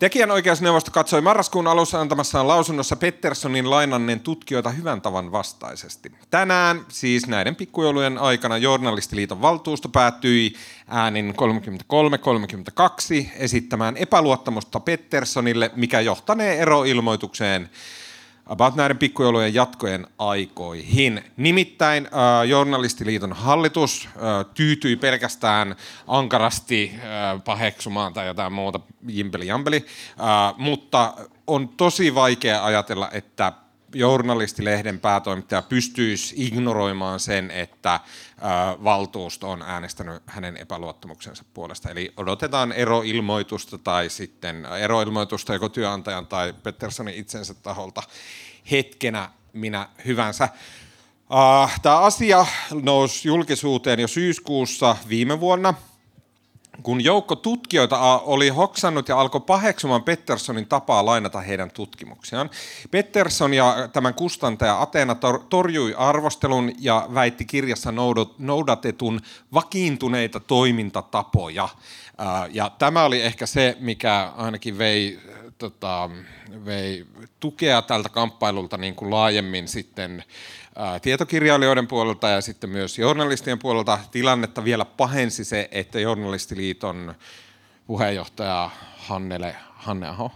Tekijänoikeusneuvosto 0.00 0.90
katsoi 0.90 1.20
marraskuun 1.20 1.66
alussa 1.66 2.00
antamassaan 2.00 2.48
lausunnossa 2.48 2.96
Petterssonin 2.96 3.70
lainanneen 3.70 4.20
tutkijoita 4.20 4.70
hyvän 4.70 5.00
tavan 5.00 5.32
vastaisesti. 5.32 6.12
Tänään, 6.30 6.80
siis 6.88 7.26
näiden 7.26 7.56
pikkujoulujen 7.56 8.18
aikana, 8.18 8.56
Journalistiliiton 8.56 9.42
valtuusto 9.42 9.88
päätyi 9.88 10.54
äänin 10.88 11.34
33-32 13.24 13.26
esittämään 13.36 13.96
epäluottamusta 13.96 14.80
Petterssonille, 14.80 15.70
mikä 15.76 16.00
johtanee 16.00 16.58
eroilmoitukseen 16.58 17.70
about 18.50 18.74
näiden 18.74 18.98
pikkujoulujen 18.98 19.54
jatkojen 19.54 20.06
aikoihin. 20.18 21.24
Nimittäin 21.36 22.06
äh, 22.06 22.48
Journalistiliiton 22.48 23.32
hallitus 23.32 24.08
äh, 24.08 24.46
tyytyi 24.54 24.96
pelkästään 24.96 25.76
ankarasti 26.06 26.92
äh, 26.94 27.44
paheksumaan 27.44 28.12
tai 28.12 28.26
jotain 28.26 28.52
muuta 28.52 28.80
jimpeli 29.08 29.46
jampeli, 29.46 29.76
äh, 30.10 30.54
mutta 30.58 31.14
on 31.46 31.68
tosi 31.68 32.14
vaikea 32.14 32.64
ajatella, 32.64 33.08
että 33.12 33.52
journalistilehden 33.94 35.00
päätoimittaja 35.00 35.62
pystyisi 35.62 36.34
ignoroimaan 36.38 37.20
sen, 37.20 37.50
että 37.50 38.00
valtuusto 38.84 39.50
on 39.50 39.62
äänestänyt 39.62 40.22
hänen 40.26 40.56
epäluottamuksensa 40.56 41.44
puolesta. 41.54 41.90
Eli 41.90 42.12
odotetaan 42.16 42.72
eroilmoitusta 42.72 43.78
tai 43.78 44.10
sitten 44.10 44.66
eroilmoitusta 44.80 45.52
joko 45.52 45.68
työnantajan 45.68 46.26
tai 46.26 46.52
Petterssonin 46.62 47.14
itsensä 47.14 47.54
taholta 47.54 48.02
hetkenä 48.70 49.30
minä 49.52 49.88
hyvänsä. 50.04 50.48
Tämä 51.82 51.98
asia 51.98 52.46
nousi 52.82 53.28
julkisuuteen 53.28 54.00
jo 54.00 54.08
syyskuussa 54.08 54.96
viime 55.08 55.40
vuonna, 55.40 55.74
kun 56.82 57.04
joukko 57.04 57.36
tutkijoita 57.36 58.18
oli 58.18 58.48
hoksannut 58.48 59.08
ja 59.08 59.20
alkoi 59.20 59.40
paheksumaan 59.40 60.02
Petterssonin 60.02 60.66
tapaa 60.66 61.04
lainata 61.04 61.40
heidän 61.40 61.70
tutkimuksiaan. 61.70 62.50
Pettersson 62.90 63.54
ja 63.54 63.88
tämän 63.92 64.14
kustantaja 64.14 64.82
Ateena 64.82 65.14
tor- 65.14 65.44
torjui 65.48 65.94
arvostelun 65.94 66.72
ja 66.78 67.08
väitti 67.14 67.44
kirjassa 67.44 67.92
noudatetun 68.38 69.20
vakiintuneita 69.54 70.40
toimintatapoja. 70.40 71.68
Ja 72.50 72.70
tämä 72.78 73.04
oli 73.04 73.22
ehkä 73.22 73.46
se, 73.46 73.76
mikä 73.80 74.32
ainakin 74.36 74.78
vei, 74.78 75.18
tota, 75.58 76.10
vei 76.64 77.06
tukea 77.40 77.82
tältä 77.82 78.08
kamppailulta 78.08 78.76
niin 78.76 78.94
kuin 78.94 79.10
laajemmin 79.10 79.68
sitten 79.68 80.24
tietokirjailijoiden 81.02 81.86
puolelta 81.86 82.28
ja 82.28 82.40
sitten 82.40 82.70
myös 82.70 82.98
journalistien 82.98 83.58
puolelta 83.58 83.98
tilannetta 84.10 84.64
vielä 84.64 84.84
pahensi 84.84 85.44
se, 85.44 85.68
että 85.70 86.00
Journalistiliiton 86.00 87.14
puheenjohtaja 87.86 88.70
Hannele, 88.96 89.56
Hanne 89.74 90.08
Aho, 90.08 90.32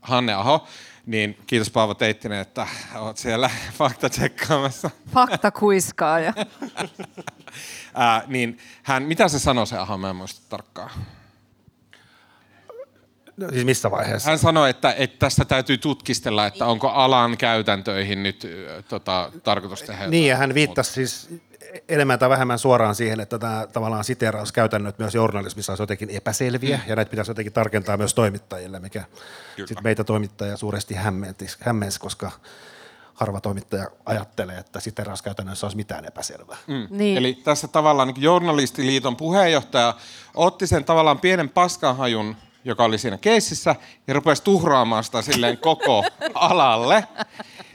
Hanne 0.00 0.34
Aho, 0.34 0.66
niin 1.06 1.38
kiitos 1.46 1.70
Paavo 1.70 1.94
Teittinen, 1.94 2.38
että 2.38 2.66
olet 2.94 3.16
siellä 3.16 3.50
fakta 3.78 4.10
tsekkaamassa. 4.10 4.90
Fakta 5.12 5.50
kuiskaaja. 5.50 6.32
Ää, 7.94 8.22
niin 8.26 8.58
hän, 8.82 9.02
mitä 9.02 9.28
se 9.28 9.38
sanoi 9.38 9.66
se 9.66 9.78
Aho, 9.78 9.98
mä 9.98 10.10
en 10.10 10.16
muista 10.16 10.40
tarkkaan. 10.48 10.90
No, 13.36 13.48
siis 13.50 13.64
missä 13.64 13.90
vaiheessa? 13.90 14.30
Hän 14.30 14.38
sanoi, 14.38 14.70
että, 14.70 14.92
että 14.92 15.18
tässä 15.18 15.44
täytyy 15.44 15.78
tutkistella, 15.78 16.46
että 16.46 16.66
onko 16.66 16.88
alan 16.88 17.36
käytäntöihin 17.36 18.22
nyt 18.22 18.46
tota, 18.88 19.32
tarkoitus 19.44 19.82
tehdä 19.82 20.06
Niin, 20.06 20.28
ja 20.28 20.36
hän 20.36 20.54
viittasi 20.54 20.92
siis 20.92 21.28
enemmän 21.88 22.18
tai 22.18 22.28
vähemmän 22.28 22.58
suoraan 22.58 22.94
siihen, 22.94 23.20
että 23.20 23.38
tämä 23.38 23.66
tavallaan 23.72 24.04
siteerauskäytännöt 24.04 24.98
myös 24.98 25.14
journalismissa 25.14 25.72
olisi 25.72 25.82
jotenkin 25.82 26.10
epäselviä, 26.10 26.80
ja 26.86 26.96
näitä 26.96 27.10
pitäisi 27.10 27.30
jotenkin 27.30 27.52
tarkentaa 27.52 27.96
myös 27.96 28.14
toimittajille, 28.14 28.80
mikä 28.80 29.04
sit 29.66 29.82
meitä 29.82 30.04
toimittajia 30.04 30.56
suuresti 30.56 30.94
hämmensi, 30.94 31.56
hämmensi, 31.60 32.00
koska 32.00 32.30
harva 33.14 33.40
toimittaja 33.40 33.86
ajattelee, 34.06 34.58
että 34.58 34.80
siteerauskäytännössä 34.80 35.66
olisi 35.66 35.76
mitään 35.76 36.04
epäselvää. 36.04 36.56
Mm. 36.66 36.86
Niin. 36.90 37.18
Eli 37.18 37.34
tässä 37.44 37.68
tavallaan 37.68 38.08
niin 38.08 38.22
Journalistiliiton 38.22 39.16
puheenjohtaja 39.16 39.94
otti 40.34 40.66
sen 40.66 40.84
tavallaan 40.84 41.20
pienen 41.20 41.48
paskanhajun, 41.48 42.36
joka 42.64 42.84
oli 42.84 42.98
siinä 42.98 43.18
keississä, 43.18 43.76
ja 44.06 44.14
rupesi 44.14 44.42
tuhraamaan 44.42 45.04
sitä 45.04 45.22
silleen 45.22 45.58
koko 45.58 46.04
alalle, 46.34 47.04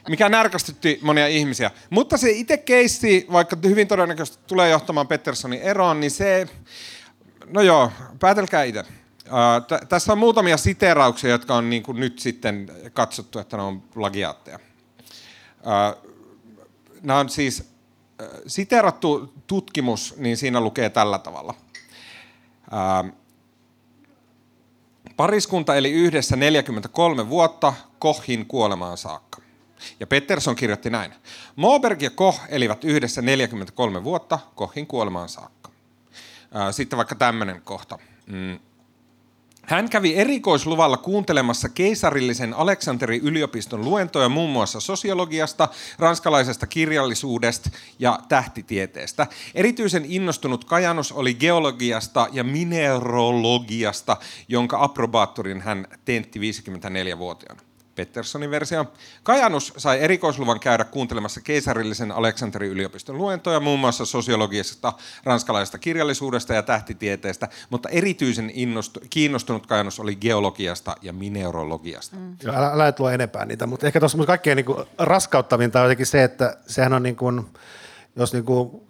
mikä 0.09 0.29
närkästytti 0.29 0.99
monia 1.01 1.27
ihmisiä. 1.27 1.71
Mutta 1.89 2.17
se 2.17 2.29
itse 2.29 2.57
keissi, 2.57 3.27
vaikka 3.31 3.57
hyvin 3.63 3.87
todennäköisesti 3.87 4.43
tulee 4.47 4.69
johtamaan 4.69 5.07
Petterssonin 5.07 5.61
eroon, 5.61 5.99
niin 5.99 6.11
se, 6.11 6.47
no 7.47 7.61
joo, 7.61 7.91
päätelkää 8.19 8.63
itse. 8.63 8.83
T- 9.67 9.89
tässä 9.89 10.11
on 10.11 10.17
muutamia 10.17 10.57
siterauksia, 10.57 11.29
jotka 11.29 11.55
on 11.55 11.69
niin 11.69 11.83
kuin 11.83 11.99
nyt 11.99 12.19
sitten 12.19 12.71
katsottu, 12.93 13.39
että 13.39 13.57
ne 13.57 13.63
on 13.63 13.81
plagiaatteja. 13.81 14.59
Nämä 17.01 17.19
on 17.19 17.29
siis 17.29 17.73
äh, 18.21 18.27
siteerattu 18.47 19.33
tutkimus, 19.47 20.15
niin 20.17 20.37
siinä 20.37 20.61
lukee 20.61 20.89
tällä 20.89 21.19
tavalla. 21.19 21.53
Ää, 22.71 23.03
pariskunta 25.19 25.75
eli 25.75 25.91
yhdessä 25.91 26.35
43 26.35 27.29
vuotta 27.29 27.73
Kohin 27.99 28.45
kuolemaan 28.45 28.97
saakka. 28.97 29.41
Ja 29.99 30.07
Pettersson 30.07 30.55
kirjoitti 30.55 30.89
näin. 30.89 31.13
Moberg 31.55 32.01
ja 32.01 32.09
Koch 32.09 32.41
elivät 32.49 32.83
yhdessä 32.83 33.21
43 33.21 34.03
vuotta 34.03 34.39
Kohin 34.55 34.87
kuolemaan 34.87 35.29
saakka. 35.29 35.71
Sitten 36.71 36.97
vaikka 36.97 37.15
tämmöinen 37.15 37.61
kohta. 37.61 37.99
Mm. 38.27 38.59
Hän 39.61 39.89
kävi 39.89 40.15
erikoisluvalla 40.15 40.97
kuuntelemassa 40.97 41.69
keisarillisen 41.69 42.53
Aleksanterin 42.53 43.21
yliopiston 43.21 43.85
luentoja 43.85 44.29
muun 44.29 44.49
muassa 44.49 44.79
sosiologiasta, 44.79 45.69
ranskalaisesta 45.99 46.67
kirjallisuudesta 46.67 47.69
ja 47.99 48.19
tähtitieteestä. 48.29 49.27
Erityisen 49.55 50.05
innostunut 50.05 50.65
Kajanus 50.65 51.11
oli 51.11 51.33
geologiasta 51.33 52.27
ja 52.31 52.43
mineralogiasta, 52.43 54.17
jonka 54.47 54.83
approbaattorin 54.83 55.61
hän 55.61 55.87
tentti 56.05 56.39
54-vuotiaana. 56.39 57.68
Petterssonin 57.99 58.51
versio. 58.51 58.85
Kajanus 59.23 59.73
sai 59.77 59.99
erikoisluvan 59.99 60.59
käydä 60.59 60.83
kuuntelemassa 60.83 61.41
keisarillisen 61.41 62.11
Aleksanterin 62.11 62.71
yliopiston 62.71 63.17
luentoja 63.17 63.59
muun 63.59 63.79
muassa 63.79 64.05
sosiologisesta, 64.05 64.93
ranskalaisesta 65.23 65.77
kirjallisuudesta 65.77 66.53
ja 66.53 66.63
tähtitieteestä, 66.63 67.47
mutta 67.69 67.89
erityisen 67.89 68.49
innostu- 68.49 69.01
kiinnostunut 69.09 69.67
Kajanus 69.67 69.99
oli 69.99 70.15
geologiasta 70.15 70.95
ja 71.01 71.13
mineralogiasta. 71.13 72.15
Mm. 72.15 72.35
Joo, 72.43 72.55
älä, 72.55 72.67
älä 72.67 72.85
nyt 72.85 72.99
lue 72.99 73.13
enempää 73.13 73.45
niitä, 73.45 73.67
mutta 73.67 73.87
ehkä 73.87 73.99
tuossa 73.99 74.25
kaikkein 74.25 74.55
niin 74.55 74.65
kuin 74.65 74.85
raskauttavinta 74.97 75.79
on 75.79 75.85
jotenkin 75.85 76.05
se, 76.05 76.23
että 76.23 76.57
sehän 76.67 76.93
on 76.93 77.03
niin 77.03 77.15
kuin, 77.15 77.45
jos 78.15 78.33
niin 78.33 78.45
kuin 78.45 78.81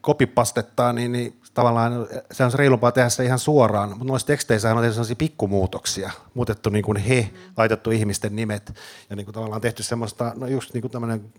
kopipastettaa, 0.00 0.92
niin, 0.92 1.12
niin 1.12 1.39
tavallaan 1.54 1.92
se 2.32 2.44
on 2.44 2.52
reilumpaa 2.54 2.92
tehdä 2.92 3.08
se 3.08 3.24
ihan 3.24 3.38
suoraan, 3.38 3.88
mutta 3.88 4.04
noissa 4.04 4.26
teksteissä 4.26 4.74
on 4.74 4.76
tehty 4.76 4.92
sellaisia 4.92 5.16
pikkumuutoksia, 5.16 6.10
muutettu 6.34 6.70
niin 6.70 6.84
kuin 6.84 6.96
he, 6.96 7.30
laitettu 7.56 7.90
ihmisten 7.90 8.36
nimet 8.36 8.74
ja 9.10 9.16
niin 9.16 9.26
kuin 9.26 9.34
tavallaan 9.34 9.60
tehty 9.60 9.82
semmoista, 9.82 10.32
no 10.36 10.46
just 10.46 10.74
niin 10.74 10.82
kuin 10.82 10.90
tämmöinen 10.90 11.32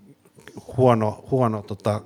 huono, 0.77 1.25
huono 1.31 1.61
tota, 1.61 2.01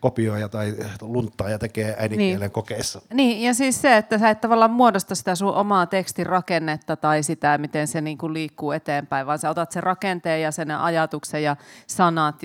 kopioija 0.00 0.48
tai 0.48 0.74
lunttaaja 1.00 1.58
tekee 1.58 1.96
äidinkielen 1.98 2.40
niin. 2.40 2.50
kokeessa. 2.50 3.00
Niin, 3.12 3.42
ja 3.42 3.54
siis 3.54 3.82
se, 3.82 3.96
että 3.96 4.18
sä 4.18 4.30
et 4.30 4.40
tavallaan 4.40 4.70
muodosta 4.70 5.14
sitä 5.14 5.34
sun 5.34 5.54
omaa 5.54 5.86
tekstin 5.86 6.26
rakennetta 6.26 6.96
tai 6.96 7.22
sitä, 7.22 7.58
miten 7.58 7.86
se 7.86 8.00
niin 8.00 8.18
kuin 8.18 8.32
liikkuu 8.32 8.72
eteenpäin, 8.72 9.26
vaan 9.26 9.38
sä 9.38 9.50
otat 9.50 9.72
sen 9.72 9.82
rakenteen 9.82 10.42
ja 10.42 10.52
sen 10.52 10.70
ajatuksen 10.70 11.42
ja 11.42 11.56
sanat 11.86 12.42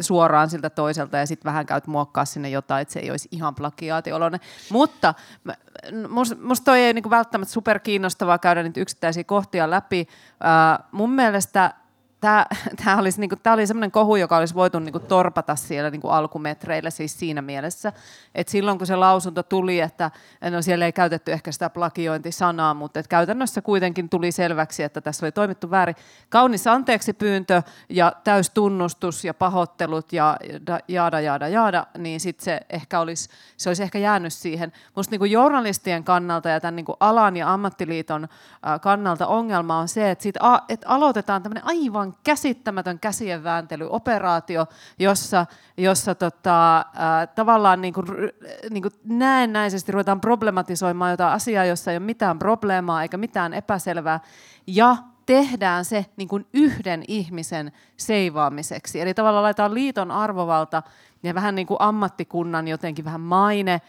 suoraan 0.00 0.50
siltä 0.50 0.70
toiselta 0.70 1.16
ja 1.16 1.26
sitten 1.26 1.48
vähän 1.48 1.66
käyt 1.66 1.86
muokkaa 1.86 2.24
sinne 2.24 2.48
jotain, 2.48 2.82
että 2.82 2.92
se 2.92 3.00
ei 3.00 3.10
olisi 3.10 3.28
ihan 3.30 3.54
plagiaatioloinen. 3.54 4.40
Mutta 4.70 5.14
musta 6.08 6.36
must 6.42 6.64
toi 6.64 6.80
ei 6.80 6.94
niin 6.94 7.02
kuin 7.02 7.10
välttämättä 7.10 7.52
super 7.52 7.78
kiinnostavaa 7.78 8.38
käydä 8.38 8.62
niitä 8.62 8.80
yksittäisiä 8.80 9.24
kohtia 9.24 9.70
läpi. 9.70 10.08
Uh, 10.10 10.84
mun 10.92 11.10
mielestä 11.10 11.74
tämä, 12.20 12.46
tämä, 12.84 12.98
olisi, 12.98 13.20
niin 13.20 13.28
kuin, 13.28 13.40
tämä 13.42 13.54
oli 13.54 13.66
semmoinen 13.66 13.90
kohu, 13.90 14.16
joka 14.16 14.36
olisi 14.36 14.54
voitu 14.54 14.78
niin 14.78 14.92
kuin, 14.92 15.06
torpata 15.06 15.56
siellä 15.56 15.90
niin 15.90 16.00
kuin 16.00 16.12
alkumetreillä 16.12 16.90
siis 16.90 17.18
siinä 17.18 17.42
mielessä, 17.42 17.92
että 18.34 18.50
silloin 18.50 18.78
kun 18.78 18.86
se 18.86 18.96
lausunto 18.96 19.42
tuli, 19.42 19.80
että 19.80 20.10
no 20.50 20.62
siellä 20.62 20.84
ei 20.84 20.92
käytetty 20.92 21.32
ehkä 21.32 21.52
sitä 21.52 21.70
plagiointisanaa, 21.70 22.74
mutta 22.74 23.00
että 23.00 23.10
käytännössä 23.10 23.62
kuitenkin 23.62 24.08
tuli 24.08 24.32
selväksi, 24.32 24.82
että 24.82 25.00
tässä 25.00 25.26
oli 25.26 25.32
toimittu 25.32 25.70
väärin. 25.70 25.96
Kaunis 26.28 26.66
anteeksi 26.66 27.12
pyyntö 27.12 27.62
ja 27.88 28.12
täystunnustus 28.24 29.24
ja 29.24 29.34
pahoittelut 29.34 30.12
ja 30.12 30.36
jaada, 30.88 31.20
jaada, 31.20 31.48
jaada, 31.48 31.86
niin 31.98 32.20
sitten 32.20 32.44
se 32.44 32.60
ehkä 32.70 33.00
olisi, 33.00 33.28
se 33.56 33.70
olisi 33.70 33.82
ehkä 33.82 33.98
jäänyt 33.98 34.32
siihen. 34.32 34.72
Minusta 34.96 35.16
niin 35.16 35.30
journalistien 35.30 36.04
kannalta 36.04 36.48
ja 36.48 36.60
tämän 36.60 36.76
niin 36.76 36.86
alan 37.00 37.36
ja 37.36 37.52
ammattiliiton 37.52 38.28
kannalta 38.80 39.26
ongelma 39.26 39.78
on 39.78 39.88
se, 39.88 40.10
että, 40.10 40.22
siitä, 40.22 40.40
että 40.68 40.88
aloitetaan 40.88 41.42
tämmöinen 41.42 41.66
aivan 41.66 42.09
aivan 42.10 42.20
käsittämätön 42.24 42.98
käsien 42.98 43.44
vääntelyoperaatio, 43.44 44.66
jossa, 44.98 45.46
jossa 45.76 46.14
tota, 46.14 46.78
äh, 46.78 47.28
tavallaan 47.34 47.80
niin 47.80 47.94
kuin, 47.94 48.06
niin 48.70 48.82
kuin 48.82 48.92
näennäisesti 49.04 49.92
ruvetaan 49.92 50.20
problematisoimaan 50.20 51.10
jotain 51.10 51.32
asiaa, 51.32 51.64
jossa 51.64 51.90
ei 51.90 51.96
ole 51.96 52.06
mitään 52.06 52.38
probleemaa 52.38 53.02
eikä 53.02 53.16
mitään 53.16 53.54
epäselvää, 53.54 54.20
ja 54.66 54.96
tehdään 55.26 55.84
se 55.84 56.06
niin 56.16 56.28
kuin 56.28 56.46
yhden 56.52 57.04
ihmisen 57.08 57.72
seivaamiseksi. 57.96 59.00
Eli 59.00 59.14
tavallaan 59.14 59.42
laitetaan 59.42 59.74
liiton 59.74 60.10
arvovalta 60.10 60.82
ja 61.22 61.34
vähän 61.34 61.54
niin 61.54 61.66
kuin 61.66 61.80
ammattikunnan 61.80 62.68
jotenkin 62.68 63.04
vähän 63.04 63.20
maine 63.20 63.80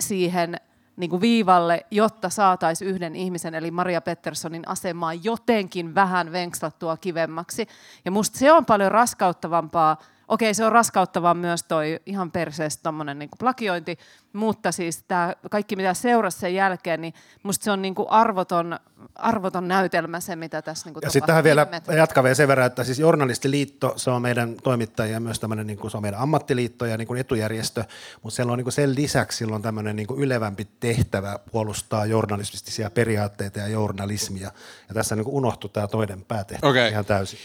siihen 0.00 0.56
niin 1.00 1.10
kuin 1.10 1.20
viivalle, 1.20 1.86
jotta 1.90 2.28
saataisiin 2.28 2.90
yhden 2.90 3.16
ihmisen, 3.16 3.54
eli 3.54 3.70
Maria 3.70 4.00
Petterssonin 4.00 4.68
asemaa 4.68 5.14
jotenkin 5.14 5.94
vähän 5.94 6.32
venkslattua 6.32 6.96
kivemmaksi. 6.96 7.66
Ja 8.04 8.10
musta 8.10 8.38
se 8.38 8.52
on 8.52 8.66
paljon 8.66 8.92
raskauttavampaa 8.92 9.96
okei, 10.30 10.54
se 10.54 10.64
on 10.64 10.72
raskauttavaa 10.72 11.34
myös 11.34 11.62
toi 11.62 12.00
ihan 12.06 12.30
perseestä 12.30 12.82
tommonen 12.82 13.18
niin 13.18 13.30
plakiointi, 13.38 13.98
mutta 14.32 14.72
siis 14.72 15.02
tämä 15.08 15.34
kaikki 15.50 15.76
mitä 15.76 15.94
seurasi 15.94 16.38
sen 16.38 16.54
jälkeen, 16.54 17.00
niin 17.00 17.14
musta 17.42 17.64
se 17.64 17.70
on 17.70 17.82
niin 17.82 17.94
kuin 17.94 18.10
arvoton, 18.10 18.78
arvoton 19.14 19.68
näytelmä 19.68 20.20
se, 20.20 20.36
mitä 20.36 20.62
tässä 20.62 20.86
niin 20.86 20.94
kuin 20.94 21.02
Ja 21.02 21.10
sitten 21.10 21.26
tähän 21.26 21.44
vielä 21.44 21.66
jatkaa 21.96 22.24
vielä 22.24 22.34
sen 22.34 22.48
verran, 22.48 22.66
että 22.66 22.84
siis 22.84 22.98
Journalistiliitto, 22.98 23.92
se 23.96 24.10
on 24.10 24.22
meidän 24.22 24.54
toimittajia 24.62 25.20
myös 25.20 25.40
tämmöinen, 25.40 25.66
niin 25.66 25.78
kuin, 25.78 25.90
se 25.90 25.96
on 25.96 26.02
meidän 26.02 26.20
ammattiliitto 26.20 26.86
ja 26.86 26.96
niin 26.96 27.08
kuin 27.08 27.20
etujärjestö, 27.20 27.84
mutta 28.22 28.36
siellä 28.36 28.52
on 28.52 28.58
niin 28.58 28.64
kuin 28.64 28.72
sen 28.72 28.94
lisäksi 28.94 29.38
silloin 29.38 29.62
tämmöinen 29.62 29.96
niin 29.96 30.06
kuin 30.06 30.20
ylevämpi 30.20 30.68
tehtävä 30.80 31.38
puolustaa 31.52 32.06
journalistisia 32.06 32.90
periaatteita 32.90 33.58
ja 33.58 33.68
journalismia. 33.68 34.50
Ja 34.88 34.94
tässä 34.94 35.16
niin 35.16 35.24
kuin 35.24 35.34
unohtui 35.34 35.70
tämä 35.70 35.88
toinen 35.88 36.24
päätehtävä 36.24 36.70
okay. 36.70 36.88
ihan 36.88 37.04
täysin. 37.04 37.38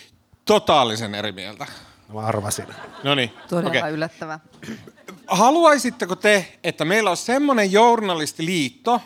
Totaalisen 0.45 1.15
eri 1.15 1.31
mieltä. 1.31 1.65
Mä 2.13 2.19
arvasin. 2.19 2.65
No 3.03 3.15
niin. 3.15 3.31
Todella 3.49 3.79
okay. 3.79 3.93
yllättävä. 3.93 4.39
Haluaisitteko 5.27 6.15
te, 6.15 6.57
että 6.63 6.85
meillä 6.85 7.09
on 7.09 7.17
semmoinen 7.17 7.71
journalistiliitto, 7.71 9.01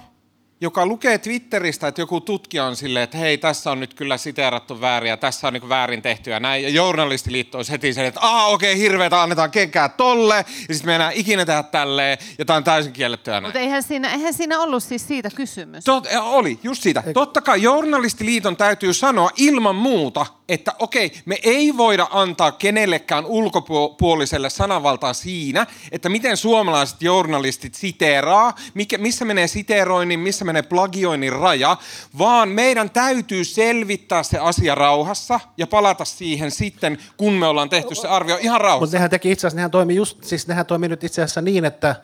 joka 0.62 0.86
lukee 0.86 1.18
Twitteristä, 1.18 1.88
että 1.88 2.02
joku 2.02 2.22
tutkija 2.22 2.66
on 2.66 2.76
silleen, 2.76 3.04
että 3.04 3.18
hei, 3.18 3.38
tässä 3.38 3.72
on 3.72 3.80
nyt 3.80 3.93
kyllä 3.93 4.18
siteerattu 4.18 4.82
väärin 4.82 5.10
ja 5.10 5.18
tässä 5.18 5.47
on 5.47 5.54
niin 5.54 5.70
väärin 5.70 6.02
tehty 6.02 6.30
ja 6.30 6.39
näin. 6.39 6.64
Ja 6.64 6.70
journalistiliitto 6.70 7.58
olisi 7.58 7.72
heti 7.72 7.93
sen, 7.93 8.06
että 8.06 8.20
aa 8.20 8.47
okei, 8.47 8.74
okay, 8.74 8.84
hirveätä, 8.84 9.22
annetaan 9.22 9.52
kenkää 9.52 9.89
tolle 9.89 10.45
ja 10.70 10.76
sitten 10.76 10.86
me 10.86 10.95
enää 10.95 11.12
ikinä 11.12 11.45
tehdä 11.45 11.64
tälleen 11.64 12.18
ja 12.38 12.45
tämä 12.45 12.58
on 12.58 12.64
täysin 12.64 12.93
kiellettyä 12.93 13.34
näin. 13.34 13.43
Mutta 13.43 13.60
eihän 13.60 13.84
siinä, 13.84 14.14
eihän 14.14 14.34
siinä 14.34 14.60
ollut 14.60 14.84
siis 14.84 15.08
siitä 15.08 15.30
kysymys. 15.36 15.84
Tot, 15.84 16.08
oli, 16.22 16.60
just 16.64 16.84
siitä. 16.84 17.04
Totta 17.14 17.41
kai 17.41 17.62
journalistiliiton 17.62 18.58
täytyy 18.58 18.93
sanoa 18.93 19.30
ilman 19.38 19.76
muuta, 19.76 20.26
että 20.50 20.74
okei, 20.80 21.12
me 21.26 21.38
ei 21.43 21.78
voida 21.78 22.08
antaa 22.12 22.52
kenellekään 22.52 23.26
ulkopuoliselle 23.26 24.50
sananvaltaa 24.50 25.14
siinä, 25.14 25.68
että 25.91 26.10
miten 26.10 26.38
suomalaiset 26.38 27.02
journalistit 27.02 27.76
siteeraa, 27.76 28.56
mikä, 28.74 28.97
missä 28.97 29.26
menee 29.26 29.47
siteeroinnin, 29.47 30.20
missä 30.20 30.45
menee 30.45 30.62
plagioinnin 30.62 31.34
raja, 31.34 31.78
vaan 32.18 32.50
meidän 32.50 32.89
täytyy 32.89 33.43
selvittää 33.45 34.24
se 34.24 34.38
asia 34.38 34.76
rauhassa 34.76 35.39
ja 35.58 35.68
palata 35.68 36.06
siihen 36.06 36.52
sitten, 36.52 36.97
kun 37.18 37.34
me 37.34 37.47
ollaan 37.47 37.70
tehty 37.70 37.95
se 37.95 38.08
arvio 38.08 38.38
ihan 38.41 38.62
rauhassa. 38.62 38.84
Mutta 38.84 38.95
nehän 38.95 39.10
teki 39.10 39.32
itse 39.32 39.47
asiassa, 39.47 39.56
nehän 39.56 39.72
toimi, 39.72 39.95
just, 39.95 40.24
siis 40.24 40.47
nehän 40.47 40.66
toimi 40.66 40.88
nyt 40.88 41.04
itse 41.04 41.22
asiassa 41.22 41.41
niin, 41.41 41.66
että 41.66 41.95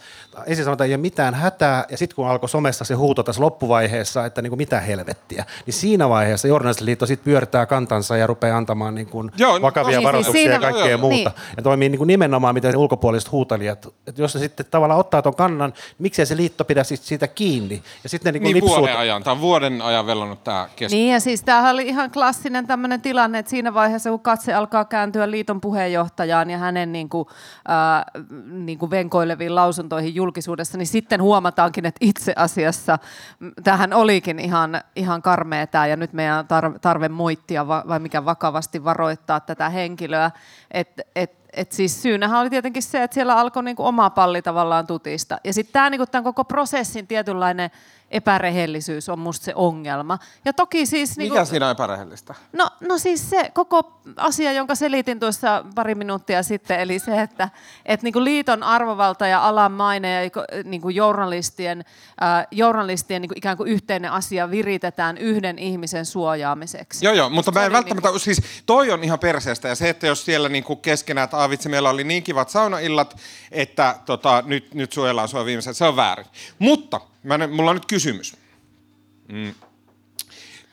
ensin 0.45 0.65
sanotaan, 0.65 0.87
ei 0.87 0.93
ole 0.93 1.01
mitään 1.01 1.33
hätää, 1.33 1.85
ja 1.89 1.97
sitten 1.97 2.15
kun 2.15 2.27
alkoi 2.27 2.49
somessa 2.49 2.85
se 2.85 2.93
huuto 2.93 3.23
tässä 3.23 3.41
loppuvaiheessa, 3.41 4.25
että 4.25 4.41
niin 4.41 4.51
kuin 4.51 4.57
mitä 4.57 4.79
helvettiä, 4.79 5.45
niin 5.65 5.73
siinä 5.73 6.09
vaiheessa 6.09 6.47
Journalistiliitto 6.47 7.05
sitten 7.05 7.25
pyörtää 7.25 7.65
kantansa 7.65 8.17
ja 8.17 8.27
rupeaa 8.35 8.57
antamaan 8.57 8.95
niin 8.95 9.07
kuin 9.07 9.31
joo, 9.37 9.61
vakavia 9.61 9.99
no, 9.99 10.03
varoituksia 10.03 10.41
siis 10.41 10.53
ja 10.53 10.59
kaikkea 10.59 10.87
joo, 10.87 10.97
muuta. 10.97 11.15
Niin. 11.15 11.55
Ja 11.57 11.63
toimii 11.63 11.89
niin 11.89 11.97
kuin 11.97 12.07
nimenomaan, 12.07 12.53
miten 12.53 12.77
ulkopuoliset 12.77 13.31
huutelijat, 13.31 13.85
että 14.07 14.21
jos 14.21 14.31
se 14.31 14.39
sitten 14.39 14.65
tavallaan 14.71 14.99
ottaa 14.99 15.21
tuon 15.21 15.35
kannan, 15.35 15.69
niin 15.69 15.95
miksei 15.99 16.25
se 16.25 16.37
liitto 16.37 16.65
pidä 16.65 16.83
siitä 16.83 17.27
kiinni. 17.27 17.83
Ja 18.03 18.09
sitten 18.09 18.33
ne 18.33 18.39
niin, 18.39 18.53
niin 18.53 18.65
vuoden 18.65 18.97
ajan, 18.97 19.23
tämä 19.23 19.31
on 19.31 19.41
vuoden 19.41 19.81
ajan 19.81 20.05
vellonut 20.07 20.43
tämä 20.43 20.67
keskustelu. 20.75 21.01
Niin 21.01 21.13
ja 21.13 21.19
siis 21.19 21.43
tämähän 21.43 21.73
oli 21.73 21.87
ihan 21.87 22.11
klassinen 22.11 22.67
tämmöinen 22.67 23.01
tilanne, 23.01 23.39
että 23.39 23.49
siinä 23.49 23.73
vaiheessa 23.73 24.09
kun 24.09 24.19
katse 24.19 24.53
alkaa 24.53 24.85
kääntyä 24.85 25.31
liiton 25.31 25.61
puheenjohtajaan 25.61 26.49
ja 26.49 26.57
hänen 26.57 26.91
niin 26.91 27.09
kuin, 27.09 27.27
äh, 27.69 28.23
niin 28.49 28.79
kuin 28.79 28.91
venkoileviin 28.91 29.55
lausuntoihin 29.55 30.15
julkisuudessa, 30.15 30.77
niin 30.77 30.87
sitten 30.87 31.21
huomataankin, 31.21 31.85
että 31.85 31.99
itse 32.01 32.33
asiassa 32.35 32.99
tähän 33.63 33.93
olikin 33.93 34.39
ihan, 34.39 34.81
ihan 34.95 35.21
karmea 35.21 35.67
tämä 35.67 35.87
ja 35.87 35.95
nyt 35.95 36.13
meidän 36.13 36.45
tarve 36.81 37.09
moittia 37.09 37.67
vai 37.67 37.99
mikä 37.99 38.24
vakavasti 38.25 38.83
varoittaa 38.83 39.39
tätä 39.39 39.69
henkilöä. 39.69 40.31
Että 40.71 41.03
et, 41.15 41.31
et 41.53 41.71
siis 41.71 42.01
syynähän 42.01 42.39
oli 42.39 42.49
tietenkin 42.49 42.83
se, 42.83 43.03
että 43.03 43.13
siellä 43.15 43.37
alkoi 43.37 43.63
niinku 43.63 43.85
oma 43.85 44.09
palli 44.09 44.41
tavallaan 44.41 44.87
tutista. 44.87 45.37
Ja 45.43 45.53
sitten 45.53 45.73
tämä 45.73 45.89
niinku, 45.89 46.05
koko 46.23 46.43
prosessin 46.43 47.07
tietynlainen 47.07 47.71
epärehellisyys 48.15 49.09
on 49.09 49.19
musta 49.19 49.45
se 49.45 49.51
ongelma. 49.55 50.19
Ja 50.45 50.53
toki 50.53 50.85
siis... 50.85 51.17
Mikä 51.17 51.35
niin 51.35 51.45
siinä 51.45 51.65
on 51.65 51.71
epärehellistä? 51.71 52.35
No, 52.53 52.69
no 52.79 52.97
siis 52.97 53.29
se 53.29 53.51
koko 53.53 54.01
asia, 54.17 54.51
jonka 54.51 54.75
selitin 54.75 55.19
tuossa 55.19 55.65
pari 55.75 55.95
minuuttia 55.95 56.43
sitten, 56.43 56.79
eli 56.79 56.99
se, 56.99 57.21
että 57.21 57.49
et 57.85 58.03
niin 58.03 58.23
liiton 58.23 58.63
arvovalta 58.63 59.27
ja 59.27 59.47
alan 59.47 59.71
maine 59.71 60.23
ja 60.23 60.31
niin 60.63 60.81
journalistien, 60.95 61.85
äh, 62.23 62.47
journalistien 62.51 63.21
niin 63.21 63.29
kuin 63.29 63.37
ikään 63.37 63.57
kuin 63.57 63.71
yhteinen 63.71 64.11
asia 64.11 64.51
viritetään 64.51 65.17
yhden 65.17 65.59
ihmisen 65.59 66.05
suojaamiseksi. 66.05 67.05
Joo, 67.05 67.13
joo, 67.13 67.29
mutta 67.29 67.51
mä 67.51 67.65
en 67.65 67.71
välttämättä, 67.71 68.07
niin 68.07 68.13
kuin... 68.13 68.19
siis 68.19 68.41
toi 68.65 68.91
on 68.91 69.03
ihan 69.03 69.19
perseestä 69.19 69.67
ja 69.67 69.75
se, 69.75 69.89
että 69.89 70.07
jos 70.07 70.25
siellä 70.25 70.49
niin 70.49 70.63
kuin 70.63 70.79
keskenään, 70.79 71.25
että 71.25 71.37
aavitse, 71.37 71.69
meillä 71.69 71.89
oli 71.89 72.03
niin 72.03 72.23
kivat 72.23 72.49
saunaillat, 72.49 73.17
että 73.51 73.95
tota, 74.05 74.43
nyt, 74.45 74.73
nyt 74.73 74.93
suojellaan 74.93 75.27
sua 75.27 75.45
viimeisen, 75.45 75.73
se 75.73 75.85
on 75.85 75.95
väärin. 75.95 76.25
Mutta 76.59 77.01
Mä, 77.25 77.47
mulla 77.47 77.69
on 77.69 77.75
nyt 77.75 77.85
kysymys. 77.85 78.37
Mm. 79.31 79.53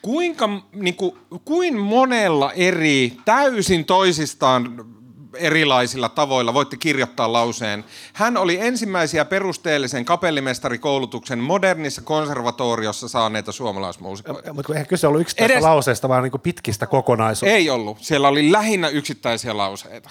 Kuinka, 0.03 0.49
niin 0.73 0.95
kuin, 0.97 1.19
kuin 1.45 1.79
monella 1.79 2.53
eri, 2.53 3.13
täysin 3.25 3.85
toisistaan 3.85 4.87
erilaisilla 5.35 6.09
tavoilla 6.09 6.55
voitte 6.55 6.77
kirjoittaa 6.77 7.33
lauseen. 7.33 7.85
Hän 8.13 8.37
oli 8.37 8.59
ensimmäisiä 8.61 9.25
perusteellisen 9.25 10.05
kapellimestarikoulutuksen 10.05 11.39
modernissa 11.39 12.03
konservatoriossa 12.03 13.09
saaneita 13.09 13.53
suomalaismuusikoita. 13.53 14.53
Mutta 14.53 14.73
eihän 14.73 14.87
kyse 14.87 15.07
ollut 15.07 15.21
yksittäistä 15.21 15.53
Edes... 15.53 15.63
lauseesta, 15.63 16.09
vaan 16.09 16.23
niin 16.23 16.41
pittkistä 16.43 16.87
kokonaisuudesta. 16.87 17.57
Ei 17.57 17.71
ollut. 17.71 17.99
Siellä 18.01 18.29
oli 18.29 18.53
lähinnä 18.53 18.89
yksittäisiä 18.89 19.57
lauseita. 19.57 20.11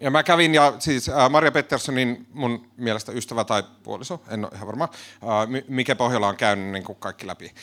Ja 0.00 0.10
mä 0.10 0.22
kävin, 0.22 0.54
ja 0.54 0.72
siis 0.78 1.08
äh, 1.08 1.30
Maria 1.30 1.52
Petterssonin 1.52 2.26
mun 2.32 2.66
mielestä 2.76 3.12
ystävä 3.12 3.44
tai 3.44 3.62
puoliso, 3.82 4.22
en 4.28 4.44
ole 4.44 4.52
ihan 4.54 4.66
varma, 4.66 4.84
äh, 4.84 5.64
mikä 5.68 5.96
Pohjola 5.96 6.28
on 6.28 6.36
käynyt 6.36 6.72
niin 6.72 6.84
kuin 6.84 6.96
kaikki 6.96 7.26
läpi. 7.26 7.54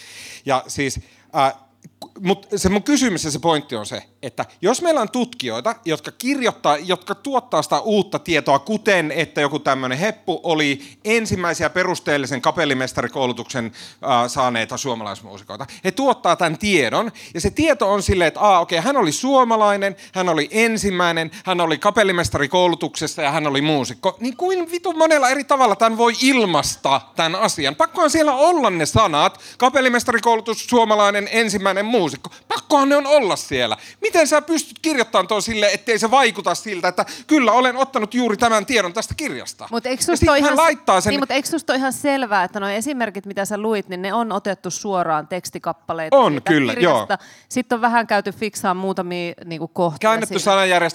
Ja 0.45 0.63
siis 0.67 0.99
äh, 1.35 1.53
mutta 2.19 2.57
se 2.57 2.69
mun 2.69 2.83
kysymys 2.83 3.23
ja 3.23 3.31
se 3.31 3.39
pointti 3.39 3.75
on 3.75 3.85
se, 3.85 4.03
että 4.21 4.45
jos 4.61 4.81
meillä 4.81 5.01
on 5.01 5.09
tutkijoita, 5.09 5.75
jotka 5.85 6.11
kirjoittaa, 6.11 6.77
jotka 6.77 7.15
tuottaa 7.15 7.61
sitä 7.61 7.79
uutta 7.79 8.19
tietoa, 8.19 8.59
kuten 8.59 9.11
että 9.11 9.41
joku 9.41 9.59
tämmöinen 9.59 9.97
heppu 9.97 10.39
oli 10.43 10.81
ensimmäisiä 11.05 11.69
perusteellisen 11.69 12.41
kapellimestarikoulutuksen 12.41 13.65
äh, 13.65 14.27
saaneita 14.27 14.77
suomalaismuusikoita. 14.77 15.65
He 15.83 15.91
tuottaa 15.91 16.35
tämän 16.35 16.57
tiedon, 16.57 17.11
ja 17.33 17.41
se 17.41 17.49
tieto 17.49 17.91
on 17.91 18.03
silleen, 18.03 18.27
että 18.27 18.39
aa, 18.39 18.59
okei, 18.59 18.79
hän 18.79 18.97
oli 18.97 19.11
suomalainen, 19.11 19.95
hän 20.13 20.29
oli 20.29 20.49
ensimmäinen, 20.51 21.31
hän 21.45 21.61
oli 21.61 21.77
kapellimestarikoulutuksessa 21.77 23.21
ja 23.21 23.31
hän 23.31 23.47
oli 23.47 23.61
muusikko. 23.61 24.17
Niin 24.19 24.37
kuin 24.37 24.71
vitu 24.71 24.93
monella 24.93 25.29
eri 25.29 25.43
tavalla 25.43 25.75
tämän 25.75 25.97
voi 25.97 26.13
ilmasta 26.21 27.01
tämän 27.15 27.35
asian. 27.35 27.75
Pakkohan 27.75 28.09
siellä 28.09 28.33
olla 28.33 28.69
ne 28.69 28.85
sanat, 28.85 29.39
kapellimestarikoulutus, 29.57 30.67
suomalainen, 30.67 31.29
ensimmäinen 31.31 31.85
muusikko. 32.03 32.29
Pakkohan 32.47 32.89
ne 32.89 32.95
on 32.95 33.07
olla 33.07 33.35
siellä. 33.35 33.77
Miten 34.01 34.27
sä 34.27 34.41
pystyt 34.41 34.79
kirjoittamaan 34.81 35.27
tuon 35.27 35.41
sille, 35.41 35.69
ettei 35.73 35.99
se 35.99 36.11
vaikuta 36.11 36.55
siltä, 36.55 36.87
että 36.87 37.05
kyllä 37.27 37.51
olen 37.51 37.77
ottanut 37.77 38.13
juuri 38.13 38.37
tämän 38.37 38.65
tiedon 38.65 38.93
tästä 38.93 39.13
kirjasta. 39.17 39.67
Mutta 39.71 39.89
eikö 39.89 40.03
susta 40.03 40.31
ole 40.31 40.37
ihan, 40.37 40.57
laittaa 40.57 41.01
sen... 41.01 41.11
niin, 41.11 41.19
mutta 41.19 41.33
eikö 41.33 41.49
susta 41.49 41.73
ole 41.73 41.77
ihan 41.77 41.93
selvää, 41.93 42.43
että 42.43 42.59
nuo 42.59 42.69
esimerkit, 42.69 43.25
mitä 43.25 43.45
sä 43.45 43.57
luit, 43.57 43.89
niin 43.89 44.01
ne 44.01 44.13
on 44.13 44.31
otettu 44.31 44.71
suoraan 44.71 45.27
tekstikappaleita 45.27 46.17
On, 46.17 46.41
kyllä, 46.45 46.73
kirjasta. 46.73 47.17
Sitten 47.49 47.75
on 47.75 47.81
vähän 47.81 48.07
käyty 48.07 48.31
fiksaan 48.31 48.77
muutamia 48.77 49.33
niin 49.45 49.59
kuin 49.59 49.71
kohtia 49.73 50.09
Käännetty 50.09 50.39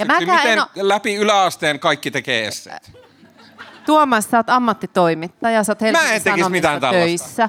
mäkään 0.07 0.31
Miten 0.31 0.53
en 0.53 0.61
oo- 0.61 0.69
läpi 0.75 1.15
yläasteen 1.15 1.81
kaikki 1.81 2.11
tekee 2.11 2.47
esseet? 2.47 2.93
Tuomas, 3.87 4.29
sä 4.31 4.37
oot 4.37 4.51
ammattitoimittaja, 4.51 5.65
sä 5.65 5.73
oot 5.73 5.81
Helsingin 5.81 6.15
en 6.15 6.23
tekis 6.23 6.25
Sanomissa 6.25 6.51
mitään 6.51 6.81
tällaista. 6.81 7.49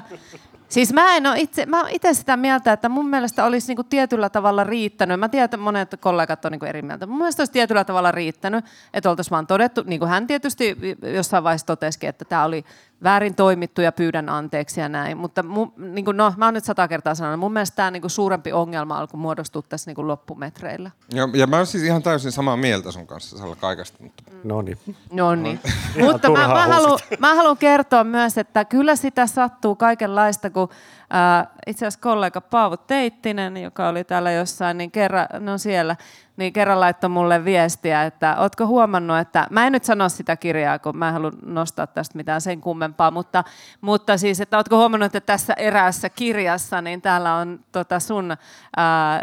Siis 0.70 0.92
mä 0.92 1.16
en 1.16 1.26
ole 1.26 1.38
itse, 1.40 1.66
mä 1.66 1.84
itse 1.88 2.14
sitä 2.14 2.36
mieltä, 2.36 2.72
että 2.72 2.88
mun 2.88 3.08
mielestä 3.08 3.44
olisi 3.44 3.68
niinku 3.68 3.84
tietyllä 3.84 4.28
tavalla 4.28 4.64
riittänyt. 4.64 5.20
Mä 5.20 5.28
tiedän, 5.28 5.44
että 5.44 5.56
monet 5.56 5.94
kollegat 6.00 6.44
on 6.44 6.52
niinku 6.52 6.66
eri 6.66 6.82
mieltä. 6.82 7.06
Mun 7.06 7.18
mielestä 7.18 7.40
olisi 7.40 7.52
tietyllä 7.52 7.84
tavalla 7.84 8.12
riittänyt, 8.12 8.64
että 8.94 9.10
oltaisiin 9.10 9.30
vaan 9.30 9.46
todettu, 9.46 9.82
niin 9.86 9.98
kuin 9.98 10.08
hän 10.08 10.26
tietysti 10.26 10.76
jossain 11.14 11.44
vaiheessa 11.44 11.66
totesikin, 11.66 12.08
että 12.08 12.24
tämä 12.24 12.44
oli 12.44 12.64
väärin 13.02 13.34
toimittu 13.34 13.80
ja 13.80 13.92
pyydän 13.92 14.28
anteeksi 14.28 14.80
ja 14.80 14.88
näin. 14.88 15.16
Mutta 15.16 15.42
mu, 15.42 15.68
niin 15.76 16.04
kuin, 16.04 16.16
no, 16.16 16.34
mä 16.36 16.44
oon 16.44 16.54
nyt 16.54 16.64
sata 16.64 16.88
kertaa 16.88 17.14
sanonut, 17.14 17.40
mun 17.40 17.52
mielestä 17.52 17.76
tämä 17.76 17.90
niinku 17.90 18.08
suurempi 18.08 18.52
ongelma 18.52 18.98
alkoi 18.98 19.20
muodostua 19.20 19.62
tässä 19.68 19.90
niinku 19.90 20.08
loppumetreillä. 20.08 20.90
Ja, 21.14 21.28
ja 21.34 21.46
mä 21.46 21.56
oon 21.56 21.66
siis 21.66 21.84
ihan 21.84 22.02
täysin 22.02 22.32
samaa 22.32 22.56
mieltä 22.56 22.92
sun 22.92 23.06
kanssa 23.06 23.38
Salla 23.38 23.56
kaikesta. 23.56 24.02
Mutta... 24.02 24.22
No 24.44 24.62
niin. 24.62 24.78
No 25.12 25.34
niin. 25.34 25.60
Mutta 26.04 26.30
mä, 26.30 26.48
mä, 26.48 26.66
haluan, 26.66 26.98
mä 27.18 27.34
haluan 27.34 27.56
kertoa 27.56 28.04
myös, 28.04 28.38
että 28.38 28.64
kyllä 28.64 28.96
sitä 28.96 29.26
sattuu 29.26 29.74
kaikenlaista, 29.74 30.50
kun 30.50 30.68
ää, 31.10 31.46
itse 31.66 31.86
asiassa 31.86 32.00
kollega 32.00 32.40
Paavo 32.40 32.76
Teittinen, 32.76 33.56
joka 33.56 33.88
oli 33.88 34.04
täällä 34.04 34.32
jossain, 34.32 34.78
niin 34.78 34.90
kerran, 34.90 35.26
no 35.38 35.58
siellä, 35.58 35.96
niin 36.40 36.52
kerran 36.52 36.80
laittoi 36.80 37.10
mulle 37.10 37.44
viestiä, 37.44 38.04
että 38.04 38.36
ootko 38.38 38.66
huomannut, 38.66 39.18
että 39.18 39.46
mä 39.50 39.66
en 39.66 39.72
nyt 39.72 39.84
sano 39.84 40.08
sitä 40.08 40.36
kirjaa, 40.36 40.78
kun 40.78 40.96
mä 40.96 41.08
en 41.08 41.12
halua 41.12 41.32
nostaa 41.42 41.86
tästä 41.86 42.16
mitään 42.16 42.40
sen 42.40 42.60
kummempaa, 42.60 43.10
mutta, 43.10 43.44
mutta 43.80 44.18
siis, 44.18 44.40
että 44.40 44.56
ootko 44.56 44.76
huomannut, 44.76 45.06
että 45.06 45.20
tässä 45.20 45.52
eräässä 45.52 46.08
kirjassa, 46.08 46.82
niin 46.82 47.02
täällä 47.02 47.34
on 47.34 47.60
tota 47.72 48.00
sun 48.00 48.36
ää, 48.76 49.22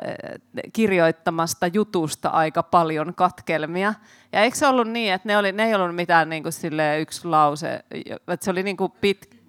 kirjoittamasta 0.73 1.67
jutusta 1.67 2.29
aika 2.29 2.63
paljon 2.63 3.13
katkelmia. 3.15 3.93
Ja 4.31 4.41
eikö 4.41 4.57
se 4.57 4.67
ollut 4.67 4.87
niin, 4.87 5.13
että 5.13 5.27
ne, 5.27 5.37
oli, 5.37 5.51
ne 5.51 5.63
ei 5.65 5.75
ollut 5.75 5.95
mitään 5.95 6.29
niin 6.29 6.43
kuin 6.43 6.53
yksi 6.99 7.27
lause, 7.27 7.83
että 8.27 8.45
se 8.45 8.51
oli 8.51 8.63
niin 8.63 8.77
kuin 8.77 8.91
pit, 9.01 9.41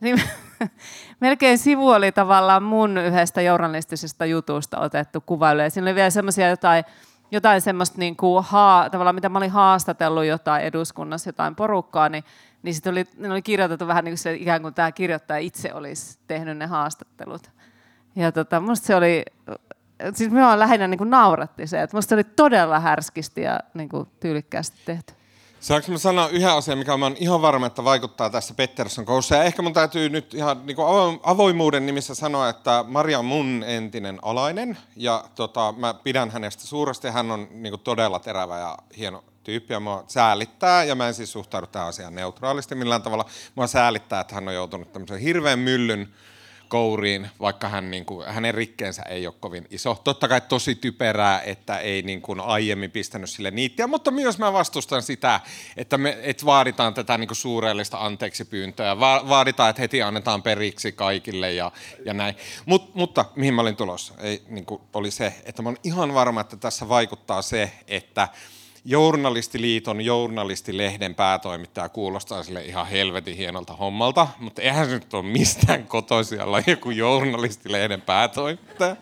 niin, 0.00 0.22
melkein 1.20 1.58
sivu 1.58 1.88
oli 1.88 2.12
tavallaan 2.12 2.62
mun 2.62 2.98
yhdestä 2.98 3.42
journalistisesta 3.42 4.26
jutusta 4.26 4.80
otettu 4.80 5.20
kuvailu. 5.20 5.60
Ja 5.60 5.70
siinä 5.70 5.84
oli 5.84 5.94
vielä 5.94 6.10
semmoisia 6.10 6.48
jotain, 6.48 6.84
jotain 7.30 7.60
semmoista, 7.60 7.98
niin 7.98 8.16
kuin 8.16 8.44
haa, 8.44 8.90
tavallaan 8.90 9.14
mitä 9.14 9.28
mä 9.28 9.38
olin 9.38 9.50
haastatellut 9.50 10.24
jotain 10.24 10.64
eduskunnassa, 10.64 11.28
jotain 11.28 11.54
porukkaa, 11.54 12.08
niin, 12.08 12.24
niin 12.62 12.74
sitten 12.74 12.90
oli, 12.90 13.04
ne 13.16 13.32
oli 13.32 13.42
kirjoitettu 13.42 13.86
vähän 13.86 14.04
niin 14.04 14.12
kuin 14.12 14.18
se, 14.18 14.34
ikään 14.34 14.62
kuin 14.62 14.74
tämä 14.74 14.92
kirjoittaja 14.92 15.38
itse 15.38 15.74
olisi 15.74 16.18
tehnyt 16.26 16.58
ne 16.58 16.66
haastattelut. 16.66 17.50
Ja 18.16 18.32
tota, 18.32 18.60
musta 18.60 18.86
se 18.86 18.94
oli, 18.94 19.24
siis 20.14 20.30
minua 20.30 20.58
lähinnä 20.58 20.88
niin 20.88 20.98
kuin 20.98 21.10
nauratti 21.10 21.66
se, 21.66 21.82
että 21.82 21.96
musta 21.96 22.08
se 22.08 22.14
oli 22.14 22.24
todella 22.24 22.80
härskisti 22.80 23.42
ja 23.42 23.60
niin 23.74 23.88
kuin 23.88 24.08
tyylikkäästi 24.20 24.78
tehty. 24.84 25.17
Saanko 25.60 25.92
mä 25.92 25.98
sanoa 25.98 26.28
yhden 26.28 26.50
asian, 26.50 26.78
mikä 26.78 26.96
mä 26.96 27.04
oon 27.04 27.16
ihan 27.18 27.42
varma, 27.42 27.66
että 27.66 27.84
vaikuttaa 27.84 28.30
tässä 28.30 28.54
Pettersson 28.54 29.04
koussa. 29.04 29.34
Ja 29.34 29.44
ehkä 29.44 29.62
mun 29.62 29.72
täytyy 29.72 30.08
nyt 30.08 30.34
ihan 30.34 30.66
niin 30.66 30.76
avoimuuden 31.22 31.86
nimissä 31.86 32.14
sanoa, 32.14 32.48
että 32.48 32.84
Maria 32.88 33.18
on 33.18 33.24
mun 33.24 33.64
entinen 33.66 34.18
alainen. 34.22 34.78
Ja 34.96 35.24
tota, 35.34 35.74
mä 35.76 35.94
pidän 35.94 36.30
hänestä 36.30 36.66
suuresti. 36.66 37.08
Hän 37.08 37.30
on 37.30 37.48
niin 37.50 37.72
kuin 37.72 37.80
todella 37.80 38.18
terävä 38.18 38.58
ja 38.58 38.78
hieno 38.96 39.24
tyyppi 39.44 39.72
ja 39.72 39.80
mua 39.80 40.04
säälittää. 40.08 40.84
Ja 40.84 40.94
mä 40.94 41.08
en 41.08 41.14
siis 41.14 41.32
suhtaudu 41.32 41.66
tähän 41.66 41.88
asiaan 41.88 42.14
neutraalisti 42.14 42.74
millään 42.74 43.02
tavalla. 43.02 43.24
Mua 43.54 43.66
säälittää, 43.66 44.20
että 44.20 44.34
hän 44.34 44.48
on 44.48 44.54
joutunut 44.54 44.92
tämmöisen 44.92 45.18
hirveän 45.18 45.58
myllyn 45.58 46.08
kouriin, 46.68 47.30
vaikka 47.40 47.68
hän, 47.68 47.90
niin 47.90 48.04
kuin, 48.04 48.26
hänen 48.26 48.54
rikkeensä 48.54 49.02
ei 49.02 49.26
ole 49.26 49.34
kovin 49.40 49.66
iso. 49.70 50.00
Totta 50.04 50.28
kai 50.28 50.40
tosi 50.40 50.74
typerää, 50.74 51.42
että 51.42 51.78
ei 51.78 52.02
niin 52.02 52.22
kuin 52.22 52.40
aiemmin 52.40 52.90
pistänyt 52.90 53.30
sille 53.30 53.50
niittiä, 53.50 53.86
mutta 53.86 54.10
myös 54.10 54.38
mä 54.38 54.52
vastustan 54.52 55.02
sitä, 55.02 55.40
että 55.76 55.98
me 55.98 56.18
että 56.22 56.46
vaaditaan 56.46 56.94
tätä 56.94 57.18
niin 57.18 57.28
kuin 57.28 57.36
suurellista 57.36 58.04
anteeksipyyntöä. 58.04 59.00
Va- 59.00 59.28
vaaditaan, 59.28 59.70
että 59.70 59.82
heti 59.82 60.02
annetaan 60.02 60.42
periksi 60.42 60.92
kaikille 60.92 61.52
ja, 61.52 61.72
ja 62.04 62.14
näin. 62.14 62.36
Mut, 62.66 62.94
mutta 62.94 63.24
mihin 63.36 63.54
mä 63.54 63.62
olin 63.62 63.76
tulossa, 63.76 64.14
ei, 64.18 64.42
niin 64.48 64.64
kuin, 64.64 64.80
oli 64.94 65.10
se, 65.10 65.34
että 65.44 65.62
mä 65.62 65.68
olen 65.68 65.80
ihan 65.84 66.14
varma, 66.14 66.40
että 66.40 66.56
tässä 66.56 66.88
vaikuttaa 66.88 67.42
se, 67.42 67.72
että 67.86 68.28
Journalistiliiton 68.90 70.00
journalistilehden 70.00 71.14
päätoimittaja 71.14 71.88
kuulostaa 71.88 72.42
sille 72.42 72.64
ihan 72.64 72.86
helvetin 72.86 73.36
hienolta 73.36 73.72
hommalta, 73.72 74.28
mutta 74.38 74.62
eihän 74.62 74.86
se 74.86 74.92
nyt 74.92 75.14
ole 75.14 75.22
mistään 75.22 75.86
kotoisin 75.86 76.42
olla 76.42 76.62
joku 76.66 76.90
journalistilehden 76.90 78.00
päätoimittaja. 78.00 78.96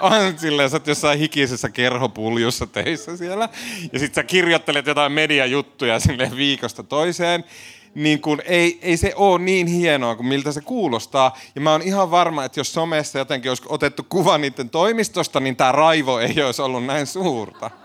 On 0.00 0.38
silleen, 0.38 0.70
sä 0.70 0.76
oot 0.76 0.86
jossain 0.86 1.18
hikisessä 1.18 1.70
kerhopuljussa 1.70 2.66
töissä 2.66 3.16
siellä, 3.16 3.48
ja 3.92 3.98
sit 3.98 4.14
sä 4.14 4.24
kirjoittelet 4.24 4.86
jotain 4.86 5.12
mediajuttuja 5.12 6.00
sille 6.00 6.30
viikosta 6.36 6.82
toiseen, 6.82 7.44
niin 7.94 8.20
kun 8.20 8.42
ei, 8.44 8.78
ei 8.82 8.96
se 8.96 9.12
ole 9.16 9.38
niin 9.38 9.66
hienoa 9.66 10.16
kuin 10.16 10.26
miltä 10.26 10.52
se 10.52 10.60
kuulostaa. 10.60 11.36
Ja 11.54 11.60
mä 11.60 11.72
oon 11.72 11.82
ihan 11.82 12.10
varma, 12.10 12.44
että 12.44 12.60
jos 12.60 12.72
somessa 12.72 13.18
jotenkin 13.18 13.50
olisi 13.50 13.62
otettu 13.68 14.06
kuva 14.08 14.38
niiden 14.38 14.70
toimistosta, 14.70 15.40
niin 15.40 15.56
tämä 15.56 15.72
raivo 15.72 16.18
ei 16.18 16.42
olisi 16.42 16.62
ollut 16.62 16.84
näin 16.84 17.06
suurta. 17.06 17.81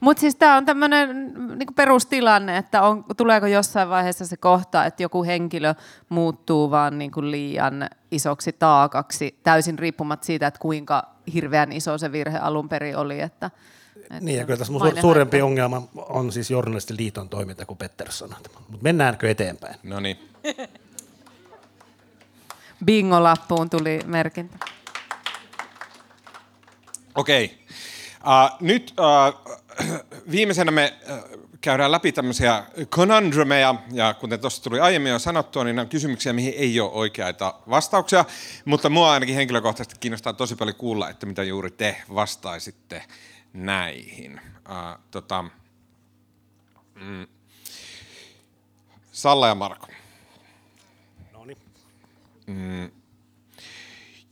Mutta 0.00 0.20
siis 0.20 0.36
tämä 0.36 0.56
on 0.56 0.64
tämmöinen 0.64 1.32
niinku 1.58 1.72
perustilanne, 1.72 2.56
että 2.56 2.82
on, 2.82 3.04
tuleeko 3.16 3.46
jossain 3.46 3.88
vaiheessa 3.88 4.26
se 4.26 4.36
kohta, 4.36 4.84
että 4.84 5.02
joku 5.02 5.24
henkilö 5.24 5.74
muuttuu 6.08 6.70
vaan 6.70 6.98
niinku 6.98 7.22
liian 7.22 7.88
isoksi 8.10 8.52
taakaksi, 8.52 9.38
täysin 9.42 9.78
riippumatta 9.78 10.26
siitä, 10.26 10.46
että 10.46 10.60
kuinka 10.60 11.02
hirveän 11.34 11.72
iso 11.72 11.98
se 11.98 12.12
virhe 12.12 12.38
alun 12.38 12.68
perin 12.68 12.96
oli. 12.96 13.20
Että, 13.20 13.50
että 13.96 14.18
Niin, 14.20 14.38
ja 14.38 14.44
kyllä 14.44 14.58
tässä 14.58 14.72
su- 14.72 15.00
suurempi 15.00 15.42
ongelma 15.42 15.82
on 15.94 16.32
siis 16.32 16.50
journalistiliiton 16.50 17.28
toiminta 17.28 17.66
kuin 17.66 17.76
Pettersson. 17.76 18.30
Mutta 18.68 18.78
mennäänkö 18.82 19.30
eteenpäin? 19.30 19.74
No 19.82 20.00
niin. 20.00 20.18
Bingo-lappuun 22.84 23.70
tuli 23.70 24.00
merkintä. 24.06 24.56
Okei. 27.14 27.58
Uh, 28.18 28.56
nyt 28.60 28.94
uh, 28.98 29.58
viimeisenä 30.30 30.70
me 30.70 30.94
uh, 31.10 31.48
käydään 31.60 31.92
läpi 31.92 32.12
tämmöisiä 32.12 32.64
conundrumeja, 32.90 33.74
ja 33.92 34.14
kuten 34.14 34.40
tuossa 34.40 34.62
tuli 34.62 34.80
aiemmin 34.80 35.12
jo 35.12 35.18
sanottua, 35.18 35.64
niin 35.64 35.76
nämä 35.76 35.82
on 35.84 35.88
kysymyksiä, 35.88 36.32
mihin 36.32 36.54
ei 36.56 36.80
ole 36.80 36.90
oikeita 36.90 37.54
vastauksia, 37.70 38.24
mutta 38.64 38.90
mua 38.90 39.12
ainakin 39.12 39.34
henkilökohtaisesti 39.34 39.96
kiinnostaa 40.00 40.32
tosi 40.32 40.56
paljon 40.56 40.76
kuulla, 40.76 41.10
että 41.10 41.26
mitä 41.26 41.42
juuri 41.42 41.70
te 41.70 42.02
vastaisitte 42.14 43.04
näihin. 43.52 44.40
Uh, 44.70 45.00
tota, 45.10 45.44
mm, 46.94 47.26
Salla 49.12 49.48
ja 49.48 49.54
Marko. 49.54 49.86
No 51.32 51.44
niin. 51.44 52.92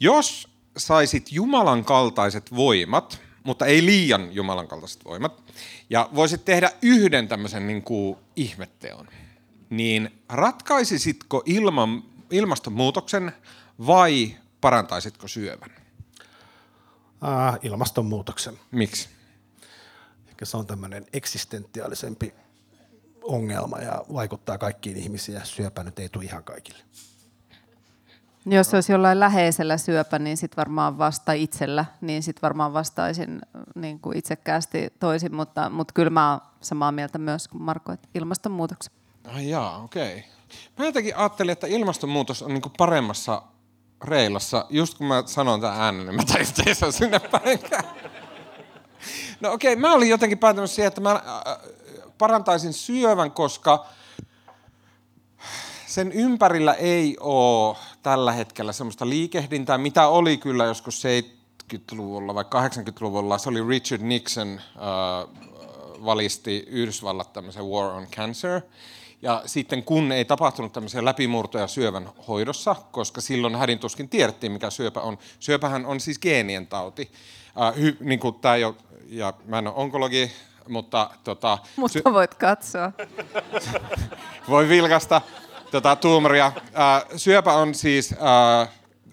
Jos 0.01 0.49
saisit 0.77 1.33
Jumalan 1.33 1.85
kaltaiset 1.85 2.55
voimat, 2.55 3.26
mutta 3.47 3.67
ei 3.67 3.87
liian 3.87 4.35
Jumalan 4.35 4.69
kaltaiset 4.69 5.05
voimat, 5.05 5.43
ja 5.91 6.11
voisit 6.15 6.45
tehdä 6.45 6.71
yhden 6.83 7.29
tämmöisen 7.29 7.67
niin 7.67 7.83
kuin 7.83 8.17
ihmetteon, 8.37 9.09
niin 9.71 10.23
ratkaisisitko 10.29 11.43
ilman, 11.47 12.05
ilmastonmuutoksen 12.31 13.33
vai 13.87 14.37
parantaisitko 14.61 15.29
syövän? 15.29 15.71
Ah, 17.21 17.59
ilmastonmuutoksen. 17.63 18.59
Miksi? 18.71 19.09
Ehkä 20.29 20.45
se 20.45 20.57
on 20.57 20.67
tämmöinen 20.67 21.07
eksistentiaalisempi 21.13 22.35
ongelma 23.23 23.79
ja 23.79 24.05
vaikuttaa 24.13 24.59
kaikkiin 24.59 24.97
ihmisiin 24.97 25.35
ja 25.35 25.45
syöpä 25.45 25.85
nyt 25.85 25.99
ei 25.99 26.09
tule 26.09 26.25
ihan 26.25 26.45
kaikille. 26.45 26.79
Jos 28.47 28.75
olisi 28.75 28.93
jollain 28.93 29.21
läheisellä 29.21 29.77
syöpä, 29.77 30.19
niin 30.19 30.37
sitten 30.37 30.57
varmaan 30.57 30.99
vasta 30.99 31.33
itsellä, 31.33 31.85
niin 32.01 32.23
sitten 32.23 32.43
varmaan 32.43 32.73
vastaisin 32.73 33.41
niin 33.75 34.01
kuin 34.01 34.19
itsekkäästi 34.19 34.93
toisin, 35.01 35.35
mutta, 35.35 35.71
mutta 35.71 35.95
kyllä 35.95 36.11
mä 36.11 36.31
oon 36.31 36.41
samaa 36.61 36.93
mieltä 36.93 37.19
myös 37.19 37.49
kuin 37.49 37.63
Marko, 37.63 37.93
että 37.93 38.09
ilmastonmuutoksen. 38.15 38.93
Ai 39.35 39.49
jaa, 39.49 39.83
okei. 39.83 40.25
Mä 40.79 40.85
jotenkin 40.85 41.17
ajattelin, 41.17 41.53
että 41.53 41.67
ilmastonmuutos 41.67 42.43
on 42.43 42.55
niinku 42.55 42.71
paremmassa 42.79 43.43
reilassa. 44.05 44.67
Just 44.71 44.99
kun 44.99 45.07
mä 45.07 45.23
sanon 45.27 45.61
tämän 45.61 45.81
äänen, 45.81 46.07
niin 46.07 46.17
mä 46.17 46.23
on 46.87 46.93
sinne 46.93 47.19
päin. 47.19 47.59
No 49.41 49.53
okei, 49.53 49.77
mä 49.77 49.93
olin 49.93 50.09
jotenkin 50.09 50.39
päätynyt 50.39 50.71
siihen, 50.71 50.89
että 50.89 51.01
mä 51.01 51.13
äh, 51.13 51.23
parantaisin 52.19 52.73
syövän, 52.73 53.31
koska 53.31 53.87
sen 55.87 56.13
ympärillä 56.13 56.75
ei 56.75 57.17
ole 57.21 57.77
tällä 58.07 58.33
hetkellä 58.33 58.73
semmoista 58.73 59.09
liikehdintää, 59.09 59.79
mitä 59.79 60.09
oli 60.09 60.37
kyllä 60.37 60.65
joskus 60.65 61.03
70-luvulla 61.05 62.35
vai 62.35 62.45
80-luvulla. 62.45 63.39
Se 63.39 63.49
oli 63.49 63.69
Richard 63.69 64.03
Nixon 64.03 64.49
äh, 64.49 65.45
valisti 66.05 66.65
Yhdysvallat 66.67 67.33
tämmöisen 67.33 67.65
War 67.65 67.91
on 67.91 68.07
Cancer. 68.07 68.61
Ja 69.23 69.43
sitten 69.47 69.83
kun 69.83 70.13
ei 70.13 70.25
tapahtunut 70.25 70.73
tämmöisiä 70.73 71.05
läpimurtoja 71.05 71.67
syövän 71.67 72.09
hoidossa, 72.29 72.77
koska 72.91 73.21
silloin 73.21 73.57
hädin 73.57 73.79
tuskin 73.79 74.09
tiedettiin, 74.09 74.53
mikä 74.53 74.71
syöpä 74.71 75.01
on. 75.01 75.19
Syöpähän 75.41 75.87
on 75.87 76.01
siis 76.01 76.19
geenien 76.19 76.67
tauti. 76.67 77.11
Äh, 77.63 77.77
hy, 77.77 77.97
niin 78.01 78.21
kuin 78.21 78.35
tää 78.35 78.57
jo, 78.57 78.77
ja 79.09 79.33
mä 79.45 79.59
en 79.59 79.67
ole 79.67 79.77
onkologi, 79.77 80.33
mutta 80.69 81.11
tota, 81.25 81.59
Mutta 81.77 81.93
sy- 81.93 82.03
voit 82.13 82.35
katsoa. 82.35 82.93
voi 84.51 84.69
vilkasta 84.69 85.23
tota, 85.71 85.97
tuumaria. 85.97 86.47
Äh, 86.57 87.05
syöpä 87.17 87.53
on 87.53 87.75
siis 87.75 88.13
äh, 88.13 88.69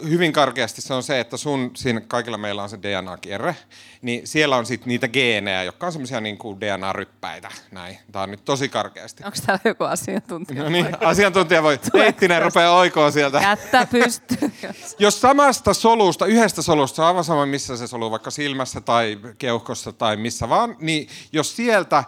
hyvin 0.10 0.34
karkeasti 0.34 0.82
se 0.82 0.94
on 0.94 1.04
se, 1.04 1.20
että 1.20 1.38
sun, 1.38 1.72
siinä 1.76 2.02
kaikilla 2.02 2.38
meillä 2.38 2.64
on 2.64 2.70
se 2.70 2.80
DNA-kierre, 2.82 3.56
niin 4.02 4.28
siellä 4.28 4.58
on 4.58 4.66
sitten 4.66 4.88
niitä 4.88 5.08
geenejä, 5.08 5.64
jotka 5.64 5.86
on 5.86 5.92
semmoisia 5.92 6.22
niin 6.22 6.38
kuin 6.38 6.62
DNA-ryppäitä. 6.62 7.50
Näin. 7.72 7.98
Tämä 8.12 8.24
on 8.24 8.32
nyt 8.32 8.46
tosi 8.46 8.70
karkeasti. 8.70 9.24
Onko 9.24 9.38
täällä 9.46 9.62
joku 9.66 9.84
asiantuntija? 9.84 10.64
No 10.64 10.70
niin, 10.70 10.88
asiantuntija 11.00 11.64
voi, 11.64 11.80
Heittinen 11.94 12.42
rupeaa 12.42 12.78
oikoa 12.78 13.12
sieltä. 13.12 13.40
Kättä 13.40 13.88
pystyy. 13.92 14.52
Jos 15.00 15.22
samasta 15.22 15.74
solusta, 15.74 16.26
yhdestä 16.26 16.62
solusta, 16.62 16.96
se 16.96 17.02
on 17.02 17.08
aivan 17.08 17.24
sama 17.24 17.46
missä 17.46 17.78
se 17.78 17.88
solu, 17.88 18.12
vaikka 18.12 18.32
silmässä 18.32 18.82
tai 18.82 19.20
keuhkossa 19.38 19.94
tai 19.94 20.18
missä 20.18 20.50
vaan, 20.50 20.76
niin 20.80 21.08
jos 21.32 21.56
sieltä 21.56 21.98
äh, 21.98 22.06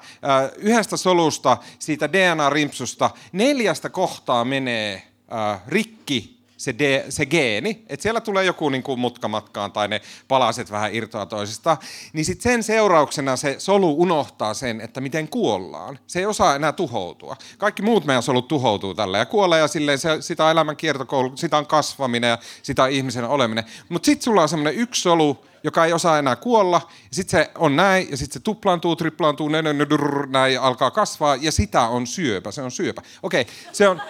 yhdestä 0.57 0.97
solusta, 0.97 1.57
siitä 1.79 2.09
DNA-rimpsusta, 2.13 3.09
neljästä 3.31 3.89
kohtaa 3.89 4.45
menee 4.45 5.03
äh, 5.33 5.61
rikki 5.67 6.34
se, 6.65 6.79
de, 6.79 7.05
se 7.09 7.25
geeni, 7.25 7.85
että 7.89 8.03
siellä 8.03 8.21
tulee 8.21 8.43
joku 8.45 8.69
niin 8.69 8.83
kuin 8.83 8.99
mutka 8.99 9.27
matkaan 9.27 9.71
tai 9.71 9.87
ne 9.87 10.01
palaset 10.27 10.71
vähän 10.71 10.95
irtoa 10.95 11.25
toisista, 11.25 11.77
niin 12.13 12.25
sitten 12.25 12.51
sen 12.51 12.63
seurauksena 12.63 13.35
se 13.35 13.55
solu 13.57 14.01
unohtaa 14.01 14.53
sen, 14.53 14.81
että 14.81 15.01
miten 15.01 15.27
kuollaan. 15.27 15.99
Se 16.07 16.19
ei 16.19 16.25
osaa 16.25 16.55
enää 16.55 16.71
tuhoutua. 16.71 17.35
Kaikki 17.57 17.81
muut 17.81 18.05
meidän 18.05 18.23
solut 18.23 18.47
tuhoutuu 18.47 18.93
tällä 18.93 19.17
ja 19.17 19.25
kuolee 19.25 19.59
ja 19.59 19.67
silleen 19.67 19.99
se, 19.99 20.21
sitä 20.21 20.51
elämän 20.51 20.77
kiertokoulu, 20.77 21.37
sitä 21.37 21.57
on 21.57 21.65
kasvaminen 21.65 22.29
ja 22.29 22.37
sitä 22.63 22.83
on 22.83 22.89
ihmisen 22.89 23.25
oleminen. 23.25 23.63
Mutta 23.89 24.05
sitten 24.05 24.23
sulla 24.23 24.41
on 24.41 24.49
semmoinen 24.49 24.75
yksi 24.75 25.01
solu, 25.01 25.45
joka 25.63 25.85
ei 25.85 25.93
osaa 25.93 26.19
enää 26.19 26.35
kuolla, 26.35 26.81
sitten 27.11 27.39
se 27.39 27.51
on 27.57 27.75
näin, 27.75 28.07
ja 28.11 28.17
sitten 28.17 28.33
se 28.33 28.39
tuplaantuu, 28.39 28.95
triplaantuu, 28.95 29.49
näin, 29.49 30.53
ja 30.53 30.61
alkaa 30.61 30.91
kasvaa, 30.91 31.35
ja 31.35 31.51
sitä 31.51 31.81
on 31.81 32.07
syöpä, 32.07 32.51
se 32.51 32.61
on 32.61 32.71
syöpä. 32.71 33.01
Okei, 33.23 33.47
se 33.71 33.87
on, 33.87 34.01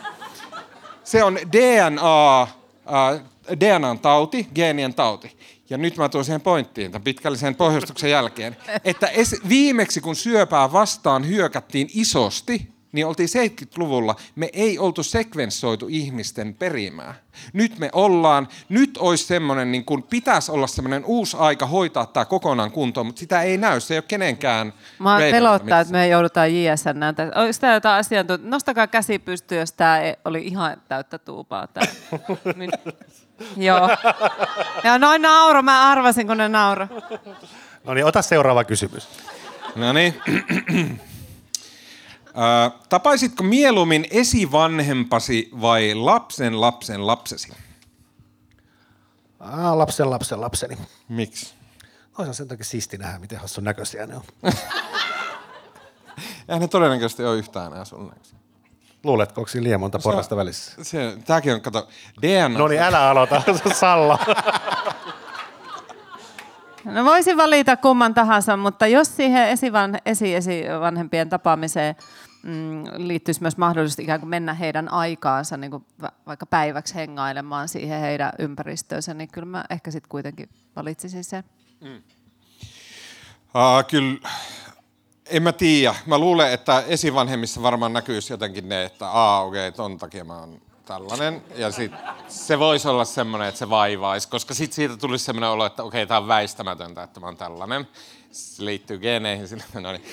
se 1.06 1.24
on 1.24 1.40
DNA, 1.52 2.42
äh, 2.42 3.22
DNAn 3.60 4.00
tauti, 4.00 4.48
geenien 4.56 4.94
tauti. 4.94 5.38
Ja 5.70 5.78
nyt 5.78 5.98
mä 5.98 6.10
tuon 6.10 6.26
siihen 6.26 6.42
pointtiin 6.42 6.92
tämän 6.92 7.04
pitkällisen 7.04 7.56
pohjustuksen 7.56 8.10
jälkeen, 8.10 8.58
että 8.84 9.08
es, 9.08 9.36
viimeksi 9.50 10.02
kun 10.02 10.16
syöpää 10.16 10.72
vastaan 10.72 11.28
hyökättiin 11.28 11.90
isosti, 11.94 12.75
niin 12.96 13.08
oltiin 13.08 13.30
70-luvulla, 13.30 14.16
me 14.36 14.50
ei 14.54 14.80
oltu 14.80 15.04
sekvenssoitu 15.04 15.88
ihmisten 15.90 16.54
perimää. 16.54 17.14
Nyt 17.54 17.80
me 17.80 17.90
ollaan, 17.94 18.48
nyt 18.70 18.98
olisi 18.98 19.26
semmoinen, 19.26 19.72
niin 19.72 19.86
kuin 19.86 20.04
pitäisi 20.04 20.52
olla 20.52 20.68
semmoinen 20.68 21.06
uusi 21.06 21.38
aika 21.40 21.66
hoitaa 21.66 22.06
tämä 22.06 22.26
kokonaan 22.26 22.72
kuntoon, 22.72 23.06
mutta 23.06 23.20
sitä 23.20 23.42
ei 23.42 23.58
näy, 23.58 23.80
se 23.80 23.94
ei 23.94 23.98
ole 23.98 24.06
kenenkään 24.08 24.74
Mä 25.00 25.18
pelottaa, 25.32 25.80
että 25.80 25.92
me 25.92 26.08
joudutaan 26.08 26.56
JSN 26.56 27.00
näitä. 27.00 27.24
Onko 27.24 27.52
tämä 27.60 27.74
jotain 27.74 28.00
asiantuntijaa? 28.00 28.50
Nostakaa 28.50 28.88
käsi 28.88 29.20
pystyyn, 29.20 29.60
jos 29.60 29.72
tämä 29.72 30.00
oli 30.26 30.48
ihan 30.48 30.82
täyttä 30.88 31.18
tuupaa. 31.18 31.68
Tää. 31.68 31.84
Min... 32.56 32.70
Joo. 33.68 33.90
Ja 34.84 34.98
noin 35.00 35.22
nauro, 35.22 35.62
mä 35.62 35.92
arvasin, 35.92 36.28
kun 36.28 36.38
ne 36.38 36.50
nauro. 36.50 36.88
No 37.84 37.94
niin, 37.94 38.06
ota 38.06 38.22
seuraava 38.22 38.64
kysymys. 38.64 39.08
No 39.76 39.94
niin. 39.94 40.22
Tapaisitko 42.90 43.44
mieluummin 43.44 44.06
esivanhempasi 44.12 45.50
vai 45.62 45.94
lapsen 45.94 46.62
lapsen 46.62 47.08
lapsesi? 47.08 47.52
Ah, 49.40 49.78
lapsen, 49.78 50.10
lapsen, 50.10 50.42
lapseni. 50.42 50.78
Miksi? 51.10 51.54
Olisi 52.18 52.34
sen 52.34 52.48
takia 52.48 52.66
siisti 52.66 52.98
nähdä, 52.98 53.20
miten 53.20 53.40
hassun 53.40 53.64
näköisiä 53.64 54.08
ne 54.08 54.16
on. 54.16 54.24
Eihän 56.50 56.62
ne 56.62 56.68
todennäköisesti 56.68 57.26
ole 57.26 57.38
yhtään 57.38 57.72
enää 57.72 57.86
sun 57.86 58.08
näköisiä. 58.08 58.38
Luuletko, 59.04 59.42
onko 59.42 59.50
siinä 59.50 59.64
liian 59.64 59.80
monta 59.80 60.00
porrasta 60.00 60.36
välissä? 60.36 60.84
Se, 60.84 61.18
tääkin 61.26 61.54
on, 61.54 61.62
kato, 61.62 61.88
DNA. 62.22 62.60
No 62.60 62.68
niin, 62.68 62.82
älä 62.82 63.10
aloita, 63.10 63.42
Salla. 63.80 64.20
No 66.86 67.06
voisin 67.06 67.38
valita 67.38 67.78
kumman 67.78 68.14
tahansa, 68.14 68.58
mutta 68.58 68.88
jos 68.88 69.16
siihen 69.16 69.50
esivan, 69.50 69.98
esi-esivanhempien 70.06 71.30
tapaamiseen 71.30 71.96
mm, 72.44 72.84
liittyisi 72.98 73.42
myös 73.42 73.58
mahdollisuus 73.58 74.00
ikään 74.00 74.20
kuin 74.20 74.30
mennä 74.30 74.54
heidän 74.54 74.92
aikaansa 74.92 75.58
niin 75.58 75.72
kuin 75.72 75.86
va- 76.02 76.12
vaikka 76.28 76.46
päiväksi 76.46 76.96
hengailemaan 76.96 77.68
siihen 77.68 78.00
heidän 78.00 78.32
ympäristöönsä, 78.40 79.14
niin 79.14 79.30
kyllä 79.32 79.48
mä 79.48 79.66
ehkä 79.70 79.92
sitten 79.92 80.10
kuitenkin 80.10 80.50
valitsisin 80.76 81.24
sen. 81.24 81.44
Uh, 81.82 83.88
kyllä, 83.90 84.30
en 85.26 85.44
mä 85.44 85.52
tiedä. 85.52 85.96
Mä 86.06 86.18
luulen, 86.18 86.52
että 86.52 86.84
esivanhemmissa 86.88 87.62
varmaan 87.62 87.94
näkyisi 87.94 88.34
jotenkin 88.34 88.70
ne, 88.70 88.84
että 88.84 89.10
aa 89.10 89.44
okei, 89.44 89.68
okay, 89.68 89.78
ton 89.78 89.98
takia 89.98 90.24
mä 90.24 90.40
oon 90.40 90.62
tällainen. 90.86 91.44
Ja 91.56 91.72
sit 91.72 91.92
se 92.28 92.60
voisi 92.60 92.88
olla 92.88 93.06
semmoinen, 93.06 93.48
että 93.48 93.60
se 93.60 93.70
vaivaisi, 93.70 94.28
koska 94.30 94.54
sit 94.54 94.74
siitä 94.74 94.98
tulisi 94.98 95.26
semmoinen 95.26 95.50
olo, 95.50 95.66
että 95.66 95.84
okei, 95.84 96.04
okay, 96.04 96.08
tää 96.08 96.18
on 96.18 96.28
väistämätöntä, 96.28 97.04
että 97.04 97.20
mä 97.20 97.26
oon 97.26 97.38
tällainen. 97.38 97.88
Se 98.32 98.66
liittyy 98.66 98.98
geeneihin. 99.00 99.48
sille- 99.48 99.64
No 99.74 99.92
niin. 99.92 100.04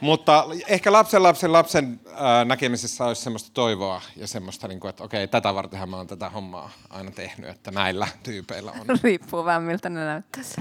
Mutta 0.00 0.44
ehkä 0.68 0.92
lapsen 0.92 1.22
lapsen 1.22 1.52
lapsen 1.52 2.00
ää, 2.14 2.44
näkemisessä 2.44 3.04
olisi 3.04 3.22
semmoista 3.22 3.50
toivoa 3.54 4.02
ja 4.16 4.26
semmoista, 4.26 4.68
niin 4.68 4.80
kuin, 4.80 4.88
että 4.90 5.04
okei, 5.04 5.28
tätä 5.28 5.54
vartenhan 5.54 5.88
mä 5.88 5.96
oon 5.96 6.06
tätä 6.06 6.30
hommaa 6.30 6.70
aina 6.90 7.10
tehnyt, 7.10 7.50
että 7.50 7.70
näillä 7.70 8.08
tyypeillä 8.22 8.72
on. 8.72 8.86
Riippuu 9.02 9.44
vähän 9.44 9.62
miltä 9.62 9.88
ne 9.88 10.04
näyttäisi. 10.04 10.60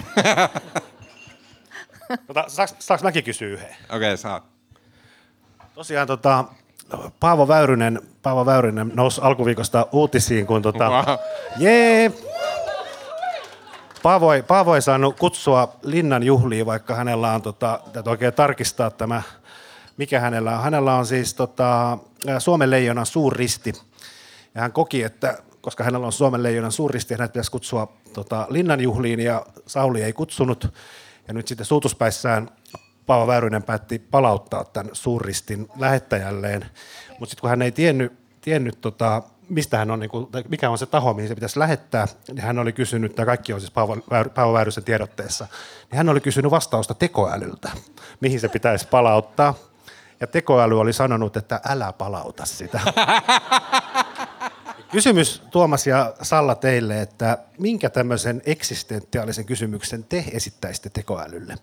Tota, 2.27 2.43
saaks, 2.47 2.75
saaks 2.79 3.03
mäkin 3.03 3.23
kysyä 3.23 3.47
yhden? 3.47 3.69
Okei, 3.69 3.95
okay, 3.97 4.17
saat. 4.17 4.43
Tosiaan 5.73 6.07
tota, 6.07 6.45
Paavo 7.19 7.47
Väyrynen, 7.47 8.01
Paavo 8.21 8.45
Väyrynen 8.45 8.91
nousi 8.95 9.21
alkuviikosta 9.21 9.87
uutisiin, 9.91 10.47
kun 10.47 10.61
tota, 10.61 10.89
Wow. 10.89 11.17
jee, 11.57 12.11
Paavo 14.03 14.33
ei, 14.33 14.43
Paavo 14.43 14.75
ei 14.75 14.81
saanut 14.81 15.19
kutsua 15.19 15.75
Linnan 15.83 16.23
juhliin, 16.23 16.65
vaikka 16.65 16.95
hänellä 16.95 17.31
on, 17.31 17.41
tota, 17.41 17.79
täytyy 17.93 18.11
oikein 18.11 18.33
tarkistaa 18.33 18.91
tämä, 18.91 19.21
mikä 19.97 20.19
hänellä 20.19 20.57
on. 20.57 20.63
Hänellä 20.63 20.95
on 20.95 21.05
siis 21.05 21.33
tota, 21.33 21.97
Suomen 22.39 22.69
leijonan 22.71 23.05
suurristi. 23.05 23.73
Ja 24.55 24.61
hän 24.61 24.71
koki, 24.71 25.03
että 25.03 25.37
koska 25.61 25.83
hänellä 25.83 26.05
on 26.05 26.11
Suomen 26.13 26.43
leijonan 26.43 26.71
suurristi, 26.71 27.13
hänet 27.13 27.31
pitäisi 27.33 27.51
kutsua 27.51 27.93
tota, 28.13 28.47
Linnan 28.49 28.79
juhliin, 28.79 29.19
ja 29.19 29.45
Sauli 29.67 30.03
ei 30.03 30.13
kutsunut. 30.13 30.73
Ja 31.27 31.33
nyt 31.33 31.47
sitten 31.47 31.65
suutuspäissään 31.65 32.49
Paavo 33.07 33.27
Väyrynen 33.27 33.63
päätti 33.63 33.99
palauttaa 33.99 34.63
tämän 34.63 34.89
suurristin 34.93 35.67
lähettäjälleen. 35.79 36.65
Mutta 37.09 37.25
sitten 37.25 37.41
kun 37.41 37.49
hän 37.49 37.61
ei 37.61 37.71
tiennyt, 37.71 38.13
tiennyt 38.41 38.81
tota, 38.81 39.23
mistä 39.49 39.77
hän 39.77 39.91
on, 39.91 39.99
niin 39.99 40.09
kuin, 40.09 40.27
mikä 40.47 40.69
on 40.69 40.77
se 40.77 40.85
taho, 40.85 41.13
mihin 41.13 41.27
se 41.27 41.35
pitäisi 41.35 41.59
lähettää, 41.59 42.07
niin 42.27 42.41
hän 42.41 42.59
oli 42.59 42.73
kysynyt, 42.73 43.15
tämä 43.15 43.25
kaikki 43.25 43.53
on 43.53 43.59
siis 43.59 43.71
Paavo, 43.71 43.95
Väyr- 43.95 44.29
Paavo 44.29 44.53
Väyrysen 44.53 44.83
tiedotteessa, 44.83 45.47
niin 45.91 45.97
hän 45.97 46.09
oli 46.09 46.21
kysynyt 46.21 46.51
vastausta 46.51 46.93
tekoälyltä, 46.93 47.71
mihin 48.19 48.39
se 48.39 48.47
pitäisi 48.47 48.87
palauttaa. 48.87 49.53
Ja 50.19 50.27
tekoäly 50.27 50.79
oli 50.79 50.93
sanonut, 50.93 51.37
että 51.37 51.61
älä 51.69 51.93
palauta 51.93 52.45
sitä. 52.45 52.79
Kysymys 54.91 55.43
Tuomas 55.51 55.87
ja 55.87 56.13
Salla 56.21 56.55
teille, 56.55 57.01
että 57.01 57.37
minkä 57.59 57.89
tämmöisen 57.89 58.41
eksistentiaalisen 58.45 59.45
kysymyksen 59.45 60.03
te 60.03 60.25
esittäisitte 60.31 60.89
tekoälylle? 60.89 61.55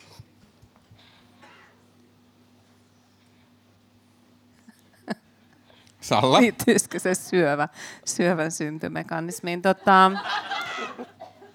Salla? 6.05 6.41
Liittyisikö 6.41 6.99
se 6.99 7.15
syövä, 7.15 7.69
syövän 8.05 8.51
syntymekanismiin? 8.51 9.63
Tota, 9.63 10.11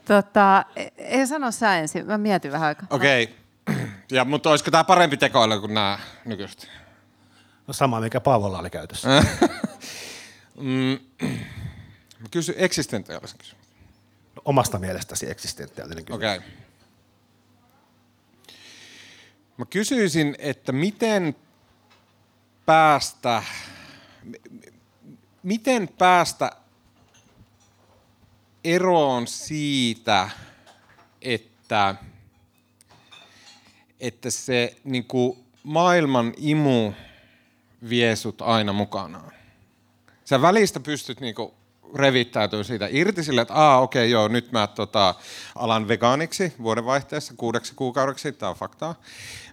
tota, 0.06 0.66
ei 0.98 1.28
sano 1.28 1.52
sä 1.52 1.78
ensin, 1.78 2.06
mä 2.06 2.18
mietin 2.18 2.52
vähän 2.52 2.68
aikaa. 2.68 2.88
Okei. 2.90 3.36
Ja, 4.12 4.26
mutta 4.26 4.50
olisiko 4.50 4.72
tämä 4.72 4.84
parempi 4.84 5.18
tekoäly 5.18 5.60
kuin 5.60 5.74
nämä 5.74 6.00
nykyiset? 6.26 6.68
No 7.68 7.74
sama, 7.74 8.00
mikä 8.00 8.20
Paavolla 8.20 8.60
oli 8.60 8.70
käytössä. 8.70 9.08
Mä 12.20 12.28
kysyn 12.32 12.56
eksistentiaalisen 12.58 13.38
kysymyksen. 13.38 13.76
Omasta 14.46 14.80
mielestäsi 14.80 15.30
eksistentiaalinen 15.30 16.06
kysymys. 16.06 16.18
Okei. 16.18 16.38
Okay. 16.38 16.50
Mä 19.58 19.66
kysyisin, 19.66 20.36
että 20.40 20.72
miten 20.72 21.36
päästä, 22.66 23.44
miten 25.44 25.90
päästä 25.98 26.52
eroon 28.64 29.28
siitä, 29.28 30.30
että, 31.22 31.96
että 34.00 34.30
se 34.30 34.76
niin 34.84 35.06
kuin 35.06 35.38
maailman 35.64 36.34
imu 36.38 36.94
vie 37.90 38.16
sut 38.16 38.42
aina 38.42 38.74
mukanaan. 38.74 39.32
Sä 40.26 40.42
välistä 40.42 40.80
pystyt 40.80 41.20
niinku 41.20 41.54
revittäytyä 41.96 42.64
siitä 42.64 42.88
irti 42.92 43.24
sille, 43.24 43.42
että 43.42 43.54
aa 43.54 43.82
okei 43.82 44.04
okay, 44.04 44.12
joo, 44.12 44.28
nyt 44.28 44.52
mä 44.52 44.68
tota, 44.68 45.16
alan 45.56 45.88
vegaaniksi 45.88 46.54
vuodenvaihteessa 46.64 47.34
kuudeksi 47.38 47.74
kuukaudeksi, 47.76 48.32
tämä 48.32 48.50
on 48.50 48.56
faktaa. 48.56 48.96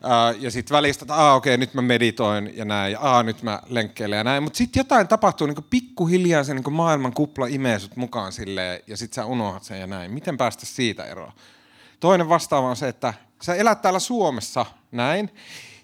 Ää, 0.03 0.35
ja 0.39 0.51
sitten 0.51 0.77
välistä, 0.77 1.05
että 1.05 1.15
aa 1.15 1.35
okei, 1.35 1.55
okay, 1.55 1.61
nyt 1.61 1.75
mä 1.75 1.83
meditoin 1.83 2.57
ja 2.57 2.65
näin, 2.65 2.93
ja 2.93 3.01
aa 3.01 3.23
nyt 3.23 3.43
mä 3.43 3.61
lenkkeilen 3.67 4.17
ja 4.17 4.25
näin. 4.25 4.43
Mutta 4.43 4.57
sitten 4.57 4.81
jotain 4.81 5.09
tapahtuu, 5.09 5.47
niin 5.47 5.65
pikkuhiljaa 5.71 6.45
se 6.45 6.55
niin 6.55 6.73
maailman 6.73 7.13
kupla 7.13 7.47
imee 7.47 7.79
sut 7.79 7.97
mukaan 7.97 8.33
silleen, 8.33 8.81
ja 8.87 8.97
sitten 8.97 9.15
sä 9.15 9.27
unohdat 9.27 9.63
sen 9.63 9.81
ja 9.81 9.87
näin. 9.87 10.11
Miten 10.11 10.37
päästä 10.37 10.67
siitä 10.67 11.05
eroon? 11.05 11.33
Toinen 12.01 12.29
vastaava 12.29 12.69
on 12.69 12.77
se, 12.77 12.89
että 12.89 13.15
sä 13.43 13.55
elät 13.55 13.83
täällä 13.83 13.99
Suomessa 13.99 14.67
näin, 14.93 15.31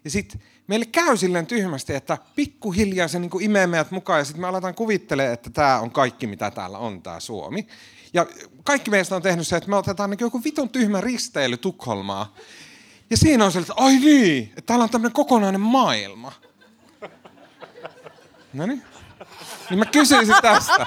ja 0.05 0.11
sitten 0.11 0.42
meille 0.66 0.86
käy 0.86 1.16
silleen 1.16 1.46
tyhmästi, 1.46 1.94
että 1.94 2.18
pikkuhiljaa 2.36 3.08
se 3.08 3.18
niin 3.18 3.30
imee 3.40 3.66
meidät 3.66 3.90
mukaan 3.90 4.18
ja 4.18 4.24
sitten 4.24 4.40
me 4.40 4.46
aletaan 4.46 4.74
kuvittelemaan, 4.74 5.34
että 5.34 5.50
tämä 5.50 5.80
on 5.80 5.90
kaikki, 5.90 6.26
mitä 6.26 6.50
täällä 6.50 6.78
on, 6.78 7.02
tämä 7.02 7.20
Suomi. 7.20 7.66
Ja 8.14 8.26
kaikki 8.64 8.90
meistä 8.90 9.16
on 9.16 9.22
tehnyt 9.22 9.46
se, 9.46 9.56
että 9.56 9.70
me 9.70 9.76
otetaan 9.76 10.10
niin 10.10 10.18
joku 10.20 10.44
vitun 10.44 10.68
tyhmä 10.68 11.00
risteily 11.00 11.56
Tukholmaa. 11.56 12.34
Ja 13.10 13.16
siinä 13.16 13.44
on 13.44 13.52
se, 13.52 13.58
että 13.58 13.72
ai 13.76 13.96
niin, 13.96 14.44
että 14.48 14.62
täällä 14.62 14.82
on 14.82 14.90
tämmöinen 14.90 15.12
kokonainen 15.12 15.60
maailma. 15.60 16.32
No 18.52 18.66
niin. 18.66 18.82
Niin 19.70 19.78
mä 19.78 19.84
kysyisin 19.84 20.34
tästä. 20.43 20.86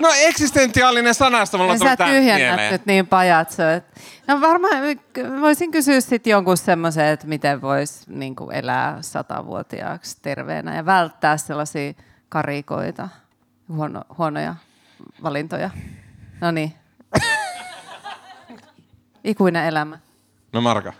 No 0.00 0.08
eksistentiaalinen 0.16 1.14
sanasta 1.14 1.58
mulla 1.58 1.76
tuli 1.76 1.88
sä 1.90 1.96
tää 1.96 2.08
tyhjennät 2.08 2.48
mieleen. 2.48 2.72
nyt 2.72 2.86
niin 2.86 3.06
pajatso. 3.06 3.62
No 4.26 4.40
varmaan 4.40 4.82
voisin 5.40 5.70
kysyä 5.70 6.00
sitten 6.00 6.30
jonkun 6.30 6.56
semmoisen, 6.56 7.06
että 7.06 7.26
miten 7.26 7.62
voisi 7.62 8.04
niin 8.06 8.34
elää 8.52 8.98
satavuotiaaksi 9.00 10.16
terveenä 10.22 10.76
ja 10.76 10.86
välttää 10.86 11.36
sellaisia 11.36 11.92
karikoita, 12.28 13.08
huono, 13.68 14.02
huonoja 14.18 14.54
valintoja. 15.22 15.70
No 16.40 16.50
niin. 16.50 16.74
Ikuinen 19.24 19.64
elämä. 19.64 19.98
No 20.52 20.60
Marka. 20.60 20.92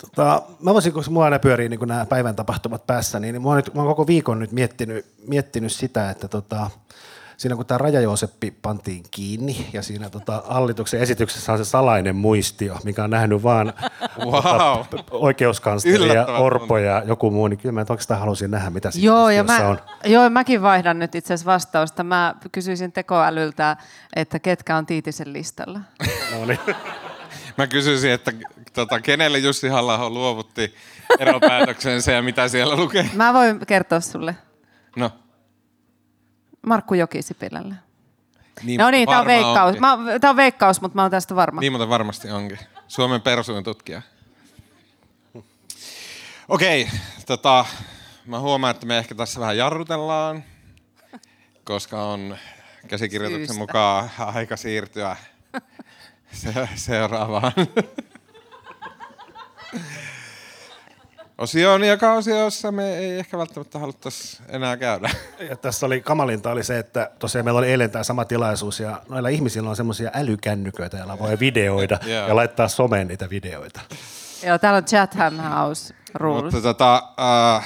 Tota, 0.00 0.42
mä 0.60 0.74
voisin, 0.74 0.92
koska 0.92 1.10
mulla 1.10 1.24
aina 1.24 1.38
pyörii 1.38 1.68
niin 1.68 1.80
nämä 1.86 2.06
päivän 2.06 2.36
tapahtumat 2.36 2.86
päässä, 2.86 3.20
niin 3.20 3.42
mä 3.42 3.48
oon, 3.48 3.56
nyt, 3.56 3.74
mä 3.74 3.80
oon 3.80 3.88
koko 3.88 4.06
viikon 4.06 4.38
nyt 4.38 4.52
miettinyt, 4.52 5.06
miettinyt 5.28 5.72
sitä, 5.72 6.10
että 6.10 6.28
tota, 6.28 6.70
siinä 7.36 7.56
kun 7.56 7.66
tämä 7.66 7.78
Raja 7.78 8.00
Jooseppi 8.00 8.50
pantiin 8.62 9.02
kiinni 9.10 9.66
ja 9.72 9.82
siinä 9.82 10.10
tota, 10.10 10.42
hallituksen 10.46 11.00
esityksessä 11.00 11.52
on 11.52 11.58
se 11.58 11.64
salainen 11.64 12.16
muistio, 12.16 12.78
mikä 12.84 13.04
on 13.04 13.10
nähnyt 13.10 13.42
vaan 13.42 13.72
Wow. 14.24 14.84
tota, 14.90 15.04
oikeuskansleri 15.10 16.14
ja 16.14 16.26
Orpo 16.26 16.78
ja 16.78 17.02
joku 17.06 17.30
muu, 17.30 17.48
niin 17.48 17.58
kyllä 17.58 17.72
mä 17.72 17.80
oikeastaan 17.80 18.20
halusin 18.20 18.50
nähdä, 18.50 18.70
mitä 18.70 18.90
siinä 18.90 19.06
Joo, 19.06 19.30
ja 19.30 19.44
mä, 19.44 19.68
on. 19.68 19.78
joo, 20.04 20.30
mäkin 20.30 20.62
vaihdan 20.62 20.98
nyt 20.98 21.14
itse 21.14 21.34
asiassa 21.34 21.52
vastausta. 21.52 22.04
Mä 22.04 22.34
kysyisin 22.52 22.92
tekoälyltä, 22.92 23.76
että 24.16 24.38
ketkä 24.38 24.76
on 24.76 24.86
Tiitisen 24.86 25.32
listalla. 25.32 25.80
No 26.32 26.46
niin. 26.46 26.58
Mä 27.58 27.66
kysyisin, 27.66 28.10
että 28.10 28.32
tota, 28.76 29.00
kenelle 29.00 29.38
Jussi 29.38 29.68
halla 29.68 30.10
luovutti 30.10 30.74
eropäätöksensä 31.18 32.12
ja 32.12 32.22
mitä 32.22 32.48
siellä 32.48 32.76
lukee. 32.76 33.10
Mä 33.14 33.34
voin 33.34 33.66
kertoa 33.66 34.00
sulle. 34.00 34.36
No. 34.96 35.10
Markku 36.66 36.94
Jokisipilälle. 36.94 37.74
Niin, 38.62 38.78
No 38.80 38.90
niin, 38.90 39.08
tämä 39.08 39.20
on 39.20 39.26
veikkaus. 39.26 39.58
onkin. 39.68 39.80
Mä, 39.80 39.98
tää 40.20 40.30
on 40.30 40.36
veikkaus, 40.36 40.80
mutta 40.80 40.96
mä 40.96 41.02
oon 41.02 41.10
tästä 41.10 41.36
varma. 41.36 41.60
Niin 41.60 41.72
muuten 41.72 41.88
varmasti 41.88 42.30
onkin. 42.30 42.58
Suomen 42.88 43.20
persujen 43.22 43.64
tutkija. 43.64 44.02
Okei, 46.48 46.88
tota, 47.26 47.64
mä 48.26 48.40
huomaan, 48.40 48.70
että 48.70 48.86
me 48.86 48.98
ehkä 48.98 49.14
tässä 49.14 49.40
vähän 49.40 49.56
jarrutellaan, 49.56 50.44
koska 51.64 52.02
on 52.04 52.36
käsikirjoituksen 52.88 53.46
Syystä. 53.46 53.60
mukaan 53.60 54.10
aika 54.18 54.56
siirtyä 54.56 55.16
se, 56.32 56.68
seuraavaan 56.74 57.52
osioon, 61.38 61.84
joka 61.84 62.12
osiossa 62.12 62.72
me 62.72 62.96
ei 62.98 63.18
ehkä 63.18 63.38
välttämättä 63.38 63.78
haluttaisi 63.78 64.38
enää 64.48 64.76
käydä. 64.76 65.10
Ja 65.48 65.56
tässä 65.56 65.86
oli 65.86 66.00
kamalinta 66.00 66.50
oli 66.50 66.64
se, 66.64 66.78
että 66.78 67.10
tosiaan 67.18 67.44
meillä 67.44 67.58
oli 67.58 67.70
eilen 67.70 67.90
tämä 67.90 68.04
sama 68.04 68.24
tilaisuus 68.24 68.80
ja 68.80 69.02
noilla 69.08 69.28
ihmisillä 69.28 69.70
on 69.70 69.76
semmoisia 69.76 70.10
älykännyköitä, 70.14 70.96
joilla 70.96 71.18
voi 71.18 71.40
videoida 71.40 71.98
Joo. 72.06 72.28
ja 72.28 72.36
laittaa 72.36 72.68
someen 72.68 73.08
niitä 73.08 73.30
videoita. 73.30 73.80
Joo, 74.46 74.58
täällä 74.58 74.76
on 74.76 74.84
Chatham 74.84 75.36
House 75.36 75.94
rules. 76.14 76.42
Mutta 76.44 76.60
tota, 76.60 77.02
äh, 77.56 77.64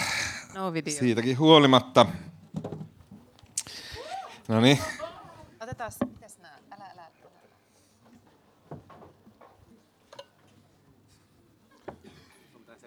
No 0.55 0.73
video. 0.73 0.95
siitäkin 0.95 1.39
huolimatta. 1.39 2.07
No 4.49 4.61
niin. 4.61 4.79
Otetaan, 5.61 5.93
mitäs 6.07 6.39
nää? 6.39 6.59
Älä, 6.71 6.85
älä. 6.95 7.03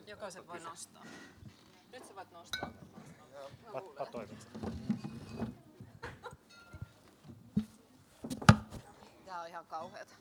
Jokaisen 0.08 0.48
voi 0.48 0.60
nostaa. 0.60 1.04
Nyt 1.92 2.08
sä 2.08 2.16
voit 2.16 2.32
nostaa. 2.32 2.70
Tää 9.26 9.42
on 9.42 9.48
ihan 9.48 9.66
kauheata. 9.66 10.14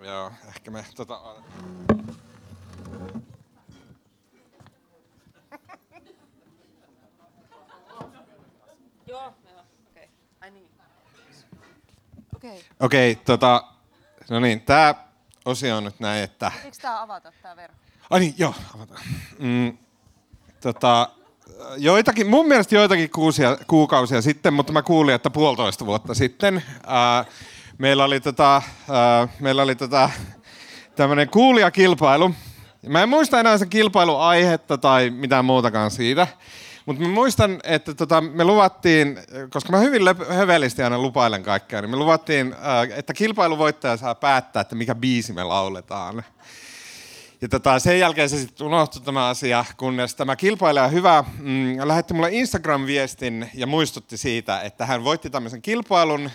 Joo, 0.00 0.32
ehkä 0.48 0.70
me 0.70 0.84
tota... 0.96 1.20
Joo, 9.06 9.34
joo, 9.50 9.64
okei. 9.90 10.08
Ai 10.40 10.50
niin. 10.50 10.70
Okei. 12.36 12.64
Okei, 12.80 13.14
tota... 13.14 13.64
No 14.30 14.40
niin, 14.40 14.60
tää 14.60 15.08
osio 15.44 15.76
on 15.76 15.84
nyt 15.84 16.00
näin, 16.00 16.24
että... 16.24 16.52
Eikö 16.64 16.76
tää 16.80 17.02
avata 17.02 17.32
tää 17.42 17.56
verkko? 17.56 17.89
Ai 18.10 18.20
niin, 18.20 18.34
joo, 18.38 18.54
avataan. 18.74 19.02
Mm, 19.38 19.78
tota, 20.60 21.08
joitakin, 21.76 22.26
mun 22.26 22.48
mielestä 22.48 22.74
joitakin 22.74 23.10
kuusia, 23.10 23.56
kuukausia 23.66 24.22
sitten, 24.22 24.54
mutta 24.54 24.72
mä 24.72 24.82
kuulin, 24.82 25.14
että 25.14 25.30
puolitoista 25.30 25.86
vuotta 25.86 26.14
sitten 26.14 26.62
ää, 26.86 27.24
meillä 27.78 28.04
oli, 28.04 28.20
tota, 28.20 28.62
ää, 28.90 29.28
meillä 29.40 29.62
oli 29.62 29.74
tota, 29.74 30.10
tämmöinen 30.96 31.30
kuulijakilpailu. 31.30 32.34
Mä 32.86 33.02
en 33.02 33.08
muista 33.08 33.40
enää 33.40 33.58
sen 33.58 33.68
kilpailuaihetta 33.68 34.78
tai 34.78 35.10
mitään 35.10 35.44
muutakaan 35.44 35.90
siitä, 35.90 36.26
mutta 36.86 37.02
mä 37.02 37.08
muistan, 37.08 37.60
että 37.64 37.94
tota, 37.94 38.20
me 38.20 38.44
luvattiin, 38.44 39.18
koska 39.50 39.72
mä 39.72 39.78
hyvin 39.78 40.02
löp- 40.02 40.32
hövelisti 40.32 40.82
aina 40.82 40.98
lupailen 40.98 41.42
kaikkea, 41.42 41.80
niin 41.80 41.90
me 41.90 41.96
luvattiin, 41.96 42.54
ää, 42.60 42.86
että 42.96 43.14
kilpailuvoittaja 43.14 43.96
saa 43.96 44.14
päättää, 44.14 44.60
että 44.60 44.74
mikä 44.74 44.94
biisi 44.94 45.32
me 45.32 45.44
lauletaan. 45.44 46.24
Ja 47.42 47.48
tota, 47.48 47.78
sen 47.78 47.98
jälkeen 47.98 48.28
se 48.28 48.38
sitten 48.38 48.66
unohtui 48.66 49.02
tämä 49.02 49.28
asia, 49.28 49.64
kunnes 49.76 50.14
tämä 50.14 50.36
kilpailija 50.36 50.88
hyvä 50.88 51.24
mm, 51.38 51.76
lähetti 51.84 52.14
mulle 52.14 52.30
Instagram-viestin 52.30 53.50
ja 53.54 53.66
muistutti 53.66 54.16
siitä, 54.16 54.60
että 54.60 54.86
hän 54.86 55.04
voitti 55.04 55.30
tämmöisen 55.30 55.62
kilpailun 55.62 56.30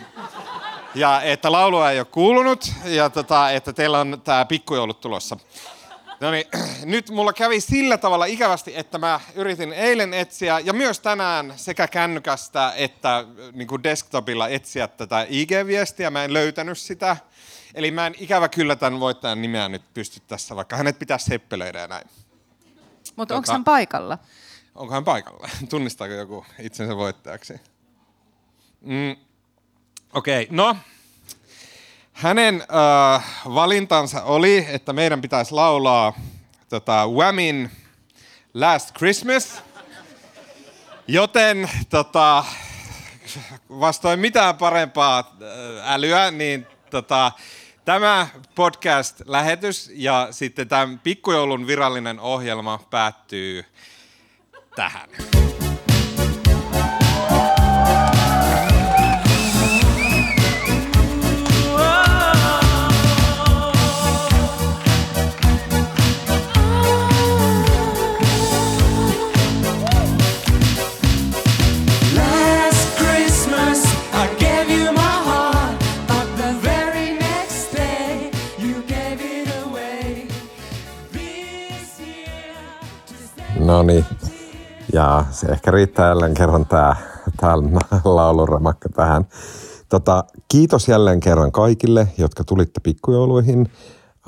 ja 0.96 1.22
että 1.22 1.52
laulua 1.52 1.92
ei 1.92 2.00
ole 2.00 2.06
kuulunut 2.06 2.72
ja 2.86 3.10
tota, 3.10 3.52
että 3.52 3.74
teillä 3.74 4.00
on 4.00 4.22
tämä 4.24 4.46
pikkujoulut 4.46 5.02
tulossa. 5.02 5.38
No 6.20 6.32
niin, 6.32 6.46
nyt 6.86 7.10
mulla 7.10 7.34
kävi 7.34 7.62
sillä 7.62 7.98
tavalla 7.98 8.26
ikävästi, 8.26 8.74
että 8.76 8.98
mä 8.98 9.20
yritin 9.36 9.74
eilen 9.74 10.14
etsiä 10.14 10.60
ja 10.60 10.74
myös 10.74 11.00
tänään 11.00 11.54
sekä 11.56 11.88
kännykästä 11.88 12.74
että 12.76 13.26
niin 13.54 13.68
kuin 13.68 13.84
desktopilla 13.84 14.48
etsiä 14.48 14.88
tätä 14.88 15.26
IG-viestiä. 15.30 16.10
Mä 16.10 16.24
en 16.24 16.34
löytänyt 16.34 16.78
sitä. 16.78 17.18
Eli 17.74 17.92
mä 17.92 18.08
en 18.08 18.16
ikävä 18.20 18.50
kyllä 18.50 18.76
tämän 18.76 19.00
voittajan 19.00 19.42
nimeä 19.42 19.70
nyt 19.70 19.94
pysty 19.94 20.22
tässä, 20.28 20.56
vaikka 20.56 20.78
hänet 20.78 21.00
pitää 21.00 21.18
seppelöidä 21.18 21.80
ja 21.80 21.88
näin. 21.88 22.08
Mutta 23.16 23.36
onko 23.36 23.48
Tota- 23.48 23.52
hän 23.52 23.64
paikalla? 23.64 24.18
Onko 24.76 24.94
hän 24.94 25.06
paikalla? 25.06 25.50
Tunnistaako 25.70 26.14
joku 26.14 26.46
itsensä 26.60 26.96
voittajaksi? 26.96 27.54
Mm. 28.82 29.16
Okei, 30.14 30.44
okay, 30.44 30.56
no. 30.56 30.78
Hänen 32.16 32.64
äh, 33.16 33.24
valintansa 33.46 34.24
oli, 34.24 34.66
että 34.70 34.94
meidän 34.94 35.22
pitäisi 35.22 35.54
laulaa 35.54 36.14
tota, 36.70 37.08
Whamin 37.08 37.72
Last 38.54 38.98
Christmas. 38.98 39.64
Joten 41.08 41.70
tota, 41.90 42.44
vastoin 43.70 44.20
mitään 44.20 44.58
parempaa 44.58 45.20
äh, 45.20 45.94
älyä, 45.94 46.32
niin 46.32 46.68
tota, 46.90 47.32
tämä 47.86 48.28
podcast-lähetys 48.56 49.92
ja 49.94 50.28
sitten 50.32 50.68
tämän 50.68 51.00
pikkujoulun 51.00 51.68
virallinen 51.68 52.20
ohjelma 52.20 52.80
päättyy 52.90 53.66
tähän. 54.76 55.10
No 83.66 83.84
niin. 83.84 84.06
Ja 84.94 85.26
se 85.32 85.48
ehkä 85.48 85.72
riittää 85.72 86.08
jälleen 86.08 86.34
kerran 86.34 86.66
tämä 86.66 86.96
tää 87.38 87.56
lauluremakka 88.06 88.90
tähän. 88.90 89.26
Tota, 89.90 90.24
kiitos 90.48 90.88
jälleen 90.88 91.20
kerran 91.20 91.52
kaikille, 91.52 92.08
jotka 92.18 92.44
tulitte 92.44 92.80
pikkujouluihin. 92.84 93.72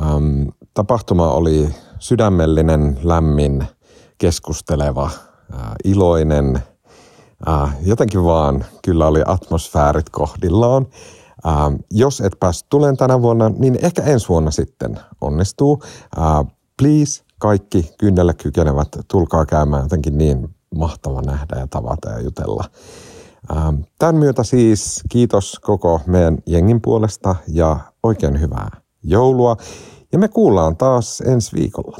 Ähm, 0.01 0.47
tapahtuma 0.73 1.31
oli 1.31 1.69
sydämellinen, 1.99 2.99
lämmin, 3.03 3.67
keskusteleva, 4.17 5.09
äh, 5.53 5.59
iloinen. 5.83 6.63
Äh, 7.47 7.75
jotenkin 7.81 8.23
vaan 8.23 8.65
kyllä 8.83 9.07
oli 9.07 9.23
atmosfäärit 9.25 10.09
kohdillaan. 10.09 10.88
Ähm, 11.47 11.75
jos 11.91 12.21
et 12.21 12.33
päässyt 12.39 12.69
tuleen 12.69 12.97
tänä 12.97 13.21
vuonna, 13.21 13.49
niin 13.49 13.79
ehkä 13.81 14.03
ensi 14.03 14.29
vuonna 14.29 14.51
sitten 14.51 14.99
onnistuu. 15.21 15.83
Äh, 16.17 16.53
please, 16.79 17.26
kaikki 17.39 17.93
kynnellä 17.97 18.33
kykenevät, 18.33 18.88
tulkaa 19.07 19.45
käymään 19.45 19.83
jotenkin 19.83 20.17
niin 20.17 20.55
mahtava 20.75 21.21
nähdä 21.21 21.59
ja 21.59 21.67
tavata 21.67 22.09
ja 22.09 22.19
jutella. 22.21 22.63
Ähm, 23.51 23.75
Tämän 23.99 24.15
myötä 24.15 24.43
siis 24.43 25.01
kiitos 25.09 25.59
koko 25.61 26.01
meidän 26.05 26.38
jengin 26.45 26.81
puolesta 26.81 27.35
ja 27.47 27.79
oikein 28.03 28.41
hyvää 28.41 28.81
joulua. 29.03 29.57
Ja 30.11 30.19
me 30.19 30.27
kuullaan 30.27 30.77
taas 30.77 31.21
ensi 31.21 31.55
viikolla. 31.55 31.97